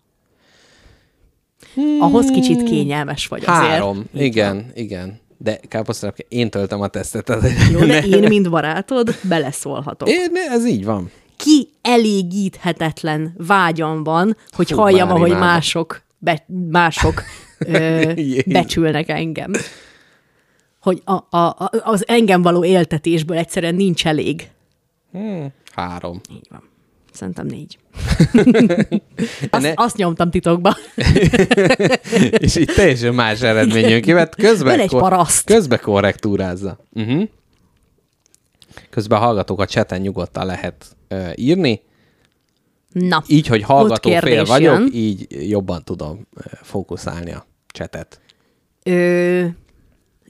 [2.01, 3.67] Ahhoz kicsit kényelmes vagy azért.
[3.67, 4.05] Három.
[4.15, 5.21] Igen, igen.
[5.39, 7.25] De káposztelepke, én töltöm a tesztet.
[7.25, 10.09] Tehát Jó, de én, mint barátod, beleszólhatok.
[10.09, 11.11] Én, ez így van.
[11.37, 15.49] Ki elégíthetetlen vágyam van, hogy Fú, halljam, ahogy imádom.
[15.49, 17.23] mások, be, mások
[17.59, 18.13] ö,
[18.47, 19.53] becsülnek engem.
[20.81, 24.49] Hogy a, a, a, az engem való éltetésből egyszerűen nincs elég.
[25.73, 26.21] Három.
[26.31, 26.66] Így van.
[27.17, 27.79] Szerintem négy.
[29.51, 30.77] Azt, Ne- azt nyomtam titokba.
[32.39, 35.45] És így teljesen más eredmény jön ki, mert közben, egy paraszt.
[35.45, 36.79] közben korrektúrázza.
[36.93, 37.23] Uh-huh.
[38.91, 41.83] Közben hallgatók a cseten nyugodtan lehet uh, írni.
[42.93, 44.91] Na, Így, hogy hallgató fél vagyok, jön.
[44.93, 46.27] így jobban tudom
[46.63, 48.21] fókuszálni a csetet.
[48.83, 49.45] ö,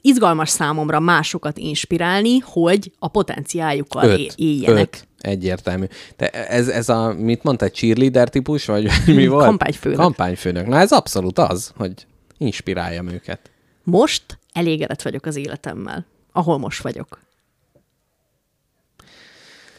[0.01, 4.33] izgalmas számomra másokat inspirálni, hogy a potenciáljukkal Öt.
[4.35, 4.79] éljenek.
[4.79, 5.07] Öt.
[5.19, 5.85] Egyértelmű.
[6.15, 9.45] Te ez, ez a, mit mondtad, cheerleader típus, vagy mi volt?
[9.45, 9.99] Kampányfőnök.
[9.99, 10.67] Kampányfőnök.
[10.67, 11.93] Na ez abszolút az, hogy
[12.37, 13.51] inspiráljam őket.
[13.83, 17.19] Most elégedett vagyok az életemmel, ahol most vagyok.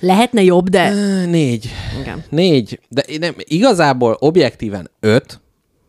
[0.00, 0.90] Lehetne jobb, de...
[1.24, 1.70] Négy.
[2.00, 2.24] Igen.
[2.28, 2.80] Négy.
[2.88, 5.40] De nem, igazából objektíven öt,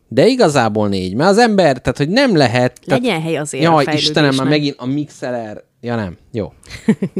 [0.08, 1.14] de igazából négy.
[1.14, 2.80] Mert az ember, tehát hogy nem lehet...
[2.84, 3.84] Tehát, Legyen hely azért Jaj.
[3.92, 5.62] Istenem, már megint a mixeler.
[5.80, 6.52] Ja nem, jó.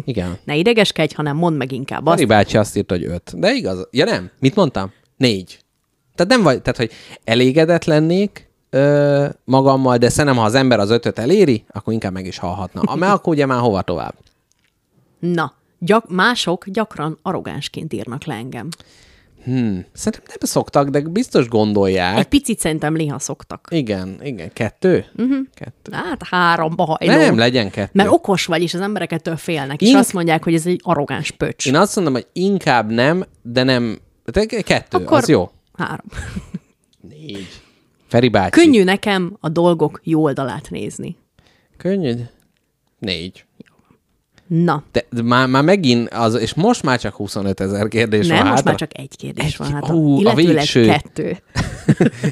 [0.05, 0.39] Igen.
[0.45, 2.17] Ne idegeskedj, hanem mondd meg inkább azt.
[2.17, 3.39] Ari bácsi azt írta, hogy öt.
[3.39, 3.89] De igaz.
[3.91, 4.93] Ja nem, mit mondtam?
[5.17, 5.59] Négy.
[6.15, 6.91] Tehát nem vagy, tehát hogy
[7.25, 12.27] elégedett lennék ö, magammal, de szerintem, ha az ember az ötöt eléri, akkor inkább meg
[12.27, 12.95] is halhatna.
[12.95, 14.15] Mert akkor ugye már hova tovább?
[15.19, 18.69] Na, gyak, mások gyakran arrogánsként írnak le engem.
[19.45, 19.85] Hmm.
[19.93, 22.19] Szerintem nem szoktak, de biztos gondolják.
[22.19, 23.69] Egy picit szerintem néha szoktak.
[23.71, 24.53] Igen, igen.
[24.53, 25.05] Kettő?
[25.17, 25.39] Uh-huh.
[25.55, 25.93] Kettő.
[25.93, 27.15] Hát háromba hajló.
[27.17, 27.91] Nem, legyen kettő.
[27.93, 30.81] Mert okos vagy, és az emberek ettől félnek, és Ink- azt mondják, hogy ez egy
[30.83, 31.67] arrogáns pöcs.
[31.67, 33.99] Én azt mondom, hogy inkább nem, de nem...
[34.25, 35.51] De kettő, Akkor az jó.
[35.73, 36.07] Három.
[37.01, 37.49] Négy.
[38.09, 38.61] Feri bácsi.
[38.61, 41.17] Könnyű nekem a dolgok jó oldalát nézni.
[41.77, 42.15] Könnyű?
[42.99, 43.45] Négy.
[44.53, 48.37] Na, De, de már, már megint, az, és most már csak 25 ezer kérdés nem,
[48.37, 48.71] van most hátra.
[48.71, 49.73] már csak egy kérdés Egy- van.
[49.73, 50.87] Hát Ú, a végső.
[50.87, 51.37] kettő.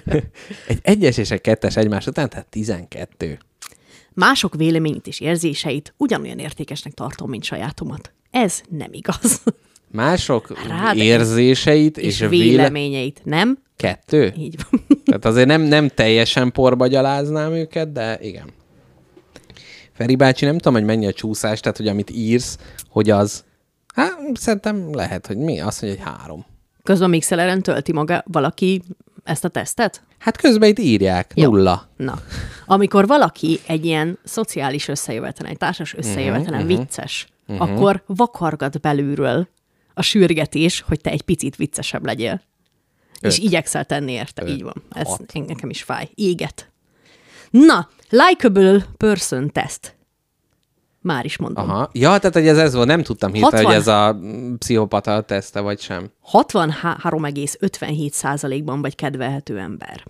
[0.69, 3.39] Egy egyes és egy kettes egymás után, tehát 12.
[4.15, 8.13] Mások véleményét és érzéseit ugyanolyan értékesnek tartom, mint sajátomat.
[8.31, 9.43] Ez nem igaz.
[9.93, 12.45] Mások Rád- érzéseit és, és és véle...
[12.45, 13.59] véleményeit, nem?
[13.77, 14.33] Kettő?
[14.39, 14.85] Így van.
[15.05, 18.51] Tehát azért nem, nem teljesen porba gyaláznám őket, de igen.
[19.99, 23.45] Feri bácsi, nem tudom, hogy mennyi a csúszás, tehát hogy amit írsz, hogy az...
[23.95, 25.61] Hát szerintem lehet, hogy mi?
[25.61, 26.47] Azt mondja, hogy három.
[26.83, 28.83] Közben mixeleren tölti maga valaki
[29.25, 30.03] ezt a tesztet?
[30.19, 31.33] Hát közben itt írják.
[31.35, 31.51] Jó.
[31.51, 31.89] Nulla.
[31.97, 32.19] Na,
[32.67, 37.71] amikor valaki egy ilyen szociális összejövetelen, egy társas összejövetelen uh-huh, vicces, uh-huh.
[37.71, 39.49] akkor vakargat belülről
[39.95, 42.43] a sürgetés, hogy te egy picit viccesebb legyél.
[43.21, 43.33] Öt.
[43.33, 44.49] És igyekszel tenni érte, Öt.
[44.49, 44.83] így van.
[44.91, 45.33] Ez Hat.
[45.47, 46.11] nekem is fáj.
[46.15, 46.71] Éget.
[47.51, 49.97] Na, likable person test.
[51.01, 51.71] Már is mondom.
[51.71, 51.91] Aha.
[51.93, 53.73] Ja, tehát hogy ez ez volt, nem tudtam hirtelen, 60.
[53.73, 54.19] hogy ez a
[54.59, 56.11] pszichopata teszte, vagy sem.
[56.33, 60.05] 63,57 százalékban vagy kedvelhető ember.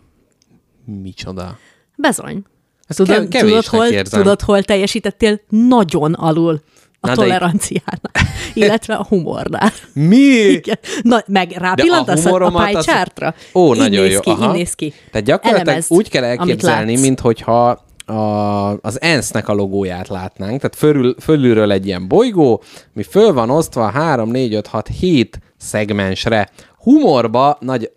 [0.84, 1.58] Micsoda.
[1.96, 2.42] Bezony.
[2.86, 4.20] Ezt Tudod, kev- kevésnek tudod, hol, érzem.
[4.20, 6.60] tudod, hol teljesítettél nagyon alul
[7.00, 8.10] a Na de toleranciánál,
[8.54, 9.72] illetve a humornál.
[9.92, 10.16] Mi?
[10.16, 10.78] Igen.
[11.02, 13.34] Na, meg rápillantasz a, a pie az-?
[13.54, 14.20] Ó, így nagyon néz jó.
[14.20, 14.46] Ki, Aha.
[14.46, 14.92] így néz ki.
[15.10, 20.76] Tehát gyakorlatilag Elemezd, úgy kell elképzelni, mint hogyha a, az ENSZ-nek a logóját látnánk, tehát
[20.76, 26.48] fölül, fölülről egy ilyen bolygó, mi föl van osztva 3, 4, 5, 6, 7 szegmensre.
[26.78, 27.90] Humorba nagy...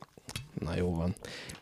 [0.66, 1.16] Na jó van.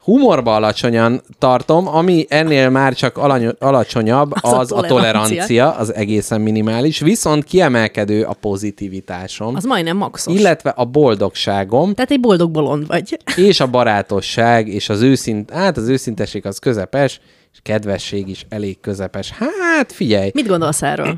[0.03, 5.21] Humorba alacsonyan tartom, ami ennél már csak alany, alacsonyabb, Az az, a a, tolerancia.
[5.21, 10.33] tolerancia, az egészen minimális, viszont kiemelkedő a pozitivitásom, Az majdnem maxos.
[10.39, 13.17] illetve a boldogságom, Tehát egy boldog bolond vagy.
[13.35, 17.21] és a barátosság, és az őszint, hát az őszintesség az közepes,
[17.63, 19.31] és kedvesség is elég közepes.
[19.59, 21.17] Hát figyelj, Mit gondolsz erről?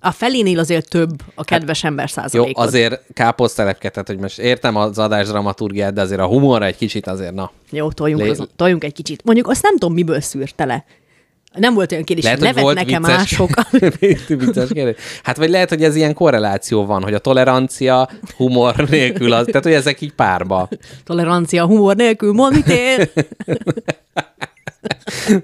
[0.00, 2.66] A felénél azért több a kedves ember Jó, százalékod.
[2.66, 7.06] azért káposztelepke, tehát hogy most értem az adás dramaturgiát, de azért a humorra egy kicsit
[7.06, 7.50] azért, na.
[7.70, 9.24] Jó, toljunk, Lé- az, toljunk egy kicsit.
[9.24, 10.84] Mondjuk azt nem tudom, miből szűrte le.
[11.54, 13.50] Nem volt olyan kérdés, hogy hogy nevetnek-e mások.
[14.28, 14.96] vicces kérdés.
[15.22, 19.62] Hát vagy lehet, hogy ez ilyen korreláció van, hogy a tolerancia humor nélkül az, tehát
[19.62, 20.68] hogy ezek így párba.
[21.04, 23.10] Tolerancia, humor nélkül, mond mit ér?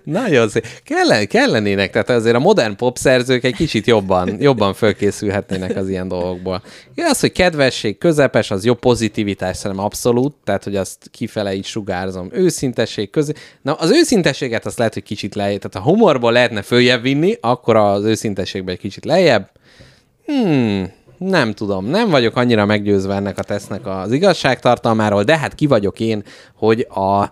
[0.05, 0.67] Nagyon szép.
[0.85, 6.63] Kellen, kellenének, tehát azért a modern popszerzők egy kicsit jobban, jobban fölkészülhetnének az ilyen dolgokból.
[6.95, 11.65] Ja, az, hogy kedvesség, közepes, az jó pozitivitás szerintem abszolút, tehát hogy azt kifele így
[11.65, 12.29] sugárzom.
[12.33, 13.33] Őszintesség, közé...
[13.63, 17.77] Na, az őszintességet azt lehet, hogy kicsit lejjebb, tehát a humorból lehetne följebb vinni, akkor
[17.77, 19.51] az őszintességben egy kicsit lejjebb.
[20.27, 25.67] Hmm, nem tudom, nem vagyok annyira meggyőzve ennek a tesznek az igazságtartalmáról, de hát ki
[25.67, 26.23] vagyok én,
[26.55, 27.31] hogy a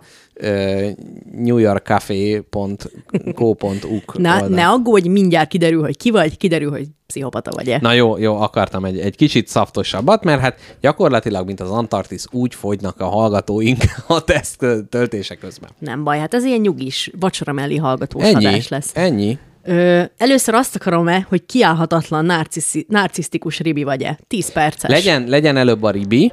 [1.31, 4.47] newyorkcafé.co.uk Ne, oldal.
[4.47, 7.77] ne aggódj, mindjárt kiderül, hogy ki vagy, kiderül, hogy pszichopata vagy-e.
[7.81, 12.55] Na jó, jó, akartam egy, egy kicsit szaftosabbat, mert hát gyakorlatilag, mint az Antarktisz, úgy
[12.55, 15.69] fogynak a hallgatóink a teszt töltése közben.
[15.79, 18.91] Nem baj, hát ez ilyen nyugis, vacsora mellé hallgatós Ennyi, adás lesz.
[18.93, 19.37] ennyi.
[19.65, 24.19] Ö, először azt akarom-e, hogy kiállhatatlan narciszi, narcisztikus ribi vagy-e?
[24.27, 24.89] 10 perces.
[24.89, 26.31] Legyen, legyen előbb a ribi,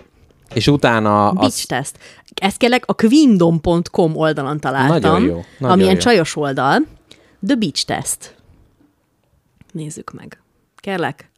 [0.55, 1.65] és utána Beach az...
[1.67, 1.99] test.
[2.41, 6.01] Ezt kérlek a queendom.com oldalon találtam, Nagyon jó, nagyon ami ilyen jó.
[6.01, 6.79] csajos oldal.
[7.47, 8.35] The Beach Test.
[9.73, 10.43] Nézzük meg.
[10.77, 11.31] Kérlek.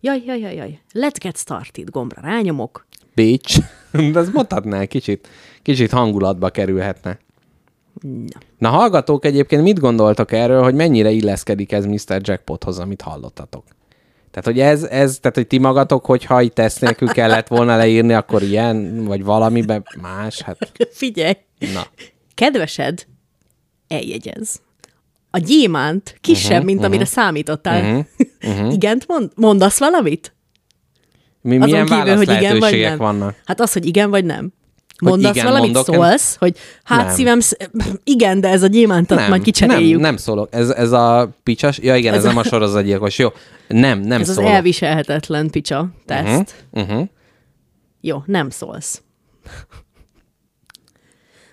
[0.00, 0.80] Jaj, jaj, jaj, jaj.
[0.94, 2.86] Let's get started gombra rányomok.
[3.14, 3.58] Beach.
[4.12, 5.28] De ezt mondhatnál, kicsit,
[5.62, 7.18] kicsit hangulatba kerülhetne.
[8.02, 8.40] Na.
[8.58, 12.20] Na, hallgatók egyébként mit gondoltak erről, hogy mennyire illeszkedik ez Mr.
[12.20, 13.64] Jackpothoz, amit hallottatok?
[14.36, 18.12] Tehát, hogy ez, ez, tehát, hogy ti magatok, hogyha itt teszt nélkül kellett volna leírni,
[18.12, 21.32] akkor ilyen, vagy valamiben más, hát Figyelj,
[21.74, 21.86] na.
[22.34, 23.06] kedvesed,
[23.88, 24.60] eljegyez.
[25.30, 27.82] A gyémánt kisebb, uh-huh, mint amire számítottál.
[27.84, 28.04] Uh-huh,
[28.52, 28.72] uh-huh.
[28.72, 30.34] Igent mond, mondasz valamit?
[31.40, 32.96] Mi, Azon milyen kívül, hogy igen vagy nem.
[32.98, 33.34] vannak?
[33.44, 34.52] Hát az, hogy igen vagy nem.
[35.02, 37.14] Mondasz igen valamit, mondok, szólsz, hogy hát Nem.
[37.14, 37.70] szívem, sz-
[38.04, 39.92] igen, de ez a gyémántat majd kicseréljük.
[39.92, 40.48] Nem, nem szólok.
[40.50, 43.18] Ez, ez a picsas, ja igen, Ez ez a- nem a sorozatgyilkos.
[43.18, 43.28] Jó,
[43.68, 44.50] nem, nem ez szólok.
[44.50, 46.66] az elviselhetetlen picsa teszt.
[46.70, 46.90] Uh-huh.
[46.90, 47.08] Uh-huh.
[48.00, 49.02] Jó, nem szólsz.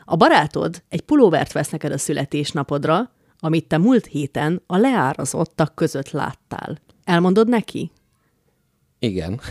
[0.06, 6.11] A barátod egy pulóvert vesz neked a születésnapodra, amit te múlt héten a leárazottak között
[6.11, 6.77] láttál.
[7.03, 7.91] Elmondod neki?
[8.99, 9.40] Igen.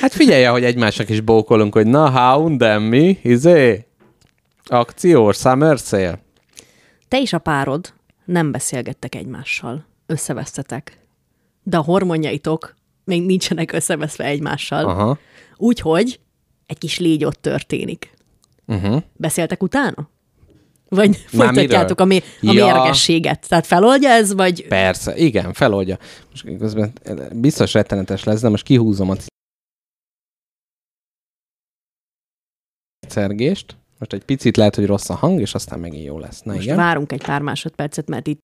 [0.00, 3.86] hát figyelje, hogy egymásnak is bókolunk, hogy na, de mi, izé,
[4.64, 6.22] akció, summer sale.
[7.08, 7.92] Te és a párod
[8.30, 9.84] nem beszélgettek egymással.
[10.06, 10.98] Összevesztetek.
[11.62, 12.74] De a hormonjaitok
[13.04, 14.84] még nincsenek összeveszve egymással.
[14.84, 15.18] Aha.
[15.56, 16.20] Úgyhogy
[16.66, 18.14] egy kis légy ott történik.
[18.66, 19.02] Uh-huh.
[19.12, 20.08] Beszéltek utána?
[20.88, 22.64] Vagy folytatjátok a, mé- a Ja.
[22.64, 23.48] mérgességet?
[23.48, 25.98] Tehát feloldja ez, vagy Persze, igen, feloldja.
[26.30, 26.92] Most közben
[27.32, 29.14] biztos rettenetes lesz, de most kihúzom a
[33.08, 33.79] szergést.
[34.00, 36.42] Most egy picit lehet, hogy rossz a hang, és aztán megint jó lesz.
[36.42, 36.76] Na most igen.
[36.76, 38.40] várunk egy pár másodpercet, mert itt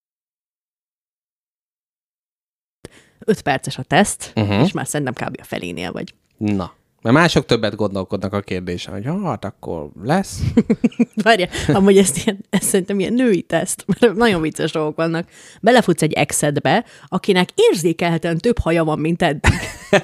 [3.19, 4.65] öt perces a teszt, uh-huh.
[4.65, 5.37] és már szerintem kb.
[5.41, 6.15] a felénél vagy.
[6.37, 6.74] Na.
[7.02, 10.40] Mert mások többet gondolkodnak a kérdésen, hogy hát akkor lesz.
[11.24, 15.28] Várja, amúgy ezt, ilyen, ezt szerintem ilyen női teszt, mert nagyon vicces dolgok vannak.
[15.60, 19.52] Belefutsz egy exedbe, akinek érzékelhetően több haja van, mint eddig.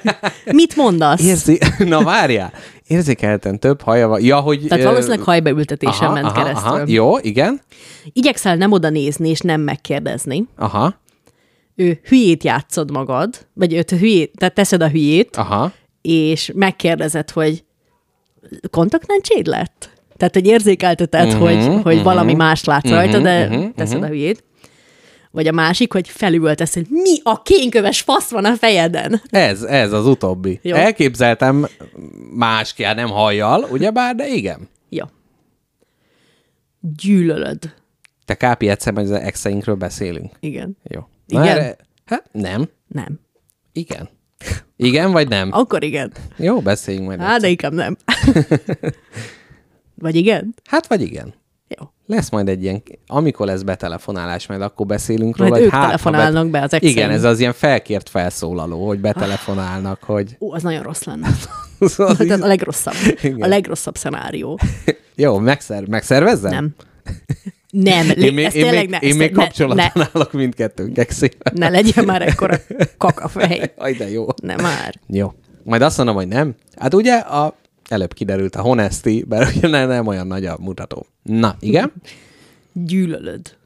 [0.45, 1.21] Mit mondasz?
[1.21, 1.59] Érzi...
[1.77, 2.53] Na várjál.
[2.87, 4.23] Érzékelten több haja van.
[4.23, 4.65] Ja, hogy...
[4.67, 6.71] Tehát valószínűleg hajbeültetésen ment keresztül.
[6.71, 7.61] Aha, jó, igen.
[8.13, 10.47] Igyekszel nem oda nézni, és nem megkérdezni.
[10.55, 10.95] Aha,
[11.75, 15.71] Ő hülyét játszod magad, vagy őt hülyét, tehát teszed a hülyét, aha.
[16.03, 17.63] És megkérdezed, hogy
[18.69, 19.89] kontaktlencséd lett?
[20.17, 24.03] Tehát, hogy érzékelteted, uh-huh, hogy, hogy uh-huh, valami más látsz uh-huh, rajta, de uh-huh, teszed
[24.03, 24.43] a hülyét.
[25.31, 29.21] Vagy a másik, hogy felültesz, hogy mi a kénköves fasz van a fejeden?
[29.29, 30.59] Ez, ez az utóbbi.
[30.61, 30.75] Jó.
[30.75, 31.67] Elképzeltem
[32.33, 34.69] más kell, nem hajjal, ugyebár, de igen.
[34.89, 35.05] Jó.
[36.79, 37.73] Gyűlölöd.
[38.25, 40.31] Te Kápi egyszer majd az exeinkről beszélünk.
[40.39, 40.77] Igen.
[40.83, 41.07] Jó.
[41.27, 41.47] Igen?
[41.47, 42.69] erre- Hát nem.
[42.87, 43.19] Nem.
[43.71, 44.09] Igen.
[44.75, 45.49] Igen vagy nem?
[45.51, 46.11] Akkor igen.
[46.37, 47.19] Jó, beszéljünk majd.
[47.19, 47.39] Egyszer.
[47.39, 47.97] de inkább nem.
[49.95, 50.53] Vagy igen?
[50.69, 51.33] Hát vagy igen.
[51.79, 51.85] Jó.
[52.05, 55.63] Lesz majd egy ilyen, amikor lesz betelefonálás, majd akkor beszélünk Majd róla.
[55.63, 56.91] ők hát, telefonálnak be az exeim.
[56.93, 60.35] Igen, ez az ilyen felkért felszólaló, hogy betelefonálnak, hogy...
[60.39, 61.27] Ó, az nagyon rossz lenne.
[61.79, 62.93] Szóval Hát ez a legrosszabb.
[63.21, 63.41] Igen.
[63.41, 64.59] A legrosszabb szenárió.
[65.15, 66.51] Jó, megszer, megszervezzem?
[66.51, 66.75] Nem.
[67.81, 70.97] Nem, lé- Én még, ezt én tényleg még, ne, én még kapcsolatban ne, állok mindkettőnk
[70.97, 71.51] exével.
[71.53, 72.57] ne legyen már ekkora
[72.97, 73.73] kakafej.
[73.77, 74.25] Aj, de jó.
[74.41, 74.95] Nem már.
[75.07, 75.33] Jó.
[75.63, 76.55] Majd azt mondom, hogy nem.
[76.75, 77.57] Hát ugye a,
[77.89, 81.05] előbb kiderült a Honesty, mert ugye nem, nem olyan nagy a mutató.
[81.23, 81.93] Na, igen?
[82.73, 83.57] Gyűlölöd.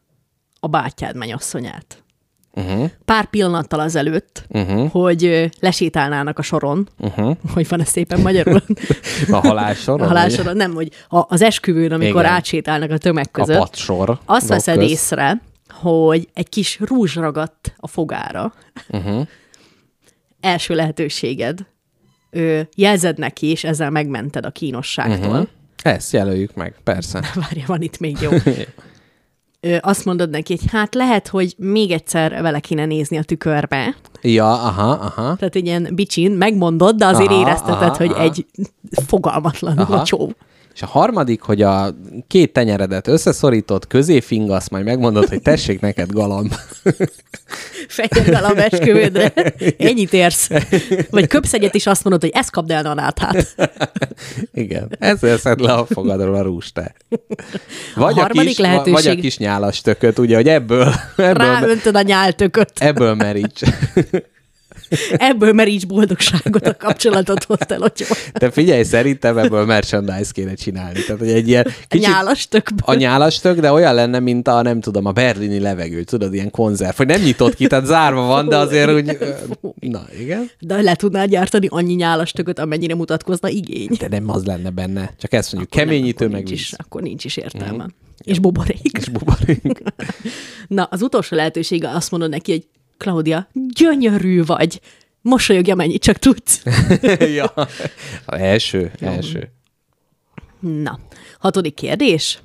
[0.59, 2.03] a bátyád mennyasszonyát.
[2.57, 2.89] Uh-huh.
[3.05, 4.91] Pár pillanattal azelőtt, uh-huh.
[4.91, 7.37] hogy lesétálnának a soron, uh-huh.
[7.53, 8.63] hogy van ez szépen magyarul?
[9.31, 10.01] A halálsoron?
[10.01, 12.33] a halálsoron, nem, hogy a, az esküvőn, amikor Igen.
[12.33, 13.57] átsétálnak a tömeg A között.
[13.57, 14.19] patsor.
[14.25, 14.89] Azt veszed köz.
[14.89, 18.53] észre, hogy egy kis rúzs ragadt a fogára.
[18.89, 19.27] Uh-huh.
[20.41, 21.65] Első lehetőséged.
[22.29, 25.29] Ö, jelzed neki, és ezzel megmented a kínosságtól.
[25.29, 25.47] Uh-huh.
[25.83, 27.23] Ezt jelöljük meg, persze.
[27.49, 28.29] Várja, van itt még jó.
[29.79, 33.95] Azt mondod neki, hogy hát lehet, hogy még egyszer vele kéne nézni a tükörbe.
[34.21, 35.35] Ja, aha, aha.
[35.35, 38.21] Tehát egy ilyen bicsin, megmondod, de azért Aha, érezteted, aha, hogy aha.
[38.21, 38.45] egy
[39.07, 40.03] fogalmatlanul Aha.
[40.03, 40.31] csó.
[40.77, 41.95] És a harmadik, hogy a
[42.27, 46.53] két tenyeredet összeszorított, közé fingasz, majd megmondod, hogy tessék neked galamb.
[47.87, 49.33] Fehér galamb esküvődre.
[49.77, 50.49] Ennyit érsz.
[51.09, 53.55] Vagy köpsz egyet, és azt mondod, hogy ezt kapd el nanáthát.
[54.53, 54.95] Igen.
[54.99, 56.95] Ezzel szed le a fogadról a rúst te.
[57.95, 61.95] Vagy a, harmadik kis, lehetőség- vagy a kis nyálas tököt, ugye, hogy ebből, ebből, Ráöntöd
[61.95, 62.71] a nyáltököt.
[62.75, 63.61] ebből meríts.
[65.11, 70.99] Ebből meríts boldogságot a kapcsolatot hoztál, hogy Te figyelj, szerintem ebből merchandise kéne csinálni.
[71.03, 72.79] Tehát, hogy egy ilyen kicsit nyálas tökből.
[72.81, 76.51] a nyálas tök, de olyan lenne, mint a, nem tudom, a berlini levegő, tudod, ilyen
[76.51, 79.17] konzerv, hogy nem nyitott ki, tehát zárva van, de azért úgy,
[79.79, 80.49] na igen.
[80.59, 83.89] De le tudnád gyártani annyi nyálas tököt, amennyire mutatkozna igény.
[83.99, 85.13] De nem az lenne benne.
[85.19, 86.73] Csak ezt mondjuk, Akkor nem, keményítő akkor meg nincs is.
[86.73, 87.83] Akkor nincs is értelme.
[87.83, 87.87] Mm.
[88.23, 88.97] És buborék.
[88.97, 89.83] És buborék.
[90.67, 92.67] Na, az utolsó lehetősége azt mondod neki, hogy
[92.97, 94.81] Claudia, gyönyörű vagy.
[95.21, 96.63] Mosolyogj, amennyit csak tudsz.
[97.39, 97.45] ja.
[98.25, 99.51] A első, első.
[100.59, 100.99] Na,
[101.39, 102.39] hatodik kérdés.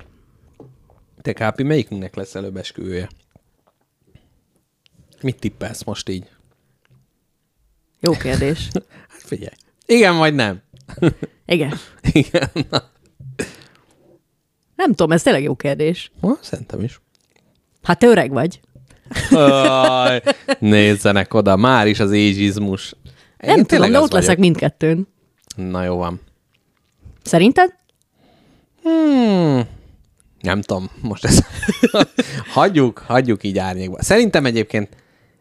[1.21, 3.09] Te Kápi, melyikünknek lesz előbb esküvője?
[5.21, 6.29] Mit tippelsz most így?
[7.99, 8.67] Jó kérdés.
[9.09, 9.55] Hát figyelj.
[9.85, 10.61] Igen, vagy nem?
[11.45, 11.73] Igen.
[12.11, 12.49] Igen.
[12.69, 12.89] Na.
[14.75, 16.11] Nem tudom, ez tényleg jó kérdés.
[16.21, 17.01] Ha, szerintem is.
[17.81, 18.59] Hát te öreg vagy.
[19.31, 20.21] Aj,
[20.59, 22.93] nézzenek oda, már is az éjizmus.
[23.37, 25.07] Nem tudom, de ott leszek mindkettőn.
[25.55, 26.21] Na jó van.
[27.23, 27.73] Szerinted?
[28.83, 29.63] Hmm.
[30.41, 31.45] Nem tudom, most ezt
[32.53, 34.03] hagyjuk, hagyjuk így árnyékba.
[34.03, 34.89] Szerintem egyébként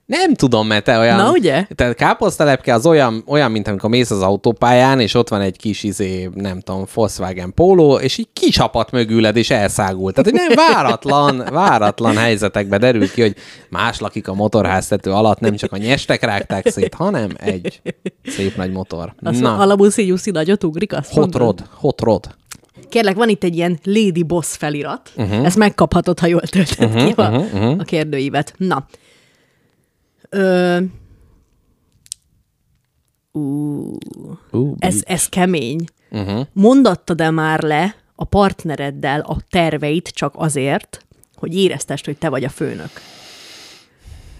[0.07, 1.16] nem tudom, mert te olyan...
[1.16, 1.66] Na, ugye?
[1.74, 5.83] Tehát káposztelepke az olyan, olyan, mint amikor mész az autópályán, és ott van egy kis
[5.83, 10.15] izé, nem tudom, Volkswagen póló, és így kisapat mögüled, és elszágult.
[10.15, 13.37] Tehát, hogy nem váratlan, váratlan helyzetekbe derül ki, hogy
[13.70, 17.83] más lakik a motorháztető alatt, nem csak a nyestek rágták szét, hanem egy
[18.24, 19.15] szép nagy motor.
[19.23, 21.41] Azt Na, a labuszi Jussi nagyot ugrik, azt hot mondod?
[21.41, 22.35] rod, hot rod.
[22.89, 25.12] Kérlek, van itt egy ilyen Lady Boss felirat.
[25.16, 25.45] Uh-huh.
[25.45, 27.77] Ezt megkaphatod, ha jól töltöd uh-huh, ki a, uh-huh.
[27.79, 28.55] a kérdőívet.
[28.57, 28.87] Na.
[30.33, 30.79] Ö...
[33.33, 33.97] Ú,
[34.51, 35.85] Uh, ez, ez kemény.
[36.11, 36.47] Uh-huh.
[36.53, 42.49] Mondattad-e már le a partnereddel a terveit csak azért, hogy éreztest, hogy te vagy a
[42.49, 42.91] főnök?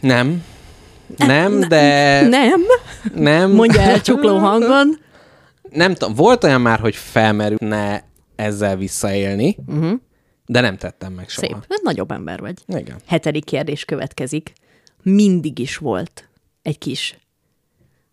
[0.01, 0.45] Nem.
[1.17, 2.21] Nem, de...
[2.29, 2.61] Nem,
[3.15, 3.51] Nem.
[3.51, 4.99] mondja el csukló hangon.
[5.71, 8.05] Nem tudom, volt olyan már, hogy felmerülne
[8.37, 9.93] ezzel visszaélni, uh-huh.
[10.47, 11.47] de nem tettem meg soha.
[11.47, 11.65] Szép.
[11.69, 12.59] Ez nagyobb ember vagy.
[12.67, 12.97] Igen.
[13.07, 14.53] Hetedik kérdés következik.
[15.03, 16.29] Mindig is volt
[16.63, 17.17] egy kis...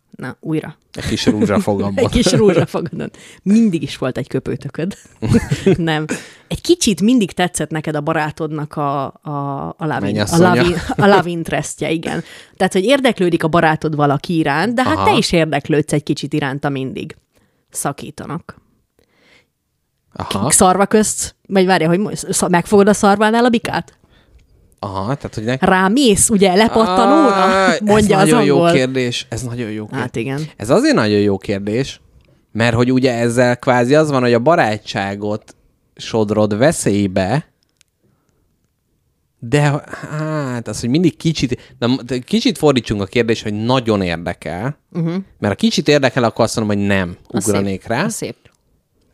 [0.10, 0.78] Na, újra.
[0.94, 1.98] Egy kis rózsafogamon.
[2.04, 3.12] Egy kis rózsafogadon.
[3.44, 4.98] Mindig is volt egy köpőtököd.
[5.78, 6.06] Nem.
[6.48, 11.30] Egy kicsit mindig tetszett neked a barátodnak a, a, a, love, a, love, a love
[11.30, 12.24] interestje, igen.
[12.58, 15.06] Tehát, hogy érdeklődik a barátod valaki iránt, de hát Aha.
[15.06, 17.16] te is érdeklődsz egy kicsit iránta mindig.
[17.70, 18.62] Szakítanak.
[20.14, 22.02] Aha, Szarva közt, vagy várja, hogy
[22.50, 23.99] megfogod a szarvánál a bikát?
[24.80, 25.56] Aha, tehát hogy ne...
[25.60, 27.38] Rámész, ugye, lepattanóra?
[27.70, 28.68] Ah, Mondja ez az nagyon angol.
[28.70, 29.26] jó kérdés.
[29.30, 30.02] Ez nagyon jó kérdés.
[30.02, 30.42] Hát igen.
[30.58, 32.02] Ez azért nagyon jó kérdés,
[32.52, 35.56] mert hogy ugye ezzel kvázi az van, hogy a barátságot
[35.96, 37.48] sodrod veszélybe,
[39.40, 39.62] de
[40.18, 45.14] hát az, hogy mindig kicsit, de kicsit fordítsunk a kérdés, hogy nagyon érdekel, uh-huh.
[45.40, 47.90] mert ha kicsit érdekel, akkor azt mondom, hogy nem ugranék szép.
[47.90, 48.36] rá, Az szép.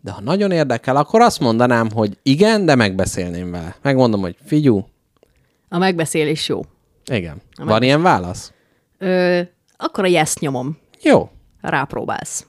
[0.02, 3.76] de ha nagyon érdekel, akkor azt mondanám, hogy igen, de megbeszélném vele.
[3.82, 4.86] Megmondom, hogy figyú,
[5.76, 6.62] A megbeszélés jó.
[7.12, 7.42] igen.
[7.58, 8.54] Van ilyen válasz?
[8.98, 9.42] Ö,
[9.78, 10.78] akkor a yes nyomom.
[11.02, 11.30] Jó.
[11.62, 12.46] Rápróbálsz.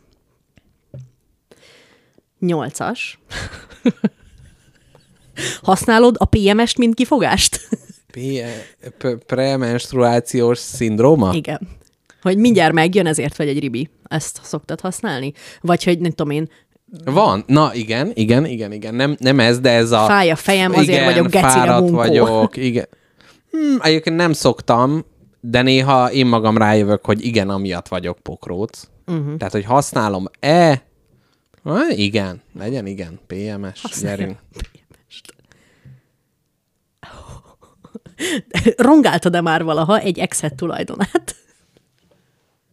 [2.39, 3.19] Nyolcas.
[5.63, 7.69] Használod a PMS-t, mint kifogást?
[9.27, 11.35] Premenstruációs szindróma?
[11.35, 11.69] Igen.
[12.23, 13.91] Hogy mindjárt megjön, ezért vagy egy ribi.
[14.05, 15.33] Ezt szoktad használni?
[15.61, 16.49] Vagy hogy nem tudom én,
[17.05, 17.45] Van.
[17.47, 18.95] Na igen, igen, igen, igen.
[18.95, 20.05] Nem, nem ez, de ez a...
[20.05, 21.97] Fáj a fejem, azért igen, vagyok gecire fáradt munkó.
[21.97, 22.87] vagyok, igen.
[23.57, 25.05] Hmm, egyébként nem szoktam,
[25.41, 28.89] de néha én magam rájövök, hogy igen, amiatt vagyok pokróc.
[29.07, 29.37] Uh-huh.
[29.37, 30.83] Tehát, hogy használom-e?
[31.63, 33.19] Ah, igen, legyen igen.
[33.27, 34.39] PMS, gyerünk.
[38.77, 41.37] Rongáltad-e már valaha egy exet tulajdonát?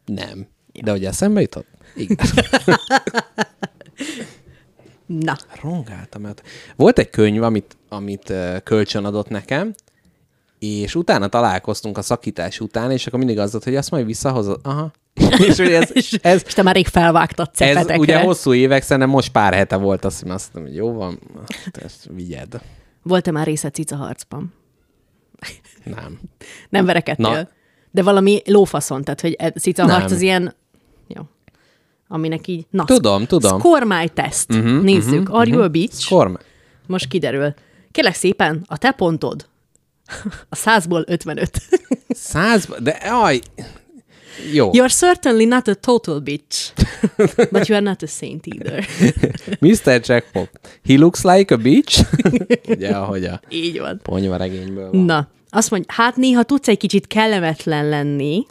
[0.05, 0.47] Nem.
[0.81, 1.67] De hogy eszembe jutott?
[1.95, 2.17] Igen.
[5.05, 6.33] Na, Rongáltam el.
[6.75, 8.33] Volt egy könyv, amit, amit
[8.63, 9.73] kölcsön adott nekem,
[10.63, 14.59] és utána találkoztunk a szakítás után, és akkor mindig az volt, hogy azt majd visszahozod.
[14.63, 14.91] Aha.
[15.47, 17.97] és hogy ez, és, ez, és te már rég felvágtad ez cepetekre.
[17.97, 21.19] ugye hosszú évek, szerintem most pár hete volt, azt mondom, azt mondom, hogy jó van,
[21.63, 22.61] hát ezt vigyed.
[23.01, 24.53] Volt-e már része cica harcban?
[25.83, 26.19] Nem.
[26.69, 27.29] Nem verekedtél?
[27.31, 27.47] Na.
[27.91, 30.55] De valami lófaszon, tehát hogy e- cica harc az ilyen...
[31.07, 31.21] Jó.
[32.07, 32.65] Aminek így...
[32.69, 33.61] Na, Tudom, tudom.
[34.13, 34.53] Test.
[34.53, 35.21] Uh-huh, Nézzük.
[35.21, 36.09] Uh-huh, Are you a bitch?
[36.09, 36.33] Korm.
[36.87, 37.53] Most kiderül.
[37.91, 39.47] Kérlek szépen, a te pontod
[40.49, 41.51] a százból 55.
[42.09, 43.39] Száz, de aj,
[44.53, 44.69] jó.
[44.73, 46.71] You're certainly not a total bitch,
[47.51, 48.85] but you are not a saint either.
[49.59, 50.01] Mr.
[50.05, 50.49] Jackpot,
[50.87, 52.01] he looks like a bitch.
[52.67, 53.99] Ugye, ahogy a Így van.
[54.03, 55.01] ponyva regényből van.
[55.05, 58.45] Na, azt mondja, hát néha tudsz egy kicsit kellemetlen lenni.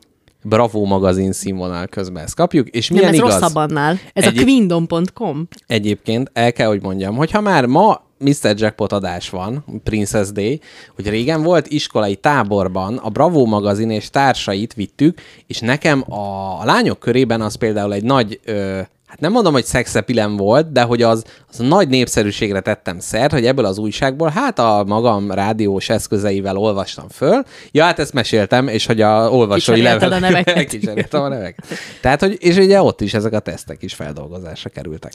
[0.45, 3.33] Bravo magazin színvonal közben ezt kapjuk, és Nem, milyen ez igaz?
[3.33, 3.99] rosszabb annál.
[4.13, 5.49] Ez Egy- a queendom.com.
[5.67, 8.55] Egyébként el kell, hogy mondjam, hogy ha már ma Mr.
[8.57, 10.61] Jackpot adás van, Princess Day,
[10.95, 16.99] hogy régen volt iskolai táborban, a Bravo magazin és társait vittük, és nekem a, lányok
[16.99, 18.81] körében az például egy nagy, ö,
[19.13, 23.47] hát nem mondom, hogy szexepilem volt, de hogy az, az nagy népszerűségre tettem szert, hogy
[23.47, 27.43] ebből az újságból, hát a magam rádiós eszközeivel olvastam föl.
[27.71, 30.69] Ja, hát ezt meséltem, és hogy a olvasói Kicserélted a levelek- neveket.
[30.79, 31.67] Kicseréltem a neveket.
[32.01, 35.13] Tehát, hogy, és ugye ott is ezek a tesztek is feldolgozásra kerültek.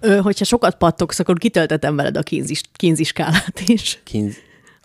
[0.00, 4.00] Ö, hogyha sokat pattogsz, akkor kitöltetem veled a kínzis, kínziskálát is.
[4.04, 4.34] Kínz...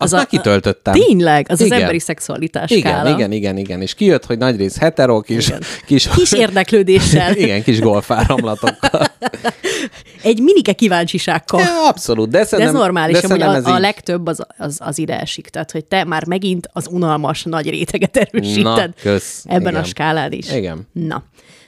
[0.04, 0.94] Az Azt már a- kitöltöttem.
[0.94, 1.46] Tényleg?
[1.50, 1.72] Az Igen.
[1.72, 3.10] az emberi szexualitás Igen, skála.
[3.10, 3.82] igen, igen, igen.
[3.82, 5.62] És kijött, hogy nagyrészt hetero, kis, Igen.
[5.86, 7.36] kis, Kis érdeklődéssel.
[7.44, 9.06] igen, kis golfáramlatokkal.
[10.24, 11.60] Egy minike kíváncsisággal.
[11.62, 13.80] Ja, abszolút, de De ez szerintem, normális, de szerintem a, ez a így.
[13.80, 15.48] legtöbb az, az, az ide esik.
[15.48, 19.44] Tehát, hogy te már megint az unalmas nagy réteget erősíted Na, kösz.
[19.48, 19.76] ebben Igen.
[19.76, 20.52] a skálán is.
[20.52, 20.88] Igen.
[20.92, 21.24] Na,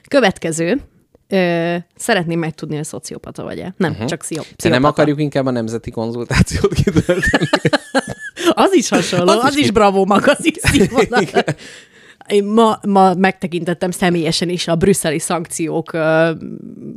[0.08, 0.82] következő.
[1.30, 3.74] Ö, szeretném megtudni, hogy szociopata vagy-e.
[3.78, 4.08] Nem, uh-huh.
[4.08, 4.88] csak szió, De nem pszichopata.
[4.88, 7.50] akarjuk inkább a nemzeti konzultációt kitölteni.
[8.54, 11.24] Az is hasonló, az, Az is is bravo magazin színvonal.
[12.28, 16.32] Én ma, ma megtekintettem személyesen is a brüsszeli szankciók ö,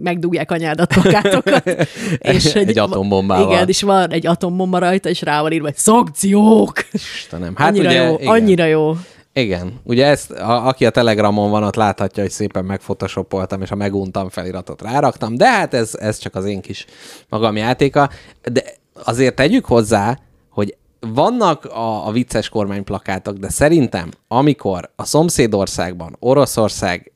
[0.02, 1.88] megdugják anyádat plakátokat.
[2.18, 3.52] és Egy atombombával.
[3.52, 6.72] Igen, és van egy atombomba rajta, és rá van írva, hogy szankciók!
[6.92, 7.56] Istenem.
[7.56, 8.32] Hát annyira ugye, jó, igen.
[8.32, 8.96] annyira jó.
[9.38, 9.80] Igen.
[9.84, 14.28] Ugye ezt, a, aki a Telegramon van, ott láthatja, hogy szépen megfotoshopoltam, és a meguntam
[14.28, 16.86] feliratot ráraktam, de hát ez, ez csak az én kis
[17.28, 18.10] magam játéka.
[18.52, 18.62] De
[19.04, 20.18] azért tegyük hozzá,
[20.50, 27.12] hogy vannak a, a vicces kormányplakátok, de szerintem, amikor a szomszédországban Oroszország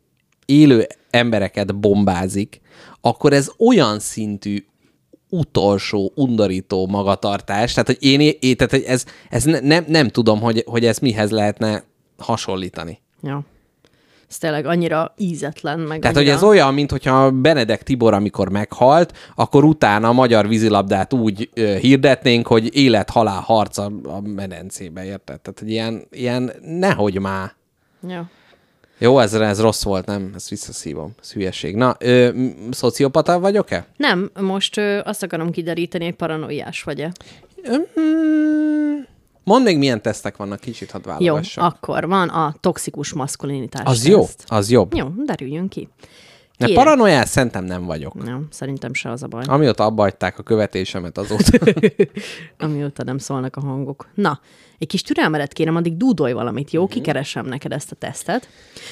[0.46, 2.60] élő embereket bombázik,
[3.00, 4.64] akkor ez olyan szintű
[5.28, 7.72] utolsó, undorító magatartás.
[7.72, 10.98] Tehát, hogy én, én tehát, hogy ez, ez ne, nem, nem tudom, hogy, hogy ez
[10.98, 11.84] mihez lehetne
[12.22, 13.00] hasonlítani.
[13.22, 13.42] Ja.
[14.28, 16.32] Ez tényleg annyira ízetlen, meg Tehát, annyira...
[16.32, 21.50] hogy ez olyan, mint hogyha Benedek Tibor, amikor meghalt, akkor utána a magyar vízilabdát úgy
[21.54, 25.40] ö, hirdetnénk, hogy élet-halál harc a, a medencébe, érted?
[25.40, 27.54] Tehát, hogy ilyen, ilyen nehogy már.
[28.08, 28.30] Ja.
[28.98, 30.32] Jó, ez, ez rossz volt, nem?
[30.34, 31.14] Ezt visszaszívom.
[31.20, 31.76] Ez hülyeség.
[31.76, 32.28] Na, ö,
[32.70, 33.86] szociopata vagyok-e?
[33.96, 37.12] Nem, most ö, azt akarom kideríteni, hogy paranoiás vagy-e.
[37.70, 39.00] Mm,
[39.44, 41.64] Mondd még, milyen tesztek vannak, kicsit hadd Jó, válogassak.
[41.64, 44.06] akkor van a toxikus maszkulinitás Az teszt.
[44.09, 44.94] jó, az jobb.
[44.94, 45.89] Jó, derüljön ki.
[46.59, 46.74] Kérek.
[46.85, 48.24] paranoiás szerintem nem vagyok.
[48.24, 49.43] Nem, szerintem se az a baj.
[49.47, 51.59] Amióta abba hagyták a követésemet azóta.
[52.59, 54.09] Amióta nem szólnak a hangok.
[54.14, 54.40] Na,
[54.78, 56.86] egy kis türelmedet kérem, addig dúdolj valamit, jó?
[56.86, 58.48] Kikeresem neked ezt a tesztet.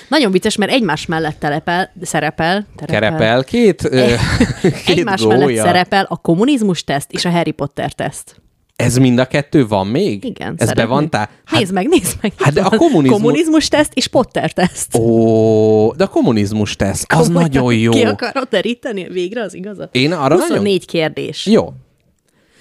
[0.09, 4.15] Nagyon vicces, mert egymás mellett telepel, szerepel, terepel, Kerepel, két, ö,
[4.85, 5.63] két egymás mellett gólya.
[5.63, 8.40] szerepel a kommunizmus teszt és a Harry Potter teszt.
[8.81, 10.25] Ez mind a kettő van még?
[10.25, 10.55] Igen.
[10.57, 11.29] Ez be van tá?
[11.45, 12.33] Hát, nézd meg, nézd meg.
[12.39, 14.97] hát de a kommunizmus- Kommunizmus teszt és Potter teszt.
[14.97, 17.91] Ó, de a kommunizmus tesz, az Komolyan nagyon jó.
[17.91, 19.95] Ki akarod deríteni végre, az igazat?
[19.97, 20.79] Én arra 24 nagyon...
[20.87, 21.47] kérdés.
[21.47, 21.73] Jó.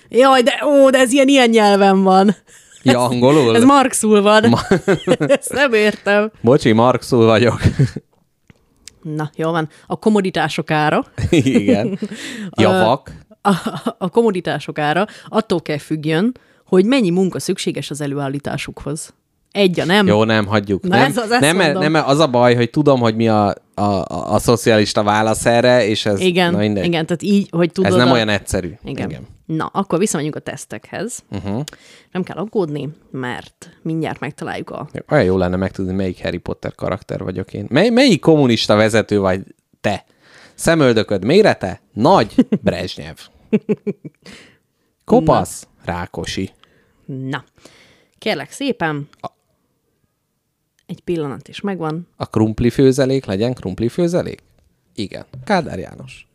[0.09, 2.35] Jaj, de, ó, de ez ilyen, ilyen nyelven van.
[2.83, 3.55] Ja, angolul?
[3.55, 4.49] Ez marxul van.
[4.49, 4.59] Ma...
[5.27, 6.31] Ezt nem értem.
[6.41, 7.61] Bocsi, Marxul vagyok.
[9.01, 9.69] Na, jó van.
[9.87, 11.99] A komoditások ára, Igen.
[12.61, 13.11] Javak.
[13.41, 13.53] A,
[13.97, 16.31] a komoditások ára attól kell függjön,
[16.65, 19.13] hogy mennyi munka szükséges az előállításukhoz.
[19.51, 20.07] Egy a nem.
[20.07, 20.83] Jó, nem, hagyjuk.
[20.83, 21.91] Na nem, ez az, nem, mondom.
[21.91, 25.87] nem, az a baj, hogy tudom, hogy mi a, a, a, a szocialista válasz erre,
[25.87, 26.19] és ez...
[26.19, 26.85] Igen, na mindegy.
[26.85, 27.91] igen, tehát így, hogy tudod...
[27.91, 28.11] Ez nem a...
[28.11, 28.71] olyan egyszerű.
[28.83, 29.09] Igen.
[29.09, 29.27] igen.
[29.45, 31.23] Na, akkor visszamegyünk a tesztekhez.
[31.31, 31.63] Uh-huh.
[32.11, 34.89] Nem kell aggódni, mert mindjárt megtaláljuk a...
[35.09, 37.65] Olyan jó lenne megtudni, melyik Harry Potter karakter vagyok én.
[37.69, 39.41] Mely, melyik kommunista vezető vagy?
[40.59, 41.81] Szemöldököd mérete?
[41.93, 43.15] Nagy Brezsnyev.
[45.05, 45.67] Kopasz?
[45.83, 46.49] Rákosi.
[47.05, 47.43] Na,
[48.17, 49.07] Kérlek szépen.
[50.85, 52.07] Egy pillanat is megvan.
[52.15, 54.43] A krumpli főzelék legyen krumpli főzelék?
[54.95, 55.25] Igen.
[55.43, 56.27] Kádár János.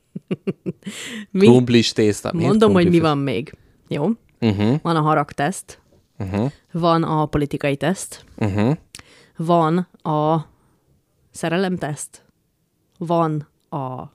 [1.30, 1.46] Mi?
[1.46, 2.32] Krumplis tészta.
[2.32, 3.54] Miért Mondom, hogy krumpli mi fő- van még.
[3.88, 4.08] Jó?
[4.40, 5.80] Uh-huh, Van a haragteszt,
[6.18, 8.76] uh-huh, van a politikai teszt, uh-huh.
[9.36, 10.46] van a
[11.30, 12.24] szerelemteszt,
[12.98, 14.12] van a...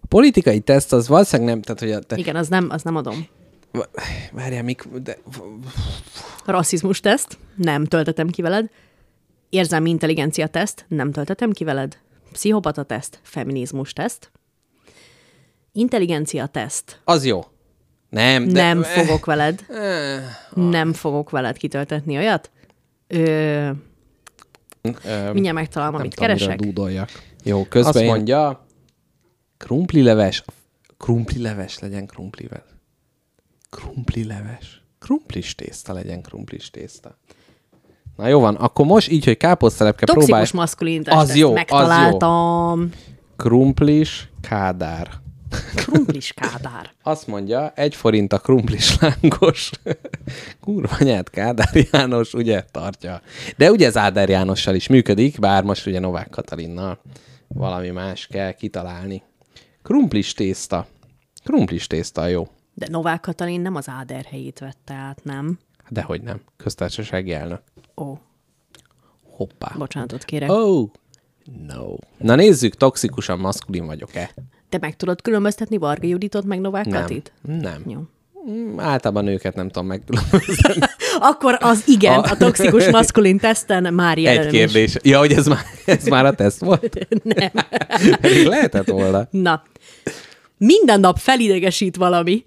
[0.00, 2.96] A politikai teszt az valószínűleg nem, tehát hogy a, te, Igen, az nem, az nem
[2.96, 3.26] adom.
[4.32, 5.16] várjál, mik, de,
[6.44, 8.70] Rasszizmus teszt, nem töltetem ki veled.
[9.50, 11.98] Érzelmi intelligencia teszt, nem töltetem ki veled.
[12.32, 14.30] Pszichopata teszt, feminizmus teszt.
[15.72, 17.44] Intelligencia teszt, az jó.
[18.08, 20.22] Nem, de, nem fogok veled, Eh,
[20.54, 22.50] nem fogok veled kitöltetni olyat.
[23.06, 23.70] Ö,
[25.32, 26.58] mindjárt megtalálom, nem amit tudom, keresek.
[26.60, 27.10] dúdoljak.
[27.44, 28.06] Jó, közben Azt én...
[28.06, 28.66] mondja,
[29.56, 30.44] Krumpli leves.
[30.98, 32.64] Krumpli leves legyen krumplivel.
[33.70, 34.82] Krumpli leves.
[34.98, 37.16] Krumplis tészta legyen krumplis tészta.
[38.16, 40.26] Na jó van, akkor most így, hogy káposztelepke próbálj.
[40.26, 41.52] Toxikus maszkulinitás Az jó, az jó.
[41.52, 42.90] megtaláltam.
[43.36, 45.08] Krumplis kádár.
[45.74, 46.90] Krumplis kádár.
[47.02, 49.70] Azt mondja, egy forint a krumplis lángos.
[50.60, 53.20] Kurva anyát, Kádár János, ugye, tartja.
[53.56, 57.00] De ugye az Áder Jánossal is működik, bár most ugye Novák Katalinnal
[57.54, 59.22] valami más kell kitalálni.
[59.82, 60.86] Krumplis tészta.
[61.44, 62.48] Krumplis tészta jó.
[62.74, 65.58] De Novák Katalin nem az Áder helyét vette át, nem?
[65.88, 66.40] Dehogy nem.
[66.56, 67.62] Köztársasági elnök.
[67.96, 68.18] Ó,
[69.22, 69.74] Hoppá.
[69.78, 70.50] bocsánatot kérek.
[70.50, 70.88] Oh,
[71.66, 71.94] no.
[72.18, 74.30] Na nézzük, toxikusan maszkulin vagyok-e?
[74.68, 77.00] Te meg tudod különböztetni Varga Juditot meg Novák Nem.
[77.00, 77.32] Katit?
[77.42, 77.82] Nem.
[77.86, 78.00] Jó.
[78.50, 80.86] Mm, Általában őket nem tudom megkülönböztetni.
[81.20, 84.58] Akkor az igen, A- a, toxikus maszkulin teszten már jelen Egy is.
[84.58, 84.96] kérdés.
[85.02, 86.98] Ja, hogy ez már, ez már a teszt volt?
[87.22, 87.50] Nem.
[88.20, 89.28] Pedig lehetett volna.
[89.30, 89.62] Na.
[90.56, 92.44] Minden nap felidegesít valami.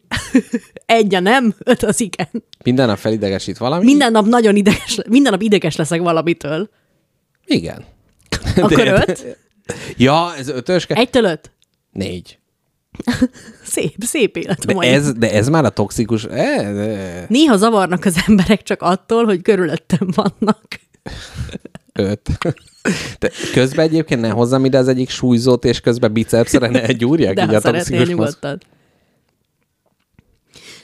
[0.86, 2.28] Egy a nem, öt az igen.
[2.64, 3.84] Minden nap felidegesít valami?
[3.86, 6.70] Minden nap nagyon ideges, minden nap ideges leszek valamitől.
[7.46, 7.84] Igen.
[8.56, 9.38] Akkor De- öt?
[9.98, 10.94] Ja, ez ötöske?
[10.96, 11.52] Egytől öt?
[11.92, 12.38] Négy.
[13.64, 14.66] Szép, szép élet.
[14.66, 16.26] De ez, de ez már a toxikus...
[16.26, 20.80] E, de, Néha zavarnak az emberek csak attól, hogy körülöttem vannak.
[21.94, 22.30] öt.
[23.20, 27.44] De közben egyébként ne hozzam ide az egyik súlyzót, és közben bicepsre ne gyúrják De
[27.44, 28.62] így a toxikus nyugodtan.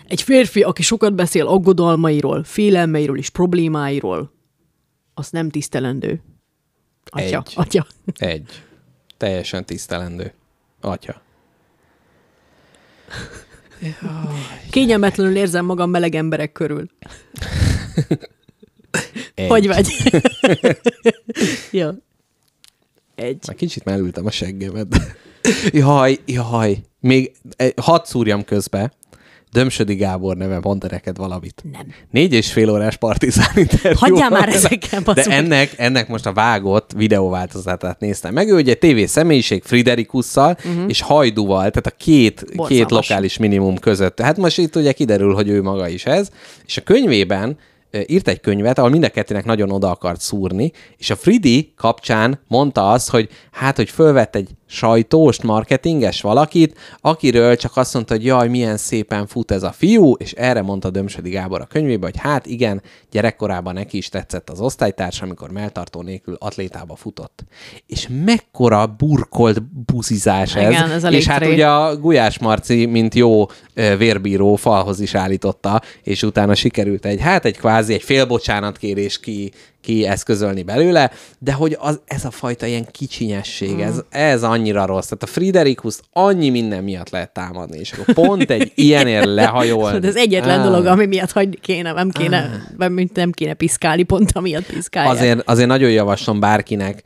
[0.08, 4.32] Egy férfi, aki sokat beszél aggodalmairól, félelmeiről és problémáiról,
[5.14, 6.22] az nem tisztelendő.
[7.06, 7.54] Atya, Egy.
[7.56, 7.88] atya.
[8.18, 8.64] Egy.
[9.18, 10.34] Teljesen tisztelendő.
[10.82, 11.22] Atya.
[14.70, 16.90] Kényelmetlenül érzem magam meleg emberek körül.
[19.36, 19.48] Egy.
[19.48, 19.88] Hogy vagy?
[21.72, 21.90] Jó.
[23.16, 23.44] Egy.
[23.48, 25.18] Már kicsit már a seggemet.
[25.72, 26.78] jaj, jaj.
[27.00, 28.92] Még eh, hadd szúrjam közbe.
[29.52, 31.64] Dömsödi Gábor neve mondta neked valamit.
[31.72, 31.88] Nem.
[32.12, 33.98] Négy és fél órás partizán interjú.
[33.98, 38.50] Hagyjál már ezekkel, De ennek, ennek most a vágott videóváltozatát néztem meg.
[38.50, 40.84] Ő ugye TV személyiség Friderikusszal uh-huh.
[40.88, 42.92] és Hajduval, tehát a két, két Borzalmas.
[42.92, 44.20] lokális minimum között.
[44.20, 46.30] Hát most itt ugye kiderül, hogy ő maga is ez.
[46.66, 47.58] És a könyvében
[48.08, 52.40] írt egy könyvet, ahol mind a kettőnek nagyon oda akart szúrni, és a Fridi kapcsán
[52.48, 58.26] mondta azt, hogy hát, hogy fölvett egy sajtóst, marketinges valakit, akiről csak azt mondta, hogy
[58.26, 62.22] jaj, milyen szépen fut ez a fiú, és erre mondta Dömsödi Gábor a könyvében, hogy
[62.22, 67.44] hát igen, gyerekkorában neki is tetszett az osztálytárs, amikor melltartó nélkül atlétába futott.
[67.86, 70.72] És mekkora burkolt buzizás ez.
[70.72, 71.54] Igen, ez és hát tré.
[71.54, 77.46] ugye a Gulyás Marci, mint jó vérbíró falhoz is állította, és utána sikerült egy, hát
[77.46, 79.52] egy kvázi, egy félbocsánatkérés ki,
[79.82, 83.80] ki eszközölni belőle, de hogy az, ez a fajta ilyen kicsinyesség, Mm.
[83.80, 85.08] ez, ez annyira rossz.
[85.08, 90.00] Tehát a Friderikuszt annyi minden miatt lehet támadni, és akkor pont egy ilyenért lehajolni.
[90.00, 90.64] De ez egyetlen Á.
[90.64, 95.14] dolog, ami miatt hagy kéne, nem kéne, nem, nem kéne piszkálni, pont amiatt piszkálják.
[95.14, 97.04] Azért, azért nagyon javaslom bárkinek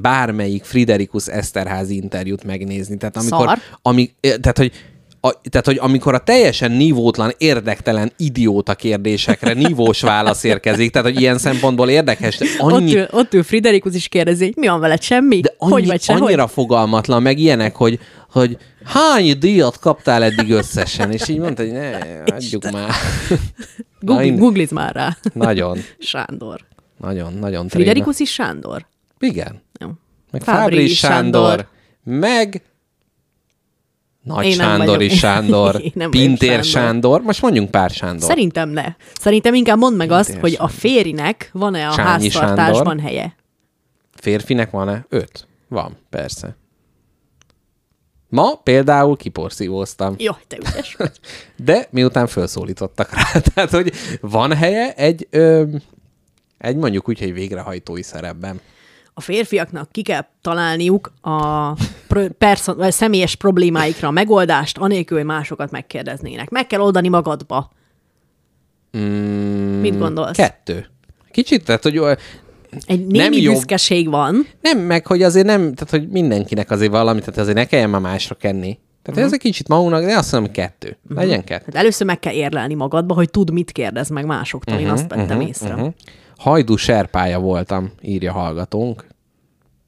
[0.00, 2.96] bármelyik Friderikus Eszterházi interjút megnézni.
[2.96, 3.58] Tehát amikor, Szar.
[3.82, 4.72] ami, tehát, hogy
[5.20, 11.20] a, tehát, hogy amikor a teljesen nívótlan, érdektelen, idióta kérdésekre nívós válasz érkezik, tehát, hogy
[11.20, 14.80] ilyen szempontból érdekes, de annyi, Ott, ül, ott ül Friderikus is kérdezi, hogy mi van
[14.80, 15.40] veled, semmi?
[15.40, 16.22] de annyi, hogy vagy sehogy?
[16.22, 17.98] annyira fogalmatlan, meg ilyenek, hogy,
[18.30, 22.90] hogy hány díjat kaptál eddig összesen, és így mondta, hogy ne, adjuk már.
[24.00, 25.16] Na, Google, Googliz már rá.
[25.32, 26.60] Nagyon, Sándor.
[26.98, 27.68] nagyon, nagyon.
[27.68, 28.86] Friderikus is Sándor?
[29.18, 29.62] Igen.
[29.80, 29.88] Jó.
[30.30, 31.66] Meg Fábri Fábri Sándor, Sándor.
[32.04, 32.62] meg
[34.22, 36.64] Nagy Én Sándor is Sándor, nem Pintér Sándor.
[36.64, 37.20] Sándor.
[37.22, 38.28] most mondjunk pár Sándor.
[38.28, 38.84] Szerintem ne.
[39.20, 40.74] Szerintem inkább mondd meg azt, Pintér hogy a Sándor.
[40.76, 43.00] férinek van-e a Sányi háztartásban Sándor.
[43.04, 43.36] helye.
[44.14, 45.06] Férfinek van-e?
[45.08, 45.46] Öt.
[45.68, 46.56] Van, persze.
[48.28, 50.14] Ma például kiporszívóztam.
[50.18, 51.20] Jó, te ügyes vagy.
[51.64, 55.64] De miután felszólítottak rá, tehát hogy van helye egy, ö,
[56.58, 58.60] egy mondjuk úgy, hogy végrehajtói szerepben.
[59.20, 61.72] A férfiaknak ki kell találniuk a
[62.08, 66.50] pro- perso- vagy személyes problémáikra a megoldást, anélkül, hogy másokat megkérdeznének.
[66.50, 67.70] Meg kell oldani magadba.
[68.98, 70.36] Mm, Mit gondolsz?
[70.36, 70.86] Kettő.
[71.30, 71.96] Kicsit, tehát, hogy
[72.86, 73.54] Egy Nem némi jobb.
[73.54, 74.46] büszkeség van.
[74.60, 78.00] nem, meg hogy azért nem, tehát hogy mindenkinek azért valami, tehát azért ne kelljen már
[78.00, 78.60] másra kenni.
[78.68, 79.10] Tehát Mhm.
[79.10, 79.24] uh-huh.
[79.24, 80.96] ez egy kicsit magunknak, de azt mondom, hogy kettő.
[81.02, 81.18] Uh-huh.
[81.18, 81.62] Legyen kettő.
[81.66, 84.78] Hát először meg kell érlelni magadba, hogy tud, mit kérdez meg másoktól.
[84.78, 85.74] Én azt vettem Mhm, észre.
[85.74, 85.86] mhm.
[86.40, 89.06] Hajdú serpája voltam, írja hallgatónk.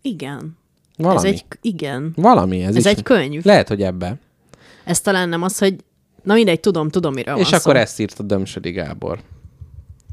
[0.02, 0.56] Igen.
[0.96, 1.16] Valami.
[1.18, 2.12] Ez egy, igen.
[2.16, 3.44] Valami ez, Ez egy könyv.
[3.44, 4.18] Lehet, hogy ebbe.
[4.84, 5.76] Ez talán nem az, hogy
[6.22, 7.80] Na mindegy, tudom, tudom, miről És van akkor szó.
[7.80, 9.20] ezt írta Dömsödi Gábor.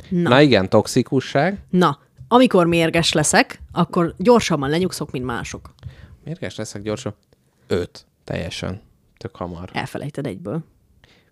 [0.09, 0.29] Na.
[0.29, 1.59] Na igen, toxikusság.
[1.69, 5.73] Na, amikor mérges leszek, akkor gyorsabban lenyugszok, mint mások.
[6.23, 7.15] Mérges leszek gyorsan?
[7.67, 8.05] Öt.
[8.23, 8.81] Teljesen.
[9.17, 9.69] Tök hamar.
[9.73, 10.63] Elfelejted egyből.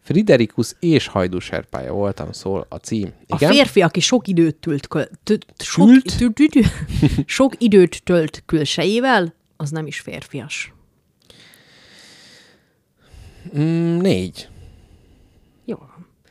[0.08, 3.14] Friderikus és Hajdú serpája voltam, szól a cím.
[3.28, 3.52] A Igen?
[3.52, 6.34] férfi, aki sok időt tült, köl, tült, sok, Tült?
[6.34, 6.66] tült,
[7.26, 10.74] sok időt tölt külsejével, az nem is férfias.
[13.58, 14.48] Mm, négy.
[15.66, 15.78] Jó.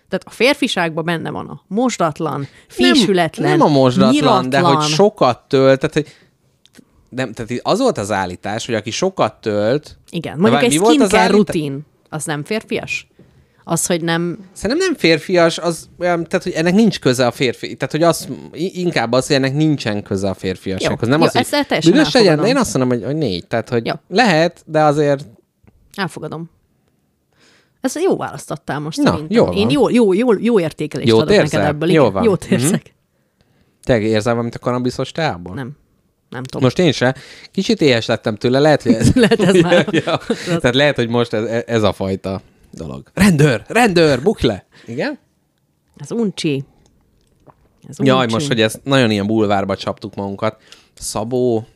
[0.09, 5.41] Tehát a férfiságban benne van a mosdatlan, fésületlen, nem, nem a mosdatlan, de hogy sokat
[5.49, 6.07] tölt, tehát hogy
[7.09, 11.37] nem, tehát az volt az állítás, hogy aki sokat tölt, Igen, mondjuk egy skincare állítás?
[11.37, 13.07] rutin, az nem férfias?
[13.69, 14.39] Az, hogy nem...
[14.53, 17.77] Szerintem nem férfias, az olyan, tehát hogy ennek nincs köze a férfi.
[17.77, 21.09] Tehát, hogy az, inkább az, hogy ennek nincsen köze a férfiassághoz.
[21.09, 23.47] Nem Jó, az, hogy büdös legyen, én azt mondom, hogy, hogy négy.
[23.47, 23.95] Tehát, hogy Jó.
[24.09, 25.25] lehet, de azért
[25.95, 26.51] Elfogadom.
[27.81, 29.37] Ezt jó választottál most Na, szerintem.
[29.37, 29.57] jól van.
[29.57, 31.61] Én jó, jó, jó, jó értékelést Jót adok érzel?
[31.61, 31.91] neked ebből.
[31.91, 32.23] Jó Igen, van.
[32.23, 32.95] Jót érzek.
[33.83, 35.55] te érzel valamit a kanabiszos teából?
[35.55, 35.71] Nem.
[36.31, 36.63] Nem tudom.
[36.63, 37.15] Most én se.
[37.51, 39.13] Kicsit éhes lettem tőle, lehet, hogy ez...
[39.25, 39.87] Lehet ez már.
[39.91, 40.21] ja,
[40.61, 42.41] tehát lehet, hogy most ez, ez a fajta
[42.77, 43.11] dolog.
[43.15, 43.63] Rendőr!
[43.67, 44.23] Rendőr!
[44.23, 44.67] Bukj le!
[44.87, 45.19] Igen?
[45.97, 46.65] Ez uncsi.
[47.89, 48.11] Ez uncsi.
[48.11, 50.63] Jaj, most, hogy ezt nagyon ilyen bulvárba csaptuk magunkat.
[50.95, 51.67] Szabó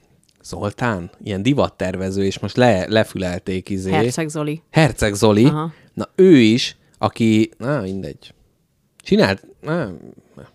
[0.43, 3.91] Zoltán, ilyen divattervező, és most le, lefülelték izé.
[3.91, 4.63] Herceg Zoli.
[4.71, 5.45] Herceg Zoli.
[5.45, 5.73] Aha.
[5.95, 8.35] Na ő is, aki, na mindegy.
[9.03, 9.93] Csinált, na,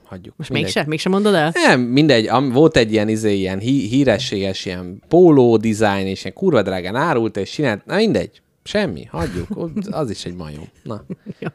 [0.03, 0.37] hagyjuk.
[0.37, 0.73] Most mindegy.
[0.73, 0.85] mégsem?
[0.87, 1.51] Mégsem mondod el?
[1.53, 6.33] Nem, mindegy, am, volt egy ilyen, izé, ilyen hí, hírességes ilyen póló dizájn, és ilyen
[6.33, 9.47] kurva drágán árult, és csinált, na mindegy, semmi, hagyjuk,
[9.89, 10.69] az is egy majom.
[10.83, 11.05] Na,
[11.39, 11.49] Jó.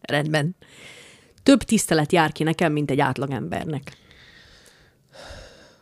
[0.00, 0.56] Rendben.
[1.42, 3.96] Több tisztelet jár ki nekem, mint egy átlagembernek.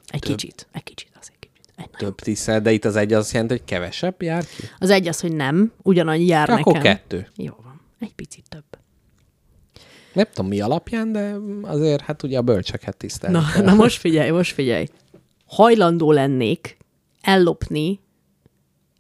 [0.07, 0.67] Egy kicsit.
[0.73, 1.73] Egy kicsit, az egy kicsit.
[1.77, 4.63] Egy több tisztel, de itt az egy az jelenti, hogy kevesebb jár ki?
[4.79, 6.97] Az egy az, hogy nem, ugyanannyi jár Akkor nekem.
[6.97, 7.29] kettő.
[7.37, 7.81] Jó van.
[7.99, 8.65] Egy picit több.
[10.13, 14.31] Nem tudom mi alapján, de azért hát ugye a bölcseket tisztelni Na, na most figyelj,
[14.31, 14.87] most figyelj.
[15.47, 16.77] Hajlandó lennék
[17.21, 18.01] ellopni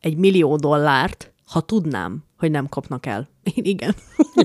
[0.00, 3.28] egy millió dollárt, ha tudnám, hogy nem kapnak el.
[3.54, 3.94] Én igen.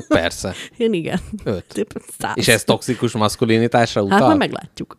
[0.07, 0.53] Persze.
[0.77, 1.19] Én igen.
[1.43, 1.87] Öt.
[2.19, 2.33] Száz.
[2.35, 4.17] És ez toxikus maszkulinitásra utal?
[4.17, 4.97] Hát majd meglátjuk.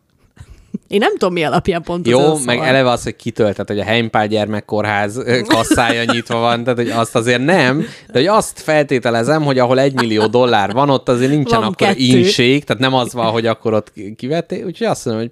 [0.87, 2.65] Én nem tudom, mi alapján pont Jó, meg szóval.
[2.65, 7.43] eleve az, hogy kitöltet, hogy a Heimpál gyermekkórház kasszája nyitva van, tehát hogy azt azért
[7.45, 11.67] nem, de hogy azt feltételezem, hogy ahol egy millió dollár van, ott azért nincsen Van
[11.67, 11.99] akkor kettő.
[11.99, 15.31] ínség, tehát nem az van, hogy akkor ott ki- kivették, úgyhogy azt mondom, hogy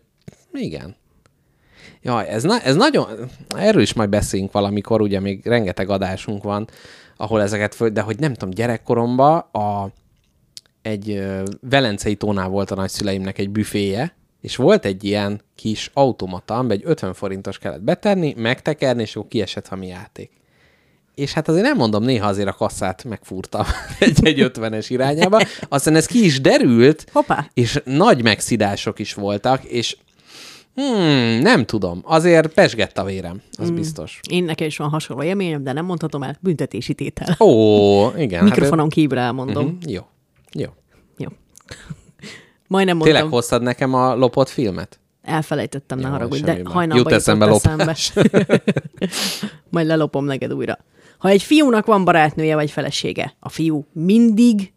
[0.62, 0.96] igen.
[2.02, 3.08] Jaj, ez, na, ez nagyon,
[3.56, 6.68] erről is majd beszélünk valamikor, ugye még rengeteg adásunk van,
[7.18, 9.92] ahol ezeket föl, de hogy nem tudom, gyerekkoromban a,
[10.82, 11.24] egy
[11.62, 16.84] Velencei tónál volt a nagyszüleimnek egy büféje, és volt egy ilyen kis automata, amiben egy
[16.86, 20.32] 50 forintos kellett betenni, megtekerni, és akkor kiesett valami játék.
[21.16, 23.66] És hát azért nem mondom, néha azért a kasszát megfúrtam
[24.00, 25.42] egy, egy 50-es irányába.
[25.70, 27.50] Aztán ez ki is derült, Hoppá.
[27.54, 29.98] és nagy megszidások is voltak, és
[30.80, 33.76] hmm, nem tudom, azért pesgett a vérem, az mm.
[33.76, 34.20] biztos.
[34.30, 36.38] Én nekem is van hasonló élményem, de nem mondhatom el.
[36.40, 37.36] Büntetési tétel.
[37.40, 38.44] Ó, igen.
[38.44, 39.66] Mikrofonon kívül elmondom.
[39.66, 40.02] Hát, mhm, jó,
[40.52, 40.70] jó.
[41.18, 41.28] Jó.
[42.68, 43.16] Majdnem mondtam.
[43.16, 45.00] Tényleg hoztad nekem a lopott filmet?
[45.22, 48.14] Elfelejtettem, ne Jó, haragudj, semmi de hajnalban Jut eszembe lopás.
[49.70, 50.78] Majd lelopom neked újra.
[51.18, 54.74] Ha egy fiúnak van barátnője vagy felesége, a fiú mindig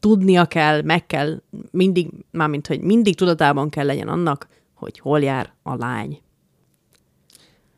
[0.00, 4.48] tudnia kell, meg kell, mindig, mármint, hogy mindig tudatában kell legyen annak,
[4.80, 6.20] hogy hol jár a lány.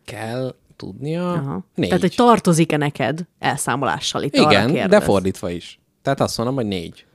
[0.04, 1.32] Kell tudnia.
[1.32, 1.64] Aha.
[1.74, 1.88] Négy.
[1.88, 5.04] Tehát, hogy tartozik-e neked elszámolással itt arra Igen, de kérdez.
[5.04, 5.80] fordítva is.
[6.02, 7.06] Tehát azt mondom, hogy négy.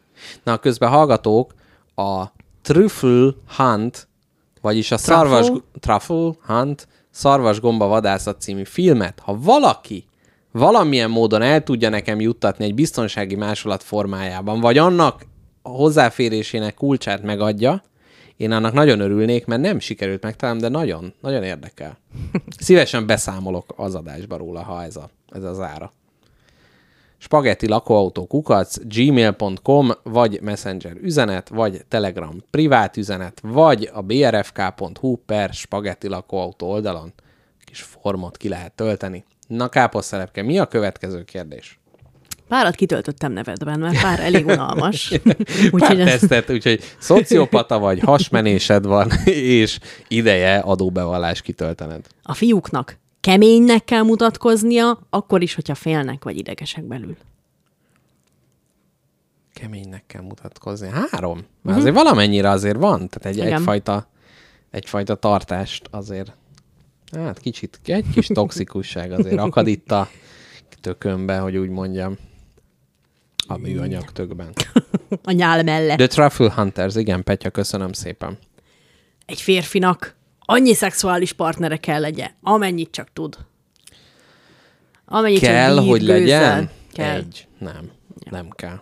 [0.44, 1.54] Na, közben hallgatók
[1.96, 2.26] a
[2.62, 4.08] Truffle Hunt,
[4.62, 5.16] vagyis a Truffle?
[5.16, 5.62] Szarvas...
[5.80, 10.06] Truffle Hunt, Szarvas Gomba Vadászat című filmet, ha valaki
[10.52, 15.26] valamilyen módon el tudja nekem juttatni egy biztonsági másolat formájában, vagy annak
[15.62, 17.82] hozzáférésének kulcsát megadja,
[18.38, 21.98] én annak nagyon örülnék, mert nem sikerült megtalálnom, de nagyon, nagyon érdekel.
[22.60, 25.94] Szívesen beszámolok az adásba róla, ha ez, a, ez az ára.
[27.18, 35.54] spagetti lakóautó kukac, gmail.com, vagy messenger üzenet, vagy telegram privát üzenet, vagy a brfk.hu per
[35.54, 37.14] spagetti lakóautó oldalon
[37.66, 39.26] kis formot ki lehet tölteni.
[39.48, 41.80] Na káposztelepke, mi a következő kérdés?
[42.48, 45.12] Párat kitöltöttem nevedben, mert pár elég unalmas.
[45.72, 49.12] Úgyhogy ez- tesztet, úgyhogy szociopata vagy, hasmenésed van,
[49.60, 52.06] és ideje adóbevallás kitöltened.
[52.24, 57.18] a fiúknak keménynek kell mutatkoznia, akkor is, hogyha félnek vagy idegesek belül.
[59.54, 60.90] Keménynek kell mutatkozni.
[61.12, 61.46] Három?
[61.62, 63.10] Mert azért valamennyire azért van.
[63.10, 63.38] Tehát egy.
[63.38, 63.54] Igen.
[63.54, 64.08] egyfajta,
[64.72, 66.32] egyfajta tartást azért.
[67.12, 70.10] Hát kicsit, egy kis toxikusság azért akad itt a
[70.82, 72.18] tökönbe, hogy úgy mondjam.
[73.48, 74.54] A műanyag tökben.
[75.24, 75.98] A nyál mellett.
[75.98, 78.38] The Truffle Hunters, igen, Petya, köszönöm szépen.
[79.26, 83.38] Egy férfinak annyi szexuális partnere kell legyen, amennyit csak tud.
[85.06, 86.20] Amennyit kell, csak hogy legyen?
[86.20, 86.72] gőzzel.
[86.92, 87.16] Kell.
[87.16, 87.48] Egy.
[87.60, 87.92] Nem,
[88.30, 88.82] nem kell.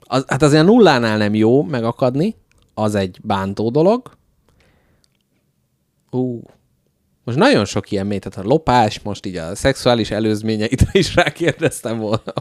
[0.00, 2.36] Az, hát azért nullánál nem jó megakadni,
[2.74, 4.16] az egy bántó dolog.
[6.10, 6.42] Ú,
[7.28, 11.98] most nagyon sok ilyen mély, tehát a lopás, most így a szexuális előzményeitre is rákérdeztem
[11.98, 12.32] volna.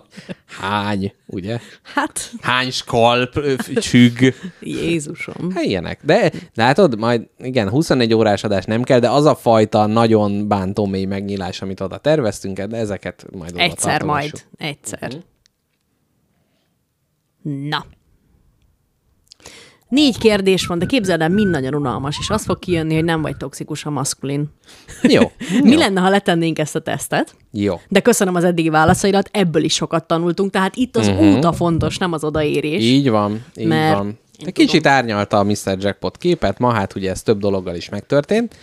[0.46, 1.60] Hány, ugye?
[1.82, 3.40] Hát, Hány skalp,
[3.80, 4.34] csügg.
[4.60, 5.52] Jézusom.
[5.52, 6.00] Hát ilyenek.
[6.04, 10.86] De látod, majd igen, 24 órás adás nem kell, de az a fajta nagyon bántó
[10.86, 14.32] mély megnyílás, amit oda terveztünk, de ezeket majd oda Egyszer tartogassuk.
[14.58, 14.72] majd.
[14.72, 15.12] Egyszer.
[17.42, 17.86] Na.
[19.90, 23.22] Négy kérdés van, de képzeld el, mind nagyon unalmas, és az fog kijönni, hogy nem
[23.22, 24.46] vagy toxikus a maszkulin.
[25.02, 25.32] Jó.
[25.64, 25.78] Mi jó.
[25.78, 27.36] lenne, ha letennénk ezt a tesztet?
[27.52, 27.80] Jó.
[27.88, 31.36] De köszönöm az eddigi válaszaidat, ebből is sokat tanultunk, tehát itt az uh-huh.
[31.36, 32.84] út a fontos, nem az odaérés.
[32.84, 34.20] Így van, így Mert van.
[34.46, 35.78] én kicsit árnyalta a Mr.
[35.80, 38.56] Jackpot képet, ma hát ugye ez több dologgal is megtörtént,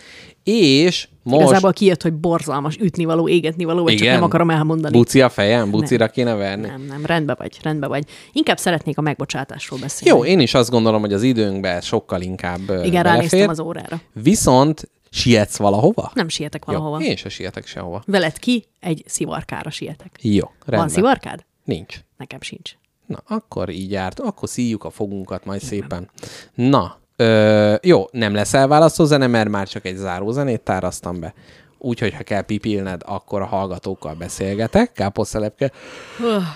[0.45, 1.41] és most...
[1.41, 4.13] Igazából kijött, hogy borzalmas, ütnivaló, égetnivaló, vagy csak Igen?
[4.13, 4.97] nem akarom elmondani.
[4.97, 5.71] Buci a fejem?
[5.71, 6.67] Bucira kéne verni?
[6.67, 8.03] Nem, nem, rendben vagy, rendben vagy.
[8.31, 10.17] Inkább szeretnék a megbocsátásról beszélni.
[10.17, 13.03] Jó, én is azt gondolom, hogy az időnkbe sokkal inkább Igen, belefér.
[13.03, 14.01] ránéztem az órára.
[14.13, 16.11] Viszont sietsz valahova?
[16.13, 16.99] Nem sietek valahova.
[17.01, 18.03] Jó, én se sietek sehova.
[18.05, 20.11] Veled ki, egy szivarkára sietek.
[20.21, 20.79] Jó, rendben.
[20.79, 21.45] Van szivarkád?
[21.63, 21.95] Nincs.
[22.17, 22.71] Nekem sincs.
[23.05, 24.19] Na, akkor így járt.
[24.19, 26.09] Akkor szíjuk a fogunkat majd szépen.
[26.53, 31.33] Na, ö, jó, nem lesz elválasztó zene, mert már csak egy záró zenét táraztam be.
[31.77, 34.91] Úgyhogy, ha kell pipilned, akkor a hallgatókkal beszélgetek.
[34.93, 35.71] Káposztelepke.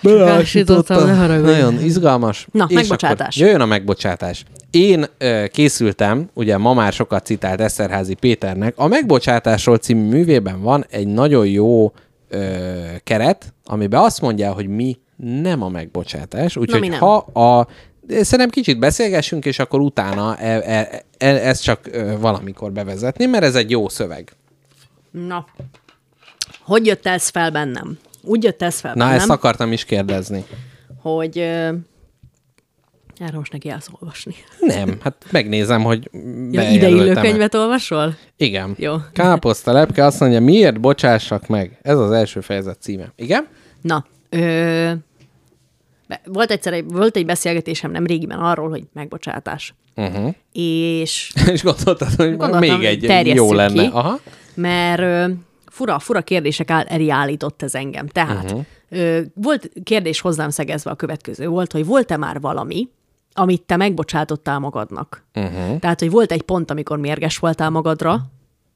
[0.02, 1.52] Beásítottam, ne haragudj.
[1.52, 2.48] Nagyon izgalmas.
[2.52, 3.36] Na, És megbocsátás.
[3.38, 4.44] Jöjjön a megbocsátás.
[4.72, 10.86] Én ö, készültem, ugye ma már sokat citált Eszterházi Péternek, a Megbocsátásról című művében van
[10.90, 11.92] egy nagyon jó
[12.30, 12.40] ö,
[13.04, 14.98] keret, amiben azt mondja, hogy mi
[15.42, 16.56] nem a megbocsátás.
[16.58, 17.68] Úgyhogy ha a
[18.10, 23.56] Szerintem kicsit beszélgessünk, és akkor utána e, e, e, ezt csak valamikor bevezetni, mert ez
[23.56, 24.32] egy jó szöveg.
[25.12, 25.46] Na.
[26.64, 27.98] Hogy jött ez fel bennem?
[28.24, 30.46] Úgy jött ez fel Na, bennem, ezt akartam is kérdezni.
[31.02, 31.40] hogy...
[31.40, 31.72] Ö,
[33.18, 34.34] erre most neki állsz olvasni.
[34.60, 36.10] Nem, hát megnézem, hogy
[36.52, 38.16] Ja, ideillő könyvet olvasol?
[38.38, 38.76] Igen.
[38.78, 38.96] Jó.
[39.14, 41.80] Káposzta lepke azt mondja, miért bocsássak meg?
[41.82, 43.12] Ez az első fejezet címe.
[43.16, 43.48] Igen?
[43.82, 44.92] Na, ö,
[46.26, 49.74] volt egyszer egy, volt egy beszélgetésem nem régiben arról, hogy megbocsátás.
[49.96, 50.34] Uh-huh.
[50.52, 53.82] És És gondoltad, hogy Gondoltam, még egy jó lenne.
[53.82, 53.90] ki.
[53.94, 54.20] Aha.
[54.54, 55.32] mert
[55.66, 58.08] fura, fura kérdések elé állított ez engem.
[58.08, 59.26] Tehát uh-huh.
[59.34, 62.90] volt kérdés hozzám szegezve a következő volt, hogy volt-e már valami,
[63.34, 65.24] amit te megbocsátottál magadnak.
[65.36, 65.80] Uh-huh.
[65.80, 68.22] Tehát, hogy volt egy pont, amikor mérges voltál magadra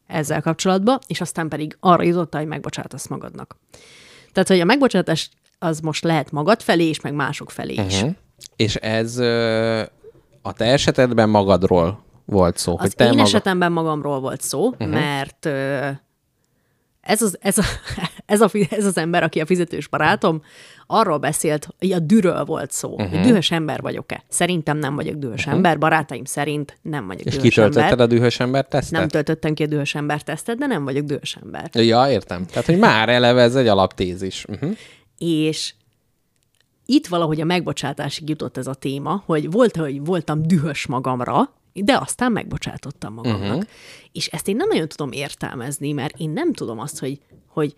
[0.07, 3.55] ezzel kapcsolatban, és aztán pedig arra jutottál, hogy megbocsátasz magadnak.
[4.31, 8.01] Tehát, hogy a megbocsátás az most lehet magad felé is, meg mások felé is.
[8.01, 8.15] Uh-huh.
[8.55, 9.17] És ez
[10.41, 12.77] a te esetedben magadról volt szó.
[12.77, 13.21] hogy Az te én maga...
[13.21, 14.89] esetemben magamról volt szó, uh-huh.
[14.89, 15.49] mert
[17.03, 17.63] ez az, ez, a,
[18.25, 20.41] ez, a, ez az ember, aki a fizetős barátom,
[20.87, 23.09] arról beszélt, hogy a düről volt szó, uh-huh.
[23.09, 24.23] hogy dühös ember vagyok-e.
[24.27, 25.53] Szerintem nem vagyok dühös uh-huh.
[25.53, 28.05] ember, barátaim szerint nem vagyok És dühös kitöltötted ember.
[28.05, 28.99] a dühös ember tesztet?
[28.99, 31.69] Nem töltöttem ki a dühös ember tesztet, de nem vagyok dühös ember.
[31.73, 32.45] Ja, értem.
[32.45, 34.45] Tehát, hogy már eleve ez egy alaptézis.
[34.47, 34.77] Uh-huh.
[35.25, 35.73] És
[36.85, 41.97] itt valahogy a megbocsátásig jutott ez a téma, hogy volt, hogy voltam dühös magamra, de
[41.97, 43.41] aztán megbocsátottam magamnak.
[43.49, 43.63] Uh-huh.
[44.11, 47.75] És ezt én nem nagyon tudom értelmezni, mert én nem tudom azt, hogy, hogy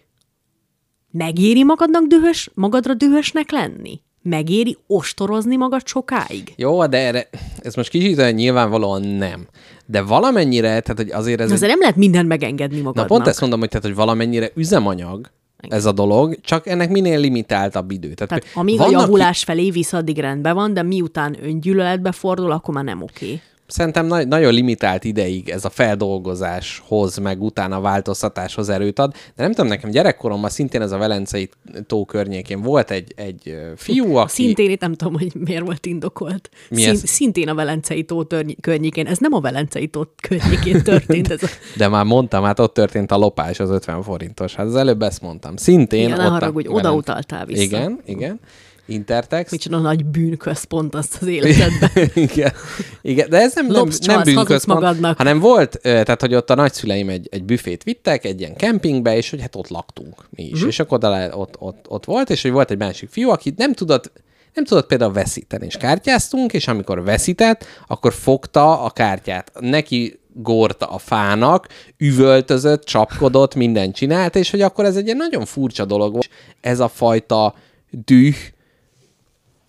[1.12, 4.00] megéri magadnak dühös, magadra dühösnek lenni?
[4.22, 6.54] Megéri ostorozni magad sokáig?
[6.56, 9.48] Jó, de erre, ez most kicsit nyilvánvalóan nem.
[9.86, 11.48] De valamennyire, tehát hogy azért ez...
[11.48, 13.08] egy- Azért nem lehet mindent megengedni Na magadnak.
[13.08, 17.92] pont ezt mondom, hogy, tehát, hogy valamennyire üzemanyag ez a dolog, csak ennek minél limitáltabb
[17.92, 18.14] idő.
[18.14, 22.74] Tehát, Tehát amíg a javulás felé visz, addig rendben van, de miután öngyűlöletbe fordul, akkor
[22.74, 23.42] már nem oké.
[23.68, 29.12] Szerintem na- nagyon limitált ideig ez a feldolgozáshoz, meg utána változtatáshoz erőt ad.
[29.12, 31.50] De nem tudom, nekem gyerekkoromban szintén ez a Velencei
[31.88, 34.32] tó környékén volt egy, egy fiú, aki...
[34.32, 36.50] Szintén itt nem tudom, hogy miért volt indokolt.
[36.70, 37.02] Mi Szín, ez?
[37.10, 39.08] szintén a Velencei tó törny- környékén.
[39.08, 41.32] Ez nem a Velencei tó környékén történt.
[41.32, 41.48] Ez a...
[41.78, 44.56] De már mondtam, hát ott történt a lopás az 50 forintos.
[44.56, 45.56] Hát az előbb ezt mondtam.
[45.56, 47.62] Szintén Igen, ott a haragudj, Velence- odautaltál vissza.
[47.62, 48.40] Igen, igen.
[48.86, 49.52] Intertext.
[49.52, 51.90] Micsoda nagy bűnközpont azt az életedben.
[52.30, 52.54] igen.
[53.02, 55.18] igen, de ez nem, nem, nem bűnközpont, magadnak.
[55.18, 59.30] hanem volt, tehát hogy ott a nagyszüleim egy, egy büfét vittek, egy ilyen kempingbe, és
[59.30, 60.52] hogy hát ott laktunk mi is.
[60.52, 60.68] Uh-huh.
[60.68, 63.74] És akkor oda, ott, ott, ott volt, és hogy volt egy másik fiú, aki nem
[63.74, 64.12] tudott
[64.54, 69.52] nem tudott például veszíteni, és kártyáztunk, és amikor veszített, akkor fogta a kártyát.
[69.60, 71.68] Neki górta a fának,
[71.98, 76.30] üvöltözött, csapkodott, mindent csinált, és hogy akkor ez egy ilyen nagyon furcsa dolog volt.
[76.62, 77.56] Ez a fajta
[77.90, 78.36] düh,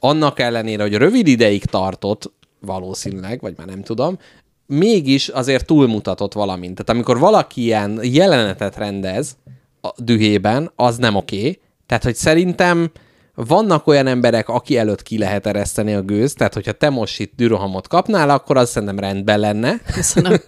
[0.01, 4.19] annak ellenére, hogy rövid ideig tartott, valószínűleg, vagy már nem tudom,
[4.67, 6.75] mégis azért túlmutatott valamint.
[6.75, 9.37] Tehát amikor valaki ilyen jelenetet rendez
[9.81, 11.61] a dühében, az nem oké.
[11.87, 12.91] Tehát, hogy szerintem
[13.37, 17.33] vannak olyan emberek, aki előtt ki lehet ereszteni a gőz, tehát hogyha te most itt
[17.37, 19.81] dürohamot kapnál, akkor az szerintem rendben lenne.
[19.95, 20.37] Köszönöm.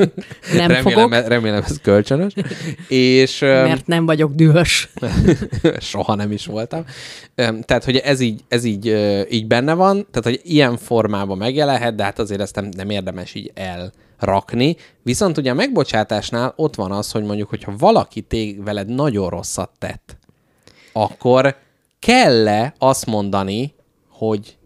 [0.57, 2.33] Nem remélem, fogok, remélem ez kölcsönös.
[2.89, 4.89] És, mert nem vagyok dühös.
[5.79, 6.85] soha nem is voltam.
[7.61, 8.87] Tehát, hogy ez így, ez így,
[9.31, 13.35] így benne van, tehát, hogy ilyen formában megjelenhet, de hát azért ezt nem, nem érdemes
[13.35, 14.77] így elrakni.
[15.03, 19.71] Viszont ugye a megbocsátásnál ott van az, hogy mondjuk, hogyha valaki tég veled nagyon rosszat
[19.79, 20.17] tett,
[20.93, 21.57] akkor
[21.99, 23.75] kell-e azt mondani,
[24.09, 24.57] hogy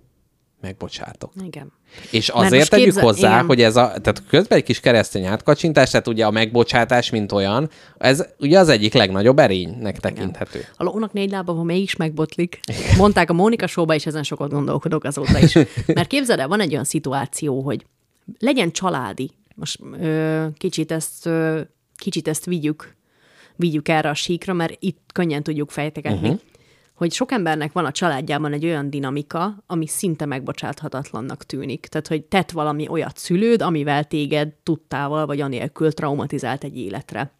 [0.61, 1.33] megbocsátok.
[1.45, 1.73] Igen.
[2.11, 3.47] És azért tegyük képzel- hozzá, igen.
[3.47, 7.71] hogy ez a, tehát közben egy kis keresztény átkacsintás, tehát ugye a megbocsátás, mint olyan,
[7.99, 10.65] ez ugye az egyik legnagyobb erénynek tekinthető.
[10.77, 12.61] A lónak négy lába van, mégis megbotlik.
[12.97, 15.55] Mondták a Mónika showba, és ezen sokat gondolkodok azóta is.
[15.87, 17.87] Mert képzeld el, van egy olyan szituáció, hogy
[18.39, 19.31] legyen családi.
[19.55, 21.61] Most ö, kicsit ezt, ö,
[21.97, 22.97] kicsit ezt vigyük,
[23.57, 26.29] vigyük erre a síkra, mert itt könnyen tudjuk fejtegetni.
[26.29, 26.41] Uh-huh.
[27.03, 31.87] Hogy sok embernek van a családjában egy olyan dinamika, ami szinte megbocsáthatatlannak tűnik.
[31.87, 37.33] Tehát, hogy tett valami olyat szülőd, amivel téged tudtával vagy anélkül traumatizált egy életre.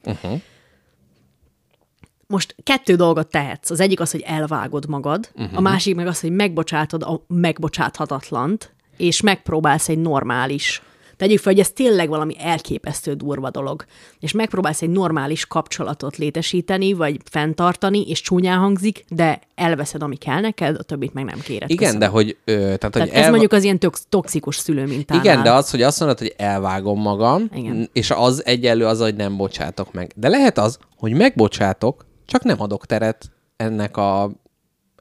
[2.27, 3.71] most kettő dolgot tehetsz.
[3.71, 5.57] Az egyik az, hogy elvágod magad, uh-huh.
[5.57, 10.83] a másik meg az, hogy megbocsátod a megbocsáthatatlant, és megpróbálsz egy normális
[11.23, 13.85] Tegyük fel, hogy ez tényleg valami elképesztő durva dolog,
[14.21, 20.41] és megpróbálsz egy normális kapcsolatot létesíteni, vagy fenntartani, és csúnyán hangzik, de elveszed, ami kell
[20.41, 21.71] neked, a többit meg nem kéred.
[21.71, 22.01] Igen, Köszönöm.
[22.01, 22.37] de hogy...
[22.45, 25.25] Ö, tehát, Tehát hogy ez mondjuk az ilyen tox- toxikus szülőmintánál.
[25.25, 27.89] Igen, de az, hogy azt mondod, hogy elvágom magam, Igen.
[27.93, 30.13] és az egyelő az, hogy nem bocsátok meg.
[30.17, 34.31] De lehet az, hogy megbocsátok, csak nem adok teret ennek a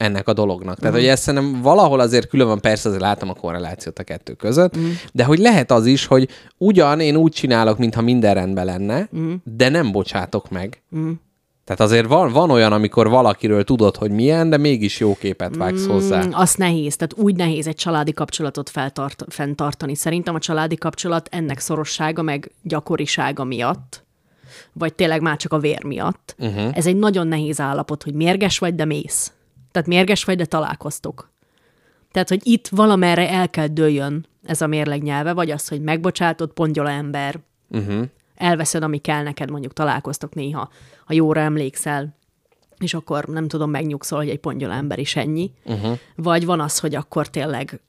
[0.02, 0.80] ennek a dolognak.
[0.80, 4.34] Tehát, hogy ezt szerintem valahol azért külön van, persze azért látom a korrelációt a kettő
[4.34, 4.90] között, mm.
[5.14, 9.34] de hogy lehet az is, hogy ugyan én úgy csinálok, mintha minden rendben lenne, mm.
[9.44, 10.82] de nem bocsátok meg.
[10.95, 11.11] Mm.
[11.64, 15.86] Tehát azért van, van olyan, amikor valakiről tudod, hogy milyen, de mégis jó képet vágsz
[15.86, 16.26] hozzá.
[16.26, 19.95] Mm, azt nehéz, tehát úgy nehéz egy családi kapcsolatot feltart, fenntartani.
[19.95, 24.06] Szerintem a családi kapcsolat ennek szorossága meg gyakorisága miatt,
[24.73, 26.36] vagy tényleg már csak a vér miatt.
[26.40, 26.78] Uh-huh.
[26.78, 29.32] Ez egy nagyon nehéz állapot, hogy mérges vagy, de mész.
[29.72, 31.30] Tehát mérges vagy, de találkoztok.
[32.11, 36.52] Tehát, hogy itt valamerre el kell dőljön ez a mérleg nyelve, vagy az, hogy megbocsátod,
[36.52, 37.39] pongyola ember,
[37.69, 38.03] uh-huh.
[38.35, 40.69] elveszed, ami kell neked, mondjuk találkoztok néha,
[41.06, 42.15] ha jóra emlékszel,
[42.77, 45.52] és akkor nem tudom, megnyugszol, hogy egy pongyola ember is ennyi.
[45.65, 45.98] Uh-huh.
[46.15, 47.81] Vagy van az, hogy akkor tényleg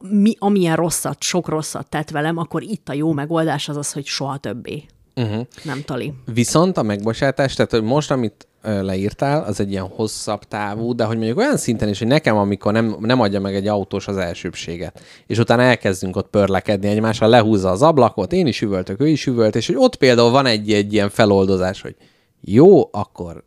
[0.00, 4.06] mi, amilyen rosszat, sok rosszat tett velem, akkor itt a jó megoldás az az, hogy
[4.06, 4.84] soha többé.
[5.14, 5.46] Uh-huh.
[5.64, 6.12] Nem tali.
[6.24, 11.16] Viszont a megbocsátás, tehát hogy most, amit leírtál, az egy ilyen hosszabb távú, de hogy
[11.16, 15.00] mondjuk olyan szinten is, hogy nekem, amikor nem, nem adja meg egy autós az elsőbséget,
[15.26, 19.56] és utána elkezdünk ott pörlekedni egymással, lehúzza az ablakot, én is üvöltök, ő is üvölt,
[19.56, 21.96] és hogy ott például van egy, egy ilyen feloldozás, hogy
[22.40, 23.42] jó, akkor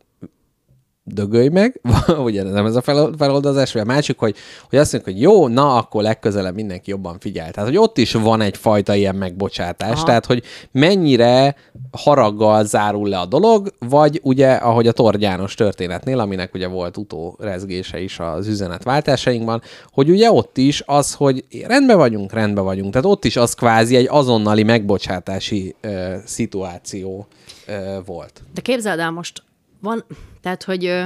[1.14, 1.80] dögölj meg,
[2.28, 4.36] ugye nem ez a fel- feloldozás, vagy a másik, hogy,
[4.68, 7.50] hogy azt mondjuk, hogy jó, na, akkor legközelebb mindenki jobban figyel.
[7.50, 10.04] Tehát, hogy ott is van egyfajta ilyen megbocsátás, Aha.
[10.04, 10.42] tehát, hogy
[10.72, 11.54] mennyire
[11.92, 16.96] haraggal zárul le a dolog, vagy ugye, ahogy a Tord János történetnél, aminek ugye volt
[16.96, 19.62] utórezgése is az üzenetváltásainkban,
[19.92, 22.92] hogy ugye ott is az, hogy rendben vagyunk, rendben vagyunk.
[22.92, 27.26] Tehát ott is az kvázi egy azonnali megbocsátási ö, szituáció
[27.66, 28.42] ö, volt.
[28.54, 29.42] De képzeld el most,
[29.80, 30.04] van,
[30.40, 31.04] tehát, hogy ö,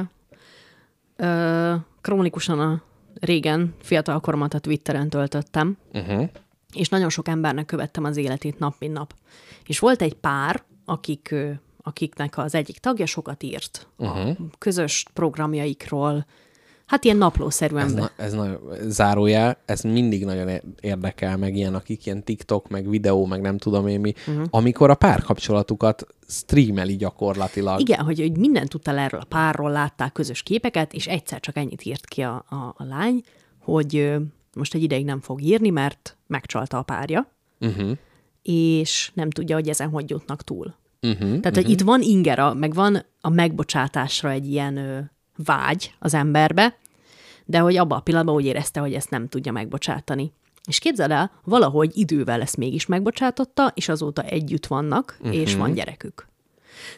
[1.16, 2.82] ö, krónikusan a
[3.20, 6.28] régen, fiatal koromat a Twitteren töltöttem, Uh-huh.
[6.72, 9.14] és nagyon sok embernek követtem az életét nap, mint nap.
[9.66, 11.34] És volt egy pár, akik,
[11.82, 14.28] akiknek az egyik tagja sokat írt uh-huh.
[14.28, 16.26] a közös programjaikról,
[16.86, 17.84] Hát ilyen naplószerűen.
[17.84, 22.88] Ez, na, ez nagyon zárójel, ez mindig nagyon érdekel meg ilyen, akik ilyen TikTok, meg
[22.88, 24.44] videó, meg nem tudom én mi, uh-huh.
[24.50, 27.80] amikor a párkapcsolatukat streameli gyakorlatilag.
[27.80, 31.84] Igen, hogy, hogy mindent tudtál erről a párról, látták közös képeket, és egyszer csak ennyit
[31.84, 33.22] írt ki a, a, a lány,
[33.58, 34.16] hogy ö,
[34.54, 37.90] most egy ideig nem fog írni, mert megcsalta a párja, Uh-huh.
[38.42, 40.74] és nem tudja, hogy ezen hogy jutnak túl.
[41.02, 41.40] Uh-huh.
[41.40, 46.76] Tehát, hogy itt van ingera, meg van a megbocsátásra egy ilyen vágy az emberbe,
[47.44, 50.32] de hogy abban a pillanatban úgy érezte, hogy ezt nem tudja megbocsátani.
[50.68, 55.36] És képzeld el, valahogy idővel ezt mégis megbocsátotta, és azóta együtt vannak, uh-huh.
[55.36, 56.26] és van gyerekük.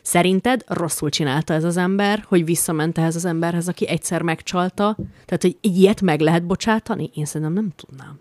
[0.03, 4.97] Szerinted rosszul csinálta ez az ember, hogy visszament ehhez az emberhez, aki egyszer megcsalta?
[5.25, 7.11] Tehát, hogy ilyet meg lehet bocsátani?
[7.15, 8.19] Én szerintem nem tudnám.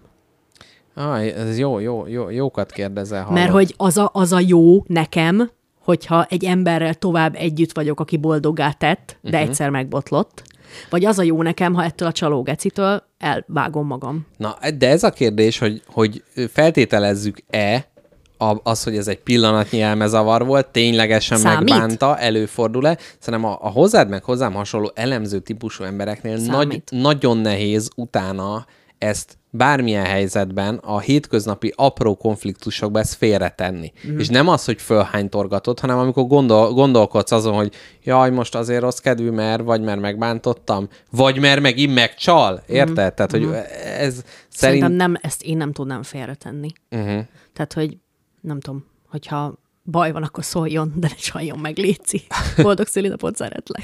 [0.93, 3.23] Ah, ez jó, jó, jó, jókat kérdezel.
[3.23, 3.39] Hallod.
[3.39, 5.51] Mert hogy az a, az a jó nekem,
[5.85, 9.43] hogyha egy emberrel tovább együtt vagyok, aki boldoggá tett, de uh-huh.
[9.43, 10.43] egyszer megbotlott,
[10.89, 14.27] vagy az a jó nekem, ha ettől a csalógecitől elvágom magam.
[14.37, 17.87] Na, de ez a kérdés, hogy, hogy feltételezzük-e
[18.63, 21.69] az, hogy ez egy pillanatnyi elmezavar volt, ténylegesen Számít?
[21.69, 22.97] megbánta, előfordul-e?
[23.19, 28.65] Szerintem a, a hozzád meg hozzám hasonló elemző típusú embereknél nagy, nagyon nehéz utána
[28.97, 33.91] ezt bármilyen helyzetben a hétköznapi apró konfliktusokba ezt félretenni.
[34.07, 34.19] Mm.
[34.19, 37.73] És nem az, hogy fölhánytorgatod, hanem amikor gondol, gondolkodsz azon, hogy
[38.03, 43.11] jaj, most azért rossz kedvű, mert, vagy mert megbántottam, vagy mert megint megcsal, érted?
[43.11, 43.15] Mm.
[43.15, 44.23] Tehát, hogy ez szerint...
[44.49, 46.69] Szerintem nem, ezt én nem tudnám félretenni.
[46.91, 47.23] Uh-huh.
[47.53, 47.97] Tehát, hogy
[48.41, 52.21] nem tudom, hogyha baj van, akkor szóljon, de ne csaljon meg, Léci.
[52.61, 53.83] Boldog szülinapot szeretlek.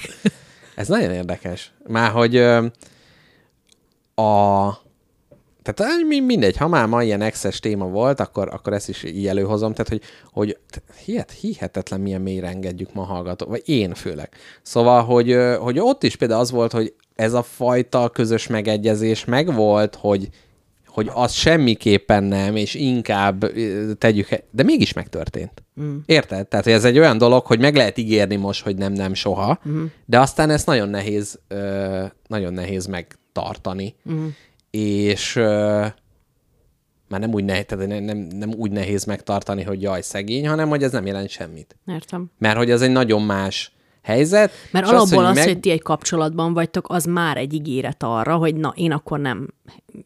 [0.75, 1.71] Ez nagyon érdekes.
[1.87, 2.65] Már hogy ö,
[4.15, 4.67] a...
[5.61, 9.73] Tehát mindegy, ha már ma ilyen exes téma volt, akkor, akkor ezt is így előhozom,
[9.73, 10.01] tehát hogy,
[10.31, 10.57] hogy
[11.05, 14.29] hihet, hihetetlen milyen mélyre engedjük ma hallgató, vagy én főleg.
[14.61, 19.95] Szóval, hogy, hogy ott is például az volt, hogy ez a fajta közös megegyezés megvolt,
[19.95, 20.29] hogy
[20.91, 23.51] hogy az semmiképpen nem, és inkább
[23.97, 25.63] tegyük, de mégis megtörtént.
[25.81, 25.97] Mm.
[26.05, 26.47] Érted?
[26.47, 29.59] Tehát, hogy ez egy olyan dolog, hogy meg lehet ígérni most, hogy nem, nem soha,
[29.69, 29.85] mm.
[30.05, 33.95] de aztán ezt nagyon nehéz, ö, nagyon nehéz megtartani.
[34.11, 34.27] Mm.
[34.71, 35.33] És
[37.07, 40.69] már nem úgy, nehéz, tehát nem, nem, nem úgy nehéz megtartani, hogy jaj, szegény, hanem
[40.69, 41.75] hogy ez nem jelent semmit.
[41.85, 42.31] Értem.
[42.37, 43.71] Mert hogy ez egy nagyon más
[44.01, 44.51] helyzet.
[44.71, 48.55] Mert alapból az, meg- hogy ti egy kapcsolatban vagytok, az már egy ígéret arra, hogy
[48.55, 49.47] na, én akkor nem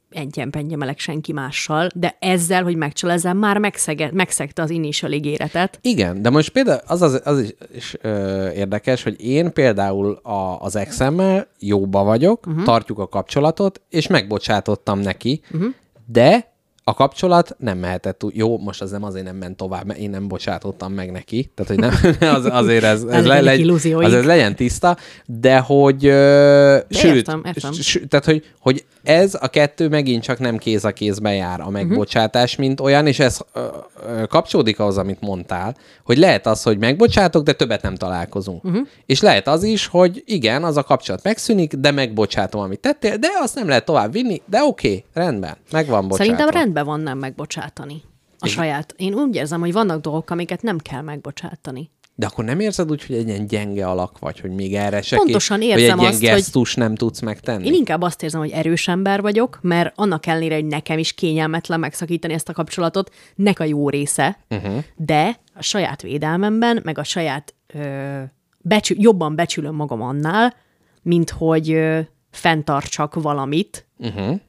[0.10, 5.80] engyen-pengyemelek senki mással, de ezzel, hogy megcsal, ezzel már megszege, megszegte az initial ígéretet.
[5.82, 10.60] Igen, de most például az, az, az is, is ö, érdekes, hogy én például a,
[10.60, 12.64] az exemmel jóba vagyok, uh-huh.
[12.64, 15.74] tartjuk a kapcsolatot, és megbocsátottam neki, uh-huh.
[16.06, 16.54] de
[16.88, 18.36] a kapcsolat nem mehetett úgy.
[18.36, 21.52] Jó, most az nem azért nem ment tovább, mert én nem bocsátottam meg neki.
[21.56, 26.06] Tehát, hogy nem, az, azért ez, ez, le, legy, az ez legyen tiszta, de hogy
[26.06, 27.72] ö, sőt, értem, értem.
[27.74, 31.70] s- tehát, hogy, hogy ez a kettő megint csak nem kéz a kézbe jár a
[31.70, 32.66] megbocsátás, uh-huh.
[32.66, 33.68] mint olyan, és ez ö,
[34.08, 38.64] ö, kapcsolódik ahhoz, amit mondtál, hogy lehet az, hogy megbocsátok, de többet nem találkozunk.
[38.64, 38.88] Uh-huh.
[39.06, 43.28] És lehet az is, hogy igen, az a kapcsolat megszűnik, de megbocsátom, amit tettél, de
[43.42, 46.24] azt nem lehet tovább vinni, de oké, okay, rendben, meg van bocsátva.
[46.24, 48.02] Szerintem rendben van nem megbocsátani.
[48.40, 48.94] A saját.
[48.98, 51.90] Én úgy érzem, hogy vannak dolgok, amiket nem kell megbocsátani.
[52.18, 55.16] De akkor nem érzed úgy, hogy egy ilyen gyenge alak vagy, hogy még erre se
[55.18, 57.66] Pontosan hogy érzem egy ilyen azt, hogy- gesztus nem tudsz megtenni?
[57.68, 61.80] Én inkább azt érzem, hogy erős ember vagyok, mert annak ellenére, hogy nekem is kényelmetlen
[61.80, 64.84] megszakítani ezt a kapcsolatot, nek a jó része, uh-huh.
[64.96, 68.22] de a saját védelmemben, meg a saját ö,
[68.62, 70.54] becsü- jobban becsülöm magam annál,
[71.02, 72.00] mint hogy ö,
[72.32, 74.40] fenntartsak valamit, Uh-huh.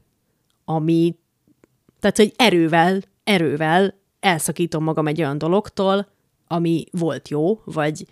[0.64, 1.16] ami,
[2.00, 6.08] tehát, hogy erővel, erővel elszakítom magam egy olyan dologtól,
[6.48, 8.06] ami volt jó, vagy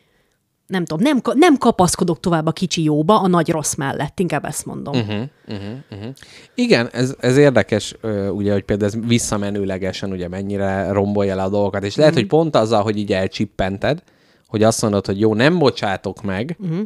[0.67, 4.67] nem tudom, nem, nem kapaszkodok tovább a kicsi jóba a nagy rossz mellett, inkább ezt
[4.67, 4.95] mondom.
[4.97, 6.09] Uh-huh.
[6.55, 7.95] Igen, ez, ez érdekes,
[8.31, 12.21] ugye, hogy például ez visszamenőlegesen ugye mennyire rombolja le a dolgokat, és lehet, Mhm.
[12.21, 14.03] hogy pont azzal, hogy így elcsippented,
[14.47, 16.81] hogy azt mondod, hogy jó, nem bocsátok meg, uh-huh.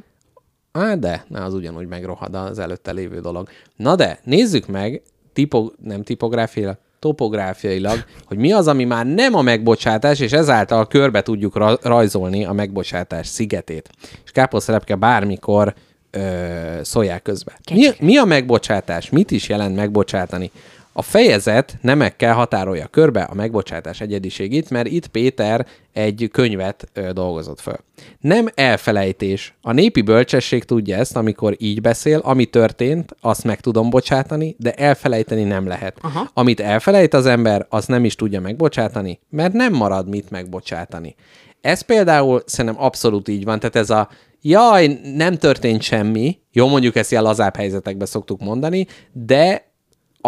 [0.72, 3.48] Á, de, na, az ugyanúgy megrohad az előtte lévő dolog.
[3.76, 5.02] Na de, nézzük meg,
[5.32, 11.22] tipo, nem tipográfiailag, topográfiailag, hogy mi az, ami már nem a megbocsátás, és ezáltal körbe
[11.22, 13.90] tudjuk ra- rajzolni a megbocsátás szigetét.
[14.24, 15.74] És káposztelepke bármikor
[16.10, 16.20] ö,
[16.82, 17.58] szólják közbe.
[17.72, 19.10] Mi, mi a megbocsátás?
[19.10, 20.50] Mit is jelent megbocsátani?
[20.98, 27.60] A fejezet nemekkel határolja körbe a megbocsátás egyediségét, mert itt Péter egy könyvet ö, dolgozott
[27.60, 27.76] föl.
[28.20, 29.54] Nem elfelejtés.
[29.60, 34.72] A népi bölcsesség tudja ezt, amikor így beszél, ami történt, azt meg tudom bocsátani, de
[34.72, 35.98] elfelejteni nem lehet.
[36.00, 36.30] Aha.
[36.34, 41.14] Amit elfelejt az ember, azt nem is tudja megbocsátani, mert nem marad mit megbocsátani.
[41.60, 44.08] Ez például szerintem abszolút így van, tehát ez a
[44.40, 49.67] jaj, nem történt semmi, jó, mondjuk ezt ilyen lazább helyzetekben szoktuk mondani, de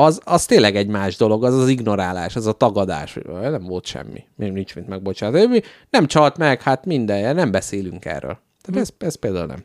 [0.05, 3.63] az, az tényleg egy más dolog, az az ignorálás, az a tagadás, hogy "Ö, nem
[3.65, 5.63] volt semmi, még nincs mit megbocsátani.
[5.91, 8.39] Nem csalt meg, hát minden, nem beszélünk erről.
[8.63, 9.65] Tehát ez, ez például nem.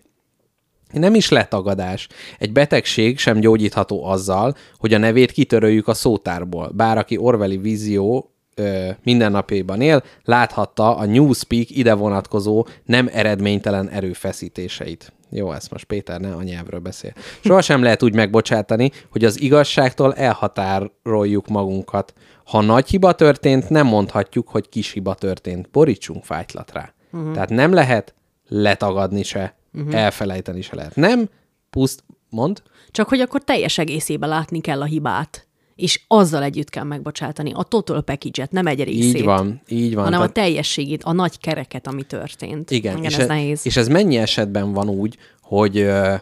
[0.91, 2.07] Nem is letagadás.
[2.39, 6.71] Egy betegség sem gyógyítható azzal, hogy a nevét kitöröljük a szótárból.
[6.73, 15.13] Bár aki Orwelli vízió ö, mindennapjaiban él, láthatta a Newspeak ide vonatkozó nem eredménytelen erőfeszítéseit.
[15.29, 17.13] Jó, ezt most Péter ne a nyelvről beszél.
[17.43, 22.13] Sohasem lehet úgy megbocsátani, hogy az igazságtól elhatároljuk magunkat.
[22.45, 25.69] Ha nagy hiba történt, nem mondhatjuk, hogy kis hiba történt.
[25.69, 26.93] Borítsunk fájtlat rá.
[27.11, 27.33] Uh-huh.
[27.33, 28.13] Tehát nem lehet
[28.47, 29.95] letagadni se, uh-huh.
[29.95, 30.95] elfelejteni se lehet.
[30.95, 31.29] Nem,
[31.69, 32.61] puszt, mond,
[32.91, 35.44] Csak hogy akkor teljes egészében látni kell a hibát.
[35.75, 37.51] És azzal együtt kell megbocsátani.
[37.53, 39.15] A total package-et, nem egy részét.
[39.15, 40.03] így van, így van.
[40.03, 42.71] hanem a Tehát- teljességét, a nagy kereket, ami történt.
[42.71, 43.65] Igen, Igen és, ez ez, nehéz.
[43.65, 46.13] és ez mennyi esetben van úgy, hogy ö,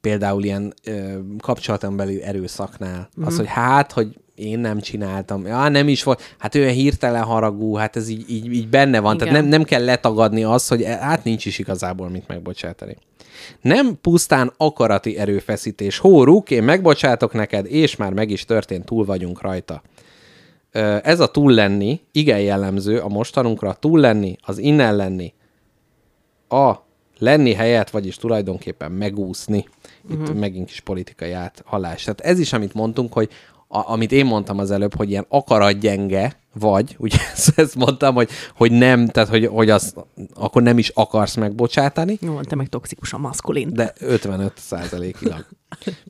[0.00, 3.20] például ilyen ö, kapcsolaton belül erőszaknál, Mhm.
[3.22, 3.26] mm.
[3.26, 7.74] az, hogy hát, hogy én nem csináltam, ja, nem is volt, hát olyan hirtelen haragú,
[7.74, 9.42] hát ez így, így, így benne van, tehát Igen.
[9.42, 12.96] nem, nem kell letagadni azt, hogy e- hát nincs is igazából mit megbocsátani.
[13.60, 15.98] Nem pusztán akarati erőfeszítés.
[15.98, 19.82] Hóruk, én megbocsátok neked, és már meg is történt, túl vagyunk rajta.
[21.02, 25.32] Ez a túl lenni, igen jellemző a mostanunkra, túl lenni, az innen lenni,
[26.48, 26.74] a
[27.18, 29.64] lenni helyett, vagyis tulajdonképpen megúszni.
[30.10, 30.36] Itt uh-huh.
[30.36, 32.02] megint kis politikai áthallás.
[32.02, 33.28] Tehát ez is, amit mondtunk, hogy
[33.72, 38.28] a, amit én mondtam az előbb, hogy ilyen akaratgyenge vagy, ugye ezt, ezt mondtam, hogy,
[38.56, 39.96] hogy nem, tehát hogy, hogy azt
[40.34, 43.68] akkor nem is akarsz megbocsátani, Jó, te meg toxikusan maszkulin.
[43.72, 45.46] de 55 százalékilag.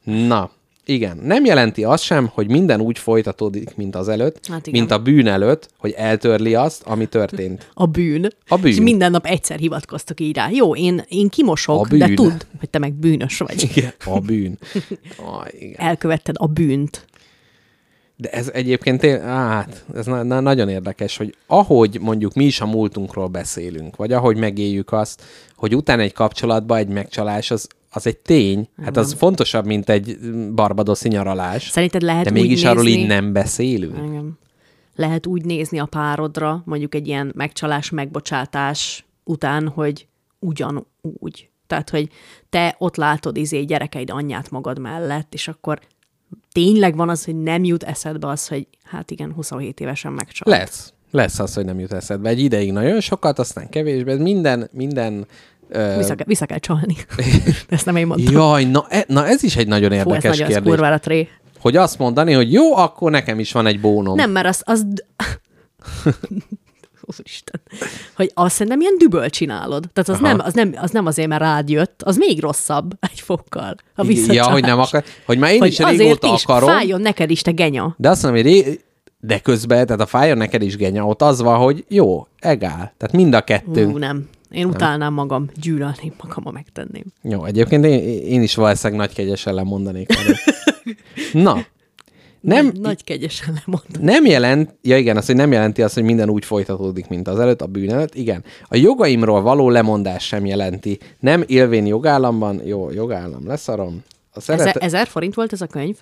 [0.04, 0.50] Na,
[0.84, 1.16] igen.
[1.22, 4.80] Nem jelenti azt sem, hogy minden úgy folytatódik, mint az előtt, Hát igen.
[4.80, 7.70] mint a bűn előtt, hogy eltörli azt, ami történt.
[7.74, 8.28] A bűn.
[8.48, 8.70] A bűn.
[8.70, 10.48] És minden nap egyszer hivatkoztok így rá.
[10.50, 13.62] Jó, én, én kimosok, A de tudd, hogy te meg bűnös vagy.
[13.62, 14.58] Igen, a bűn.
[15.24, 15.74] Ah, igen.
[15.86, 17.08] Elkövetted a bűnt.
[18.20, 22.66] De ez egyébként, hát, ez na- na- nagyon érdekes, hogy ahogy mondjuk mi is a
[22.66, 25.22] múltunkról beszélünk, vagy ahogy megéljük azt,
[25.56, 30.18] hogy utána egy kapcsolatban egy megcsalás, az, az egy tény, hát az fontosabb, mint egy
[30.54, 31.68] barbadoszi nyaralás.
[31.68, 33.96] Szerinted lehet De úgy mégis arról nézni- így nem beszélünk.
[33.96, 34.38] Igen.
[34.94, 40.06] Lehet úgy nézni a párodra, mondjuk egy ilyen megcsalás, megbocsátás után, hogy
[40.38, 41.48] ugyanúgy.
[41.66, 42.08] Tehát, hogy
[42.50, 45.80] te ott látod izé gyerekeid anyját magad mellett, és akkor
[46.52, 50.58] tényleg van az, hogy nem jut eszedbe az, hogy hát igen, 27 évesen megcsalt.
[50.58, 50.92] Lesz.
[51.10, 52.28] Lesz az, hogy nem jut eszedbe.
[52.28, 54.14] Egy ideig nagyon sokat, aztán kevésbé.
[54.14, 55.26] Minden, minden...
[55.68, 55.94] Ö...
[55.96, 56.96] Vissza, kell, vissza kell csalni.
[57.68, 58.34] Ezt nem én mondtam.
[58.34, 61.00] Jaj, na, e, na ez is egy nagyon Fú, ez érdekes nagyon ez kérdés.
[61.00, 61.28] tré.
[61.60, 64.14] Hogy azt mondani, hogy jó, akkor nekem is van egy bónom.
[64.14, 64.62] Nem, mert az...
[64.64, 64.86] az...
[67.18, 67.60] Úristen.
[68.16, 69.84] Hogy azt szerintem ilyen düböl csinálod.
[69.92, 70.26] Tehát az Aha.
[70.26, 73.74] nem, az, nem, az nem azért, mert rád jött, az még rosszabb egy fokkal.
[73.94, 74.06] A.
[74.26, 75.04] Ja, hogy nem akar.
[75.26, 76.68] Hogy már én hogy is régóta is, akarom.
[76.68, 77.94] fájjon neked is, te genya.
[77.98, 78.80] De azt mondom, hogy ré...
[79.20, 82.92] de közben, tehát a fájjon neked is genya, ott az van, hogy jó, egál.
[82.96, 83.86] Tehát mind a kettő.
[83.86, 84.28] Ú, nem.
[84.50, 87.04] Én utálnám magam, gyűlölném magam, ha megtenném.
[87.22, 90.10] Jó, egyébként én, én is valószínűleg nagy kegyes ellen mondanék.
[90.12, 90.38] erre.
[91.32, 91.64] Na,
[92.40, 94.02] nem, Nagy, nagy kegyesen lemondom.
[94.02, 97.38] nem jelent, ja igen, az, hogy nem jelenti azt, hogy minden úgy folytatódik, mint az
[97.38, 98.14] előtt, a bűn előtt.
[98.14, 98.44] Igen.
[98.68, 100.98] A jogaimról való lemondás sem jelenti.
[101.20, 104.02] Nem élvén jogállamban, jó, jogállam, leszarom.
[104.32, 104.60] A szeret...
[104.60, 105.96] Ezer, ezer forint volt ez a könyv?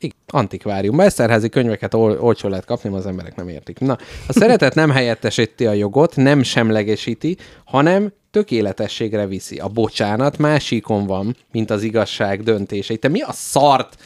[0.00, 1.00] Igen, antikvárium.
[1.00, 3.78] Eszterházi könyveket ol- olcsó lehet kapni, az emberek nem értik.
[3.78, 3.98] Na,
[4.28, 9.58] a szeretet nem helyettesíti a jogot, nem semlegesíti, hanem tökéletességre viszi.
[9.58, 12.96] A bocsánat másikon van, mint az igazság döntései.
[12.96, 13.96] Te mi a szart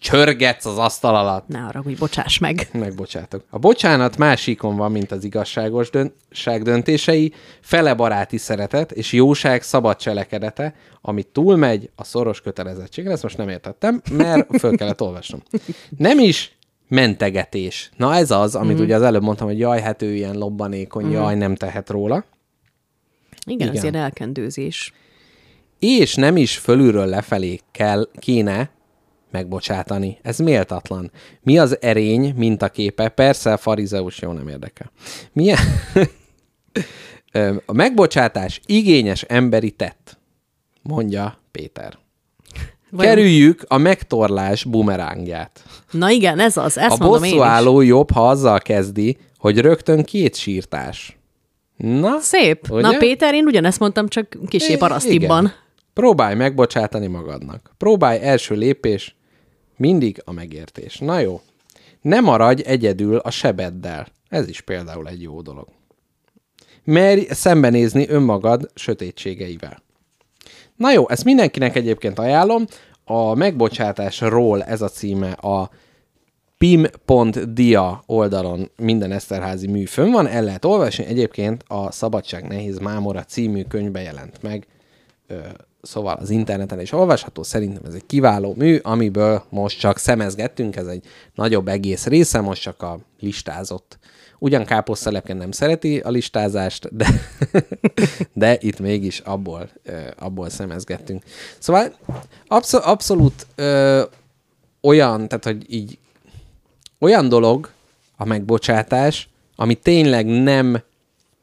[0.00, 1.48] csörgetsz az asztal alatt?
[1.48, 2.68] Ne arra, hogy bocsáss meg.
[2.72, 3.44] Megbocsátok.
[3.50, 9.96] A bocsánat másikon van, mint az igazságos döntság döntései, fele baráti szeretet és jóság szabad
[9.96, 13.12] cselekedete, ami túlmegy a szoros kötelezettségre.
[13.12, 15.42] Ezt most nem értettem, mert föl kellett olvasnom.
[15.96, 16.56] Nem is
[16.88, 17.90] mentegetés.
[17.96, 18.82] Na ez az, amit mm.
[18.82, 21.10] ugye az előbb mondtam, hogy jaj, hát ő ilyen lobbanékony, mm.
[21.10, 22.24] jaj, nem tehet róla.
[23.46, 23.76] Igen, Igen.
[23.76, 24.92] Ez ilyen elkendőzés.
[25.78, 28.70] és nem is fölülről lefelé kell, kéne
[29.30, 30.18] megbocsátani.
[30.22, 31.10] Ez méltatlan.
[31.42, 33.08] Mi az erény mintaképe?
[33.08, 34.90] Persze a farizeus jó nem érdekel.
[35.32, 35.58] Milyen...
[37.66, 40.18] A megbocsátás igényes emberi tett,
[40.82, 41.98] mondja Péter.
[42.90, 45.64] Vajon- Kerüljük a megtorlás bumerángját.
[45.90, 47.88] Na igen, ez az, ezt a mondom én is.
[47.88, 51.18] jobb, ha azzal kezdi, hogy rögtön két sírtás.
[51.76, 52.70] Na, Szép.
[52.70, 52.80] Ugye?
[52.80, 55.52] Na Péter, én ugyanezt mondtam, csak kisé parasztibban.
[55.92, 57.70] Próbálj megbocsátani magadnak.
[57.78, 59.16] Próbálj első lépés,
[59.76, 60.98] mindig a megértés.
[60.98, 61.40] Na jó.
[62.00, 64.06] Ne maradj egyedül a sebeddel.
[64.28, 65.68] Ez is például egy jó dolog.
[66.84, 69.82] Merj szembenézni önmagad sötétségeivel.
[70.76, 72.64] Na jó, ezt mindenkinek egyébként ajánlom.
[73.04, 75.70] A megbocsátásról ez a címe a
[76.58, 81.04] pim.dia oldalon minden Eszterházi mű fönn van, el lehet olvasni.
[81.04, 84.66] Egyébként a Szabadság Nehéz Mámora című könyvbe jelent meg,
[85.82, 87.42] szóval az interneten is olvasható.
[87.42, 91.04] Szerintem ez egy kiváló mű, amiből most csak szemezgettünk, ez egy
[91.34, 93.98] nagyobb egész része, most csak a listázott.
[94.38, 97.06] Ugyan káposztelepken nem szereti a listázást, de,
[98.32, 99.68] de itt mégis abból,
[100.18, 101.22] abból szemezgettünk.
[101.58, 101.96] Szóval
[102.46, 104.02] abszol- abszolút ö,
[104.80, 105.98] olyan, tehát hogy így
[106.98, 107.70] olyan dolog
[108.16, 110.82] a megbocsátás, ami tényleg nem,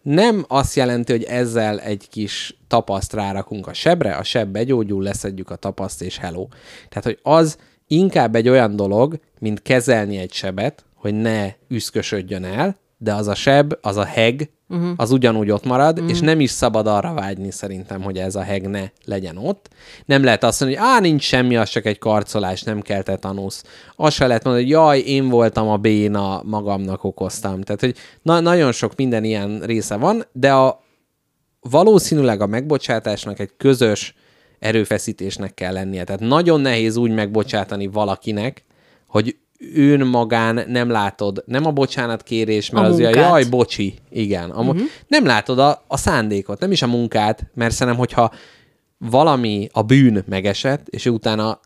[0.02, 5.50] nem azt jelenti, hogy ezzel egy kis tapaszt rárakunk a sebre, a seb begyógyul, leszedjük
[5.50, 6.48] a tapaszt, és hello.
[6.90, 7.58] Tehát, hogy az
[7.88, 13.36] inkább egy olyan dolog, mint kezelni egy sebet, hogy ne üszkösödjön el, de az a
[13.36, 14.90] seb, az a heg, uh-huh.
[14.96, 16.12] az ugyanúgy ott marad, uh-huh.
[16.12, 19.70] és nem is szabad arra vágyni szerintem, hogy ez a heg ne legyen ott.
[20.06, 23.64] Nem lehet azt mondani, hogy á, nincs semmi, az csak egy karcolás, nem kell tetanusz.
[23.96, 27.62] Azt se lehet mondani, hogy jaj, én voltam a béna, magamnak okoztam.
[27.62, 30.84] Tehát, hogy na- nagyon sok minden ilyen része van, de a,
[31.60, 34.16] valószínűleg a megbocsátásnak egy közös
[34.60, 36.04] erőfeszítésnek kell lennie.
[36.04, 38.64] Tehát nagyon nehéz úgy megbocsátani valakinek,
[39.08, 39.36] hogy
[39.76, 43.16] ön magán nem látod, nem a bocsánat kérés, mert A az munkát.
[43.16, 44.50] jaj, bocsi, igen.
[44.50, 44.82] A, uh-huh.
[45.08, 48.32] Nem látod a, a szándékot, nem is a munkát, mert szerintem, hogyha
[48.98, 51.60] valami, a bűn megesett, és utána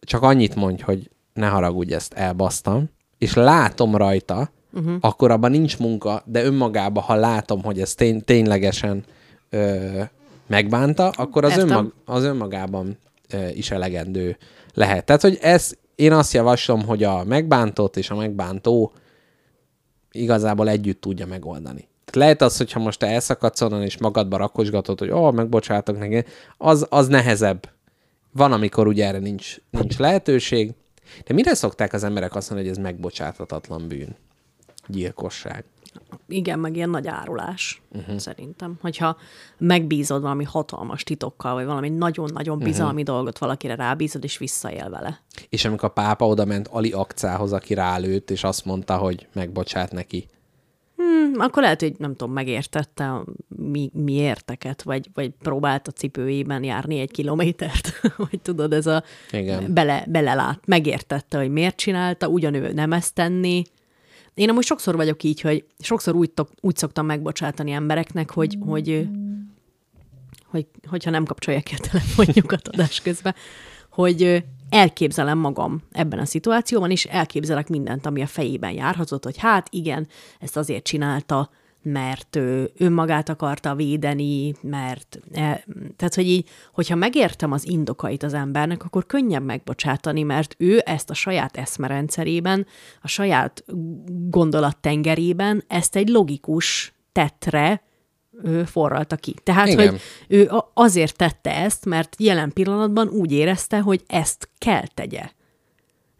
[0.00, 4.94] csak annyit mondj, hogy ne haragudj, ezt elbasztam, és látom rajta, uh-huh.
[5.00, 9.04] akkor abban nincs munka, de önmagában, ha látom, hogy ez tény, ténylegesen
[9.50, 9.76] ö,
[10.46, 11.68] megbánta, akkor az, Értem.
[11.68, 12.98] önmag, az önmagában
[13.30, 14.36] ö, is elegendő
[14.74, 15.04] lehet.
[15.04, 18.92] Tehát, hogy ez, én azt javaslom, hogy a megbántott és a megbántó
[20.12, 21.88] igazából együtt tudja megoldani.
[22.04, 25.98] Tehát lehet az, hogyha most te elszakadsz onnan, és magadba rakosgatod, hogy ó, oh, megbocsátok
[25.98, 26.24] neki,
[26.58, 27.70] az, az nehezebb.
[28.32, 30.74] Van, amikor ugye erre nincs, nincs lehetőség.
[31.24, 34.16] De mire szokták az emberek azt mondani, hogy ez megbocsáthatatlan bűn?
[34.86, 35.64] Gyilkosság.
[36.28, 38.16] Igen, meg ilyen nagy árulás, uh-huh.
[38.16, 38.78] szerintem.
[38.80, 39.16] Hogyha
[39.58, 43.14] megbízod valami hatalmas titokkal, vagy valami nagyon-nagyon bizalmi uh-huh.
[43.16, 45.20] dolgot valakire rábízod, és visszaél vele.
[45.48, 49.92] És amikor a pápa oda ment Ali Akcához, aki rálőtt, és azt mondta, hogy megbocsát
[49.92, 50.26] neki.
[50.96, 55.90] Hm, akkor lehet, hogy nem tudom, megértette a mi, mi érteket, vagy, vagy próbált a
[55.90, 58.00] cipőjében járni egy kilométert,
[58.30, 59.74] vagy tudod, ez a Igen.
[59.74, 63.62] bele, belelát, megértette, hogy miért csinálta, ugyanő nem ezt tenni.
[64.34, 69.08] Én amúgy sokszor vagyok így, hogy sokszor úgy, tok, úgy szoktam megbocsátani embereknek, hogy, hogy,
[70.46, 73.34] hogy hogyha nem kapcsolják ki a telefonjukat adás közben,
[73.90, 79.66] hogy elképzelem magam ebben a szituációban, és elképzelek mindent, ami a fejében járhatott, hogy hát
[79.70, 80.08] igen,
[80.40, 81.50] ezt azért csinálta,
[81.82, 85.20] mert ő önmagát akarta védeni, mert...
[85.32, 85.64] E,
[85.96, 91.10] tehát, hogy így, hogyha megértem az indokait az embernek, akkor könnyebb megbocsátani, mert ő ezt
[91.10, 92.66] a saját eszmerendszerében,
[93.02, 93.64] a saját
[94.28, 97.82] gondolattengerében ezt egy logikus tettre
[98.42, 99.34] ő forralta ki.
[99.42, 99.88] Tehát, Igen.
[99.88, 105.30] hogy ő azért tette ezt, mert jelen pillanatban úgy érezte, hogy ezt kell tegye.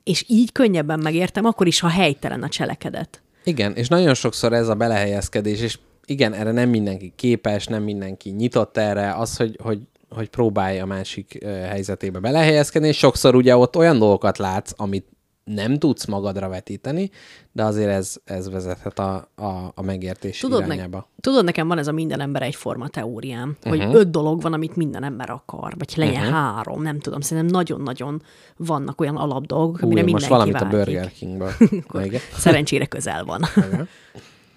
[0.02, 3.22] És így könnyebben megértem, akkor is, ha helytelen a cselekedet.
[3.44, 8.30] Igen, és nagyon sokszor ez a belehelyezkedés, és igen, erre nem mindenki képes, nem mindenki
[8.30, 13.76] nyitott erre, az, hogy, hogy, hogy próbálja a másik helyzetébe belehelyezkedni, és sokszor ugye ott
[13.76, 15.06] olyan dolgokat látsz, amit
[15.44, 17.10] nem tudsz magadra vetíteni,
[17.52, 20.96] de azért ez, ez vezethet a, a, a megértés Tudod, irányába.
[20.96, 23.84] ne, tudod, nekem van ez a minden ember egyforma teóriám, uh-huh.
[23.84, 26.34] hogy öt dolog van, amit minden ember akar, vagy legyen uh-huh.
[26.34, 28.22] három, nem tudom, szerintem nagyon-nagyon
[28.56, 30.84] vannak olyan alapdolgok, amire én mindenki most valamit a vágyik.
[30.84, 31.52] Burger Kingből.
[32.38, 33.42] Szerencsére közel van.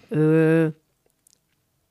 [0.09, 0.67] Ö,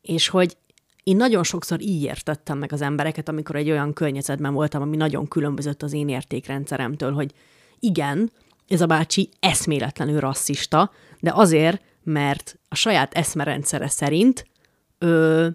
[0.03, 0.57] és hogy
[1.03, 5.29] én nagyon sokszor így értettem meg az embereket, amikor egy olyan környezetben voltam, ami nagyon
[5.29, 7.33] különbözött az én értékrendszeremtől, hogy
[7.79, 8.31] igen,
[8.69, 14.47] ez a bácsi eszméletlenül rasszista, de azért, mert a saját eszmerendszere szerint
[14.99, 15.49] ö,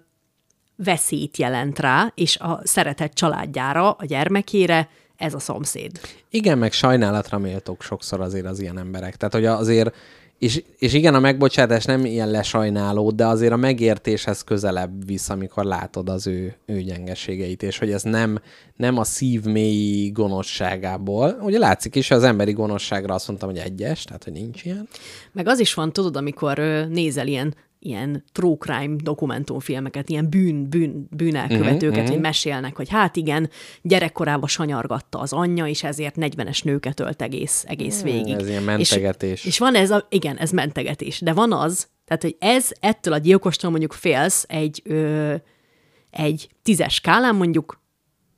[0.76, 5.99] veszélyt jelent rá, és a szeretett családjára, a gyermekére ez a szomszéd.
[6.30, 9.15] Igen, meg sajnálatra méltók sokszor azért az ilyen emberek.
[9.15, 9.95] Tehát, hogy azért,
[10.40, 15.64] és, és igen, a megbocsátás nem ilyen lesajnáló, de azért a megértéshez közelebb visz, amikor
[15.64, 18.40] látod az ő, ő gyengeségeit, és hogy ez nem,
[18.76, 21.40] nem a szív mély gonoszságából.
[21.41, 24.88] Ugye látszik is, az emberi gonoszságra azt mondtam, hogy egyes, tehát, hogy nincs ilyen.
[25.32, 26.57] Meg az is van, tudod, amikor
[26.90, 32.90] nézel ilyen ilyen true crime dokumentumfilmeket, ilyen bűn, bűn, bűnelkövetőket, Mhm, uh-huh, hogy mesélnek, hogy
[32.90, 33.50] hát igen,
[33.82, 38.34] gyerekkorában sanyargatta az anyja, és ezért 40-es nőket ölt egész, egész végig.
[38.36, 39.40] ez ilyen mentegetés.
[39.40, 43.14] És, és van ez, a, igen, ez mentegetés, de van az, tehát, hogy ez ettől
[43.14, 45.36] a gyilkostól mondjuk félsz egy, ö,
[46.12, 47.82] egy tízes skálán mondjuk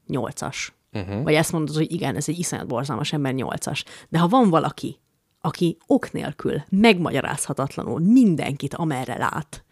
[0.07, 0.73] nyolcas.
[0.93, 1.23] Uh-huh.
[1.23, 3.83] Vagy ezt mondod, hogy igen, ez egy iszonyat borzalmas ember nyolcas.
[4.09, 4.99] De ha van valaki,
[5.41, 9.63] aki ok nélkül, megmagyarázhatatlanul mindenkit, amerre lát,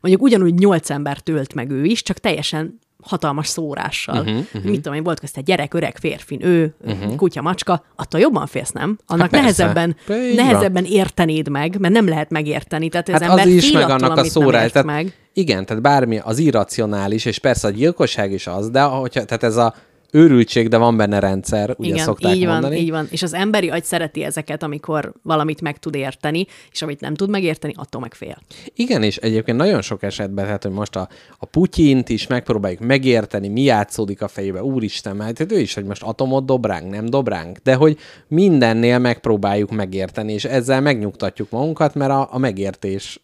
[0.00, 4.18] mondjuk ugyanúgy nyolc ember tölt meg ő is, csak teljesen hatalmas szórással.
[4.20, 4.62] Uh-huh, uh-huh.
[4.62, 7.14] Mit tudom én, volt közt egy gyerek, öreg férfi, ő, uh-huh.
[7.16, 8.98] kutya, macska, attól jobban félsz, nem?
[9.06, 9.96] Annak hát nehezebben,
[10.34, 12.88] nehezebben értenéd meg, mert nem lehet megérteni.
[12.88, 14.70] Tehát hát az ember az is, meg attól, annak a szórás.
[14.70, 15.14] Tehát, meg.
[15.32, 19.56] Igen, tehát bármi az irracionális, és persze a gyilkosság is az, de hogyha, tehát ez
[19.56, 19.74] a
[20.10, 22.76] őrültség, de van benne rendszer, ugye Igen, szokták így van, mondani.
[22.76, 23.06] így van.
[23.10, 27.30] És az emberi agy szereti ezeket, amikor valamit meg tud érteni, és amit nem tud
[27.30, 28.38] megérteni, attól meg fél.
[28.74, 31.08] Igen, és egyébként nagyon sok esetben, tehát hogy most a,
[31.38, 35.84] a Putyint is megpróbáljuk megérteni, mi játszódik a fejébe, úristen, mert hát ő is, hogy
[35.84, 41.50] most atomot dob ránk, nem dob ránk, de hogy mindennél megpróbáljuk megérteni, és ezzel megnyugtatjuk
[41.50, 43.20] magunkat, mert a, a megértés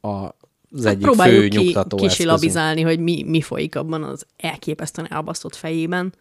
[0.00, 0.28] a,
[0.74, 5.12] az egyik fő Hát Próbáljuk ki, nyugtató kisilabizálni, hogy mi, mi folyik abban az elképesztően
[5.12, 6.12] elbasztott fejében,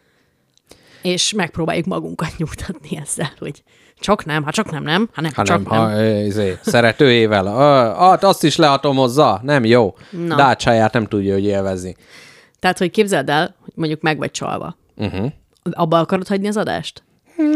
[1.02, 3.64] és megpróbáljuk magunkat nyugtatni ezzel, hogy
[4.00, 5.92] csak nem, hát csak nem, nem, hát nem, Ha csak nem, nem.
[5.92, 7.46] ha izé, szeretőjével.
[7.98, 9.96] Hát azt is leatomozza, nem jó.
[10.10, 10.36] Na.
[10.36, 11.96] Dácsáját nem tudja, hogy élvezni.
[12.60, 14.78] Tehát, hogy képzeld el, hogy mondjuk meg vagy csalva.
[14.96, 15.32] Uh-huh.
[15.72, 17.04] Abba akarod hagyni az adást?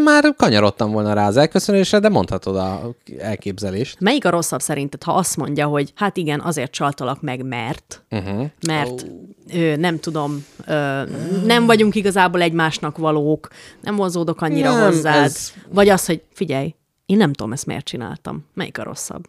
[0.04, 4.00] Már kanyarodtam volna rá az elköszönésre, de mondhatod a elképzelést.
[4.00, 8.46] Melyik a rosszabb szerinted, ha azt mondja, hogy hát igen, azért csaltalak meg, mert, uh-huh.
[8.68, 9.06] mert
[9.54, 11.02] ö, nem tudom, ö,
[11.46, 13.48] nem vagyunk igazából egymásnak valók,
[13.82, 16.76] nem vonzódok annyira Nem, hozzád, ez- vagy az, hogy figyelj,
[17.06, 18.46] én nem tudom ezt miért csináltam.
[18.54, 19.24] Melyik a rosszabb?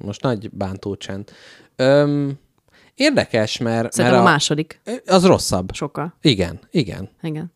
[0.00, 1.30] Most nagy bántó csend.
[1.76, 2.38] Öm,
[2.94, 4.80] érdekes, mert, Szerintem mert a második.
[5.06, 5.74] Az rosszabb.
[5.74, 6.14] Sokkal.
[6.22, 7.08] Igen, igen.
[7.22, 7.52] Igen.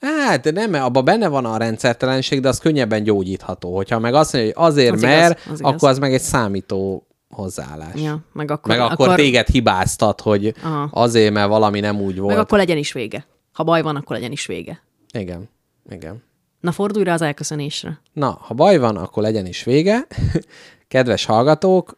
[0.00, 3.76] Hát, de nem, abban benne van a rendszertelenség, de az könnyebben gyógyítható.
[3.76, 5.72] Hogyha meg azt mondja, hogy azért, Az az igaz, mert, az igaz.
[5.72, 8.00] akkor az meg egy számító hozzáállás.
[8.00, 10.88] Ja, meg akkor, Meg akkor, akkor, téged hibáztat, hogy Aha.
[10.92, 12.34] azért, mert valami nem úgy volt.
[12.34, 13.26] meg akkor legyen is vége.
[13.52, 14.82] Ha baj van, akkor legyen is vége.
[15.12, 15.48] Igen,
[15.90, 16.22] igen.
[16.60, 18.00] Na fordulj rá az elköszönésre.
[18.12, 20.06] Na, ha baj van, akkor legyen is vége.
[20.88, 21.97] Kedves hallgatók,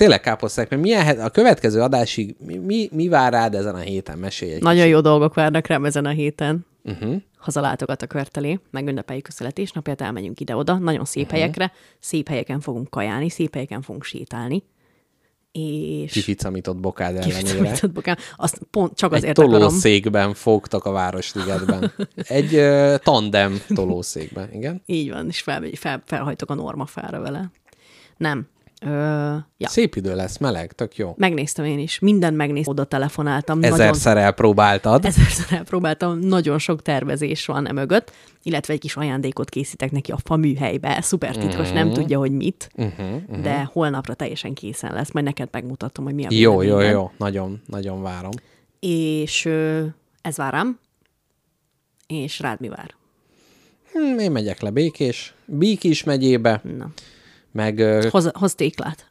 [0.00, 4.18] tényleg káposzták, mert milyen a következő adásig mi, mi, mi vár rád ezen a héten?
[4.18, 6.66] Mesélj egy Nagyon jó dolgok várnak rám ezen a héten.
[6.84, 7.14] Uh-huh.
[7.38, 11.38] Hazalátogat a körtelé, megünnepeljük a születésnapját, elmegyünk ide-oda, nagyon szép uh-huh.
[11.38, 14.62] helyekre, szép helyeken fogunk kajálni, szép helyeken fogunk sétálni.
[15.52, 16.12] És...
[16.12, 17.86] Kificamított bokád ellenére.
[17.94, 18.16] Bokám.
[18.36, 19.58] Azt pont csak Egy azért akarom.
[19.58, 21.92] tolószékben fogtak a Városligetben.
[22.38, 24.82] Egy uh, tandem tolószékben, igen.
[24.86, 27.50] Így van, és fel, fel, felhajtok a normafára vele.
[28.16, 28.48] Nem.
[28.86, 29.68] Ö, ja.
[29.68, 31.14] Szép idő lesz, meleg, tök jó.
[31.16, 31.98] Megnéztem én is.
[31.98, 33.62] Mindent megnéztem, oda telefonáltam.
[33.62, 35.04] Ezerszer elpróbáltad.
[35.04, 38.12] Ezerszer elpróbáltam, nagyon sok tervezés van e mögött,
[38.42, 41.00] illetve egy kis ajándékot készítek neki a fa műhelybe.
[41.00, 41.74] Szuper titkos, Mhm.
[41.76, 43.40] nem tudja, hogy mit, uh-huh, uh-huh.
[43.42, 45.12] de holnapra teljesen készen lesz.
[45.12, 47.10] Majd neked megmutatom, hogy mi a Jó, jó, jó.
[47.16, 48.30] Nagyon, nagyon várom.
[48.80, 49.84] És ö,
[50.22, 50.78] ez vár rám,
[52.06, 52.94] és rád mi vár?
[53.92, 56.88] Hm, én megyek le Békés, Békés megyébe, Na.
[57.52, 59.08] Meg Hoz, hoz téklát.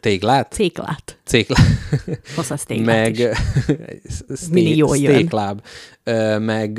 [0.00, 1.18] téglát, Céklát.
[1.24, 1.66] céglát,
[2.36, 4.48] Hozhatsz téklát meg is.
[4.50, 5.12] Mindig jól jön.
[5.14, 5.62] Steakláb,
[6.02, 6.72] Ö, meg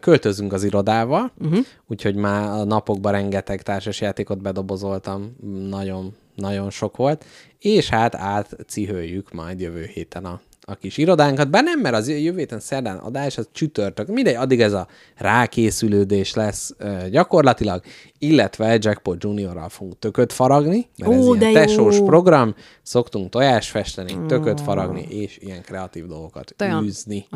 [0.00, 1.64] költözünk az irodával, uh-huh.
[1.86, 5.36] úgyhogy már a napokban rengeteg társasjátékot bedobozoltam,
[5.68, 7.24] nagyon, nagyon sok volt,
[7.58, 12.38] és hát átcihőjük majd jövő héten a, a kis irodánkat, bár nem, mert az jövő
[12.38, 14.86] héten szerdán adás, az csütörtök, mindegy, addig ez a
[15.16, 17.82] rákészülődés lesz ö, gyakorlatilag,
[18.18, 21.66] illetve Jackpot Juniorral fogunk tököt faragni, mert ez Ó, ilyen de jó!
[21.66, 27.26] tesós program, szoktunk tojás festeni, tököt faragni, és ilyen kreatív dolgokat Olyan- űzni.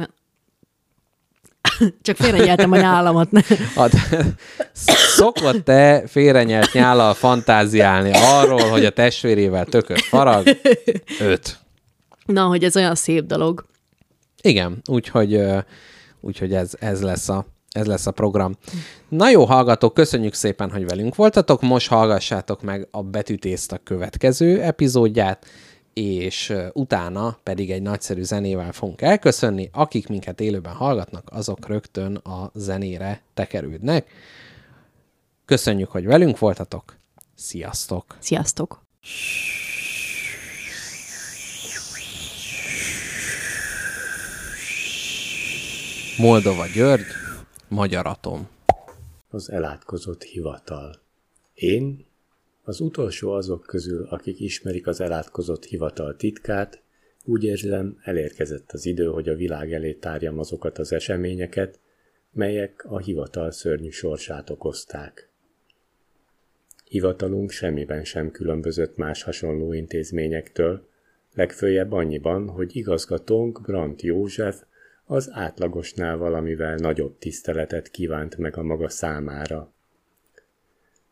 [2.02, 3.28] Csak félrenyeltem a nyálamat.
[3.74, 3.92] Hát,
[5.16, 10.46] szokott te félrenyelt nyállal fantáziálni arról, hogy a testvérével tököt farag?
[11.20, 11.59] Öt.
[12.32, 13.64] Na, hogy ez olyan szép dolog.
[14.42, 15.42] Igen, úgyhogy,
[16.20, 18.56] úgyhogy ez, ez, lesz a, ez lesz a program.
[19.08, 21.60] Na jó, hallgatók, köszönjük szépen, hogy velünk voltatok.
[21.60, 25.46] Most hallgassátok meg a Betűtészt a következő epizódját,
[25.92, 29.70] és utána pedig egy nagyszerű zenével fogunk elköszönni.
[29.72, 34.10] Akik minket élőben hallgatnak, azok rögtön a zenére tekerődnek.
[35.44, 36.96] Köszönjük, hogy velünk voltatok.
[37.34, 38.16] Sziasztok!
[38.18, 38.82] Sziasztok!
[46.20, 47.06] Moldova György,
[47.68, 48.48] Magyar Atom.
[49.28, 50.94] Az elátkozott hivatal.
[51.54, 52.06] Én,
[52.62, 56.82] az utolsó azok közül, akik ismerik az elátkozott hivatal titkát,
[57.24, 61.78] úgy érzem, elérkezett az idő, hogy a világ elé tárjam azokat az eseményeket,
[62.32, 65.28] melyek a hivatal szörnyű sorsát okozták.
[66.84, 70.88] Hivatalunk semmiben sem különbözött más hasonló intézményektől,
[71.34, 74.62] legfőjebb annyiban, hogy igazgatónk Brandt József
[75.10, 79.72] az átlagosnál valamivel nagyobb tiszteletet kívánt meg a maga számára.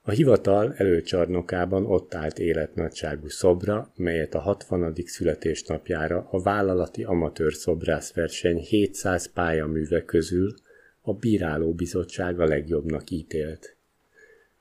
[0.03, 4.95] A hivatal előcsarnokában ott állt életnagyságú szobra, melyet a 60.
[5.05, 10.55] születésnapjára a vállalati amatőr szobrászverseny 700 pályaműve közül
[11.01, 13.77] a bírálóbizottság a legjobbnak ítélt.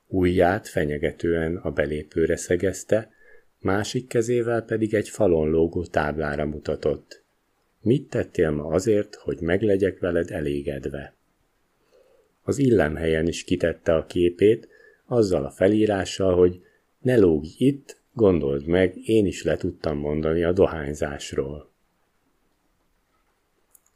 [0.06, 3.10] Ujját fenyegetően a belépőre szegezte,
[3.58, 7.26] másik kezével pedig egy falon lógó táblára mutatott.
[7.80, 11.14] Mit tettél ma azért, hogy meglegyek veled elégedve?
[12.42, 14.68] Az illemhelyen is kitette a képét,
[15.06, 16.60] azzal a felírással, hogy
[16.98, 21.70] ne lógj itt, gondold meg, én is le tudtam mondani a dohányzásról.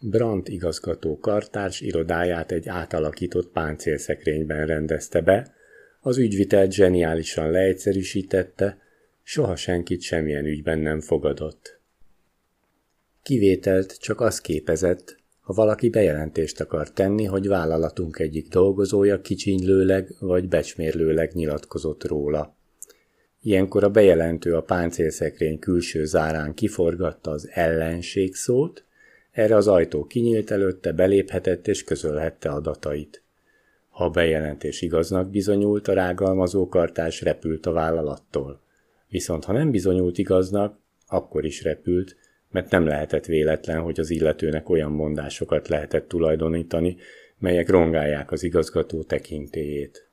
[0.00, 5.54] Brandt igazgató kartárs irodáját egy átalakított páncélszekrényben rendezte be,
[6.00, 8.78] az ügyvitelt zseniálisan leegyszerűsítette,
[9.22, 11.71] soha senkit semmilyen ügyben nem fogadott.
[13.22, 20.48] Kivételt csak az képezett, ha valaki bejelentést akar tenni, hogy vállalatunk egyik dolgozója kicsinylőleg vagy
[20.48, 22.56] becsmérlőleg nyilatkozott róla.
[23.40, 28.84] Ilyenkor a bejelentő a páncélszekrény külső zárán kiforgatta az ellenség szót,
[29.30, 33.22] erre az ajtó kinyílt előtte, beléphetett és közölhette adatait.
[33.88, 38.60] Ha a bejelentés igaznak bizonyult, a rágalmazó kartás repült a vállalattól.
[39.08, 42.16] Viszont ha nem bizonyult igaznak, akkor is repült,
[42.52, 46.96] mert nem lehetett véletlen, hogy az illetőnek olyan mondásokat lehetett tulajdonítani,
[47.38, 50.08] melyek rongálják az igazgató tekintélyét.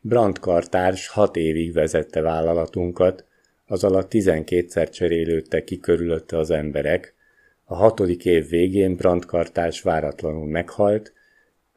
[0.00, 3.24] Brandt kartárs hat évig vezette vállalatunkat,
[3.66, 7.14] az alatt tizenkétszer cserélődtek ki körülötte az emberek,
[7.64, 11.12] a hatodik év végén Brandt kartárs váratlanul meghalt,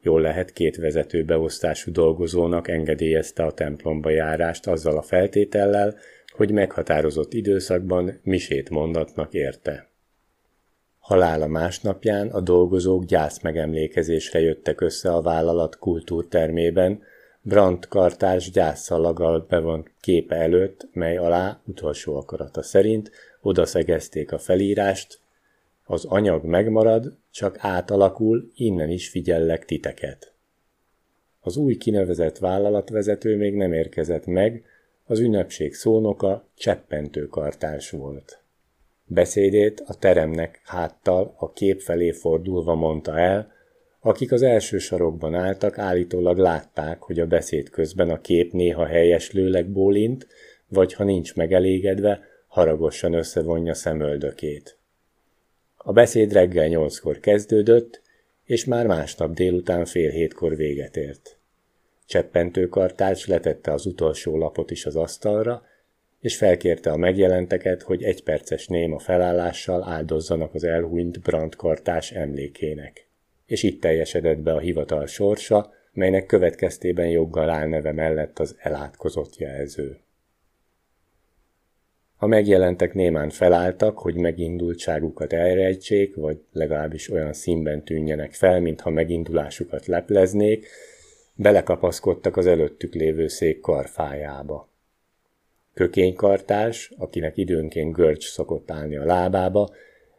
[0.02, 5.96] jól lehet két vezetőbeosztású dolgozónak engedélyezte a templomba járást azzal a feltétellel,
[6.34, 9.88] hogy meghatározott időszakban misét mondatnak érte.
[10.98, 17.02] Halála másnapján a dolgozók gyász megemlékezésre jöttek össze a vállalat kultúrtermében,
[17.46, 25.18] Brandt kartárs gyászszalaggal bevont képe előtt, mely alá utolsó akarata szerint odaszegezték a felírást,
[25.84, 30.32] az anyag megmarad, csak átalakul, innen is figyellek titeket.
[31.40, 34.64] Az új kinevezett vállalatvezető még nem érkezett meg,
[35.04, 38.42] az ünnepség szónoka cseppentő kartárs volt.
[39.06, 43.52] Beszédét a teremnek háttal a kép felé fordulva mondta el,
[44.00, 49.70] akik az első sarokban álltak, állítólag látták, hogy a beszéd közben a kép néha helyeslőleg
[49.70, 50.26] bólint,
[50.68, 54.78] vagy ha nincs megelégedve, haragosan összevonja szemöldökét.
[55.76, 58.00] A beszéd reggel nyolckor kezdődött,
[58.44, 61.38] és már másnap délután fél hétkor véget ért.
[62.06, 65.62] Cseppentőkartács letette az utolsó lapot is az asztalra,
[66.20, 73.06] és felkérte a megjelenteket, hogy egy perces néma felállással áldozzanak az elhunyt brandkartás emlékének.
[73.46, 79.36] És itt teljesedett be a hivatal sorsa, melynek következtében joggal áll neve mellett az elátkozott
[79.36, 79.98] jelző.
[82.16, 89.86] A megjelentek némán felálltak, hogy megindultságukat elrejtsék, vagy legalábbis olyan színben tűnjenek fel, mintha megindulásukat
[89.86, 90.66] lepleznék,
[91.34, 94.68] belekapaszkodtak az előttük lévő szék karfájába.
[95.74, 99.70] Kökénykartás, akinek időnként görcs szokott állni a lábába,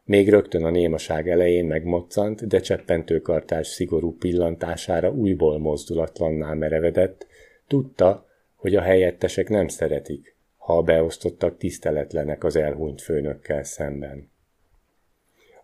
[0.04, 7.28] még rögtön a némaság elején megmoccant, de cseppentőkartás szigorú pillantására újból mozdulatlanná merevedett,
[7.68, 8.26] tudta,
[8.56, 14.30] hogy a helyettesek nem szeretik, ha a beosztottak tiszteletlenek az elhunyt főnökkel szemben.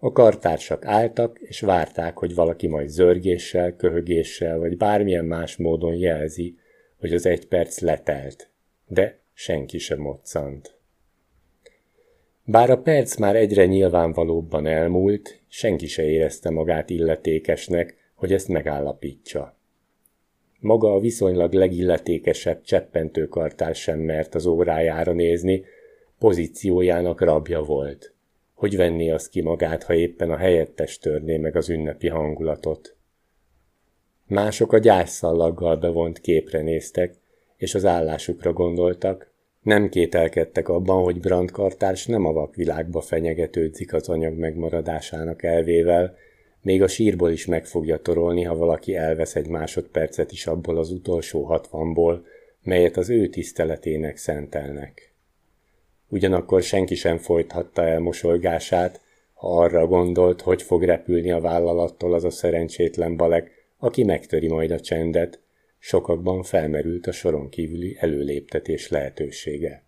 [0.03, 6.57] A kartársak álltak, és várták, hogy valaki majd zörgéssel, köhögéssel, vagy bármilyen más módon jelzi,
[6.99, 8.49] hogy az egy perc letelt,
[8.87, 10.77] de senki sem moccant.
[12.43, 19.57] Bár a perc már egyre nyilvánvalóbban elmúlt, senki se érezte magát illetékesnek, hogy ezt megállapítsa.
[20.59, 25.65] Maga a viszonylag legilletékesebb cseppentőkartár sem mert az órájára nézni,
[26.19, 28.13] pozíciójának rabja volt.
[28.61, 32.95] Hogy venné az ki magát, ha éppen a helyettes törné meg az ünnepi hangulatot?
[34.27, 37.15] Mások a gyászszallaggal bevont képre néztek,
[37.57, 39.31] és az állásukra gondoltak,
[39.61, 46.15] nem kételkedtek abban, hogy brandkartárs nem a vakvilágba fenyegetődzik az anyag megmaradásának elvével,
[46.61, 50.91] még a sírból is meg fogja torolni, ha valaki elvesz egy másodpercet is abból az
[50.91, 52.25] utolsó hatvanból,
[52.63, 55.10] melyet az ő tiszteletének szentelnek.
[56.11, 59.01] Ugyanakkor senki sem folythatta el mosolygását,
[59.33, 64.71] ha arra gondolt, hogy fog repülni a vállalattól az a szerencsétlen balek, aki megtöri majd
[64.71, 65.39] a csendet,
[65.79, 69.83] sokakban felmerült a soron kívüli előléptetés lehetősége.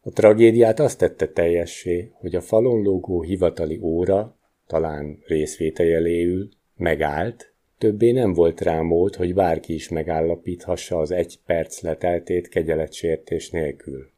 [0.00, 4.36] A tragédiát azt tette teljessé, hogy a falon lógó hivatali óra
[4.66, 11.80] talán részvételéül, megállt, többé nem volt rá mód, hogy bárki is megállapíthassa az egy perc
[11.80, 14.16] leteltét kegyeletsértés nélkül.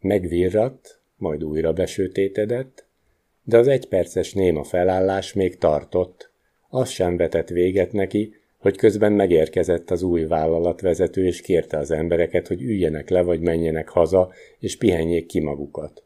[0.00, 2.86] Megvirratt, majd újra besötétedett,
[3.42, 6.30] de az egyperces néma felállás még tartott,
[6.68, 12.46] az sem vetett véget neki, hogy közben megérkezett az új vállalatvezető, és kérte az embereket,
[12.46, 16.02] hogy üljenek le, vagy menjenek haza, és pihenjék ki magukat.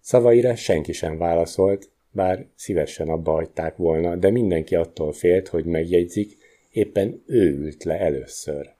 [0.00, 6.36] Szavaira senki sem válaszolt, bár szívesen abba hagyták volna, de mindenki attól félt, hogy megjegyzik,
[6.70, 8.74] éppen ő ült le először.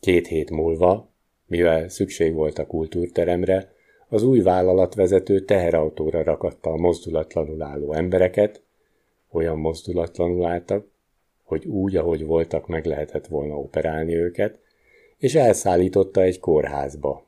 [0.00, 1.11] Két hét múlva,
[1.52, 3.72] mivel szükség volt a kultúrteremre,
[4.08, 8.62] az új vállalatvezető teherautóra rakatta a mozdulatlanul álló embereket,
[9.30, 10.86] olyan mozdulatlanul álltak,
[11.42, 14.58] hogy úgy, ahogy voltak, meg lehetett volna operálni őket,
[15.18, 17.26] és elszállította egy kórházba.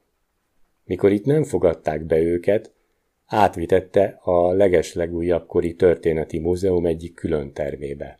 [0.85, 2.73] Mikor itt nem fogadták be őket,
[3.27, 8.19] átvitette a legeslegújabb kori történeti múzeum egyik külön termébe.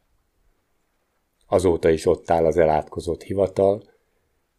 [1.47, 3.94] Azóta is ott áll az elátkozott hivatal,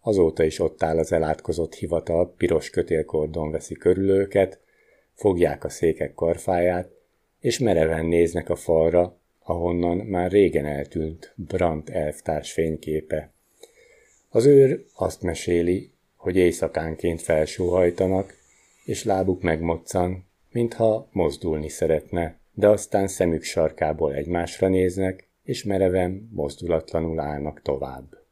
[0.06, 4.60] azóta is ott áll az elátkozott hivatal, piros kötélkordon veszi körül őket,
[5.14, 6.90] fogják a székek karfáját,
[7.40, 13.32] és mereven néznek a falra, ahonnan már régen eltűnt Brandt elvtárs fényképe.
[14.30, 18.34] Az őr azt meséli, hogy éjszakánként felsóhajtanak,
[18.84, 27.20] és lábuk megmoccan, mintha mozdulni szeretne, de aztán szemük sarkából egymásra néznek, és mereven, mozdulatlanul
[27.20, 28.25] állnak tovább.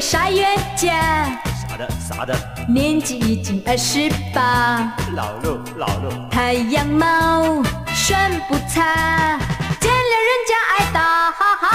[0.00, 1.28] 个傻冤家，
[1.68, 2.34] 啥的啥的，
[2.66, 7.62] 年纪已经二十八，老肉老肉，太阳毛
[7.94, 9.38] 选不差，
[9.78, 11.66] 见了人家爱打哈哈。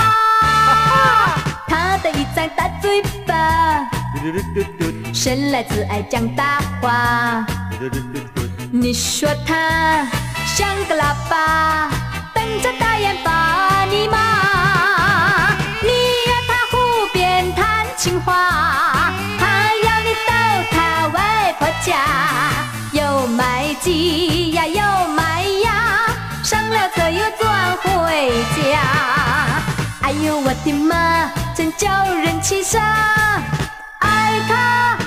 [1.68, 3.88] 他的一张大嘴巴，
[5.14, 7.46] 生来只爱讲大话。
[8.72, 10.04] 你说他
[10.48, 11.92] 像个喇叭，
[12.34, 14.35] 等着大雁把你骂。
[18.06, 19.48] 情话，他
[19.84, 20.32] 要你到
[20.70, 21.98] 他外婆家，
[22.92, 26.06] 又买鸡呀又买鸭，
[26.44, 28.80] 上了车又转回家。
[30.04, 32.80] 哎呦我的妈，真叫人气煞！
[33.98, 35.00] 爱他，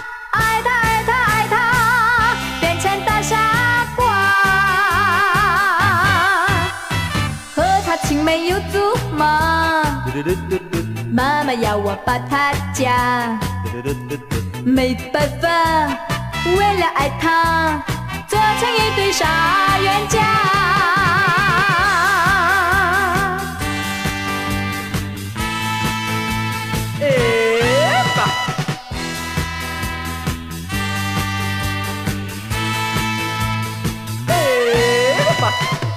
[11.49, 13.39] 妈妈要我把他嫁，
[14.67, 15.49] 没办法，
[16.45, 17.83] 为了爱他，
[18.29, 20.19] 做成一对傻冤家。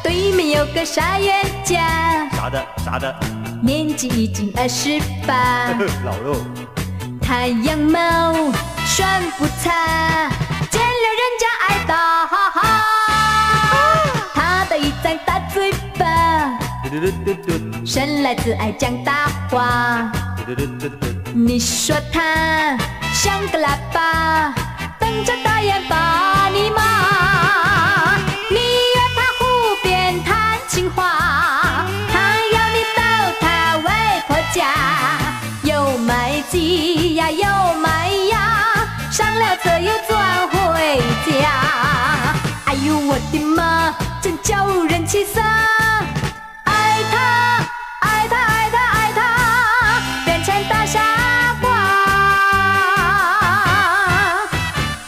[0.02, 3.14] 对面有个傻冤家，啥的啥的，
[3.64, 5.70] 年纪已经二十八。
[6.04, 6.36] 老肉，
[7.22, 8.34] 太阳帽，
[8.86, 9.08] 双
[9.38, 10.30] 不差，
[10.72, 12.60] 见了人家爱打哈哈。
[14.34, 16.58] 他的一张大嘴巴，
[17.86, 20.12] 生来只爱讲大话。
[21.34, 22.78] 你说他
[23.14, 24.54] 像个喇叭，
[25.00, 26.31] 瞪着大雁把
[43.32, 45.42] 的妈，真叫人气傻！
[46.66, 47.66] 爱他，
[48.02, 49.20] 爱他，爱他，爱他，
[50.26, 51.00] 变成大傻
[51.62, 51.70] 瓜。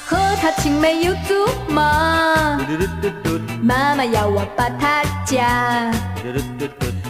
[0.06, 2.58] 和他青梅有竹马，
[3.62, 5.94] 妈妈要我把他嫁，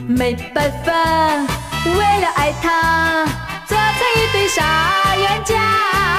[0.08, 0.92] 没办法，
[1.86, 3.26] 为了爱他，
[3.68, 6.13] 做成一对傻冤家，做成一对傻冤家。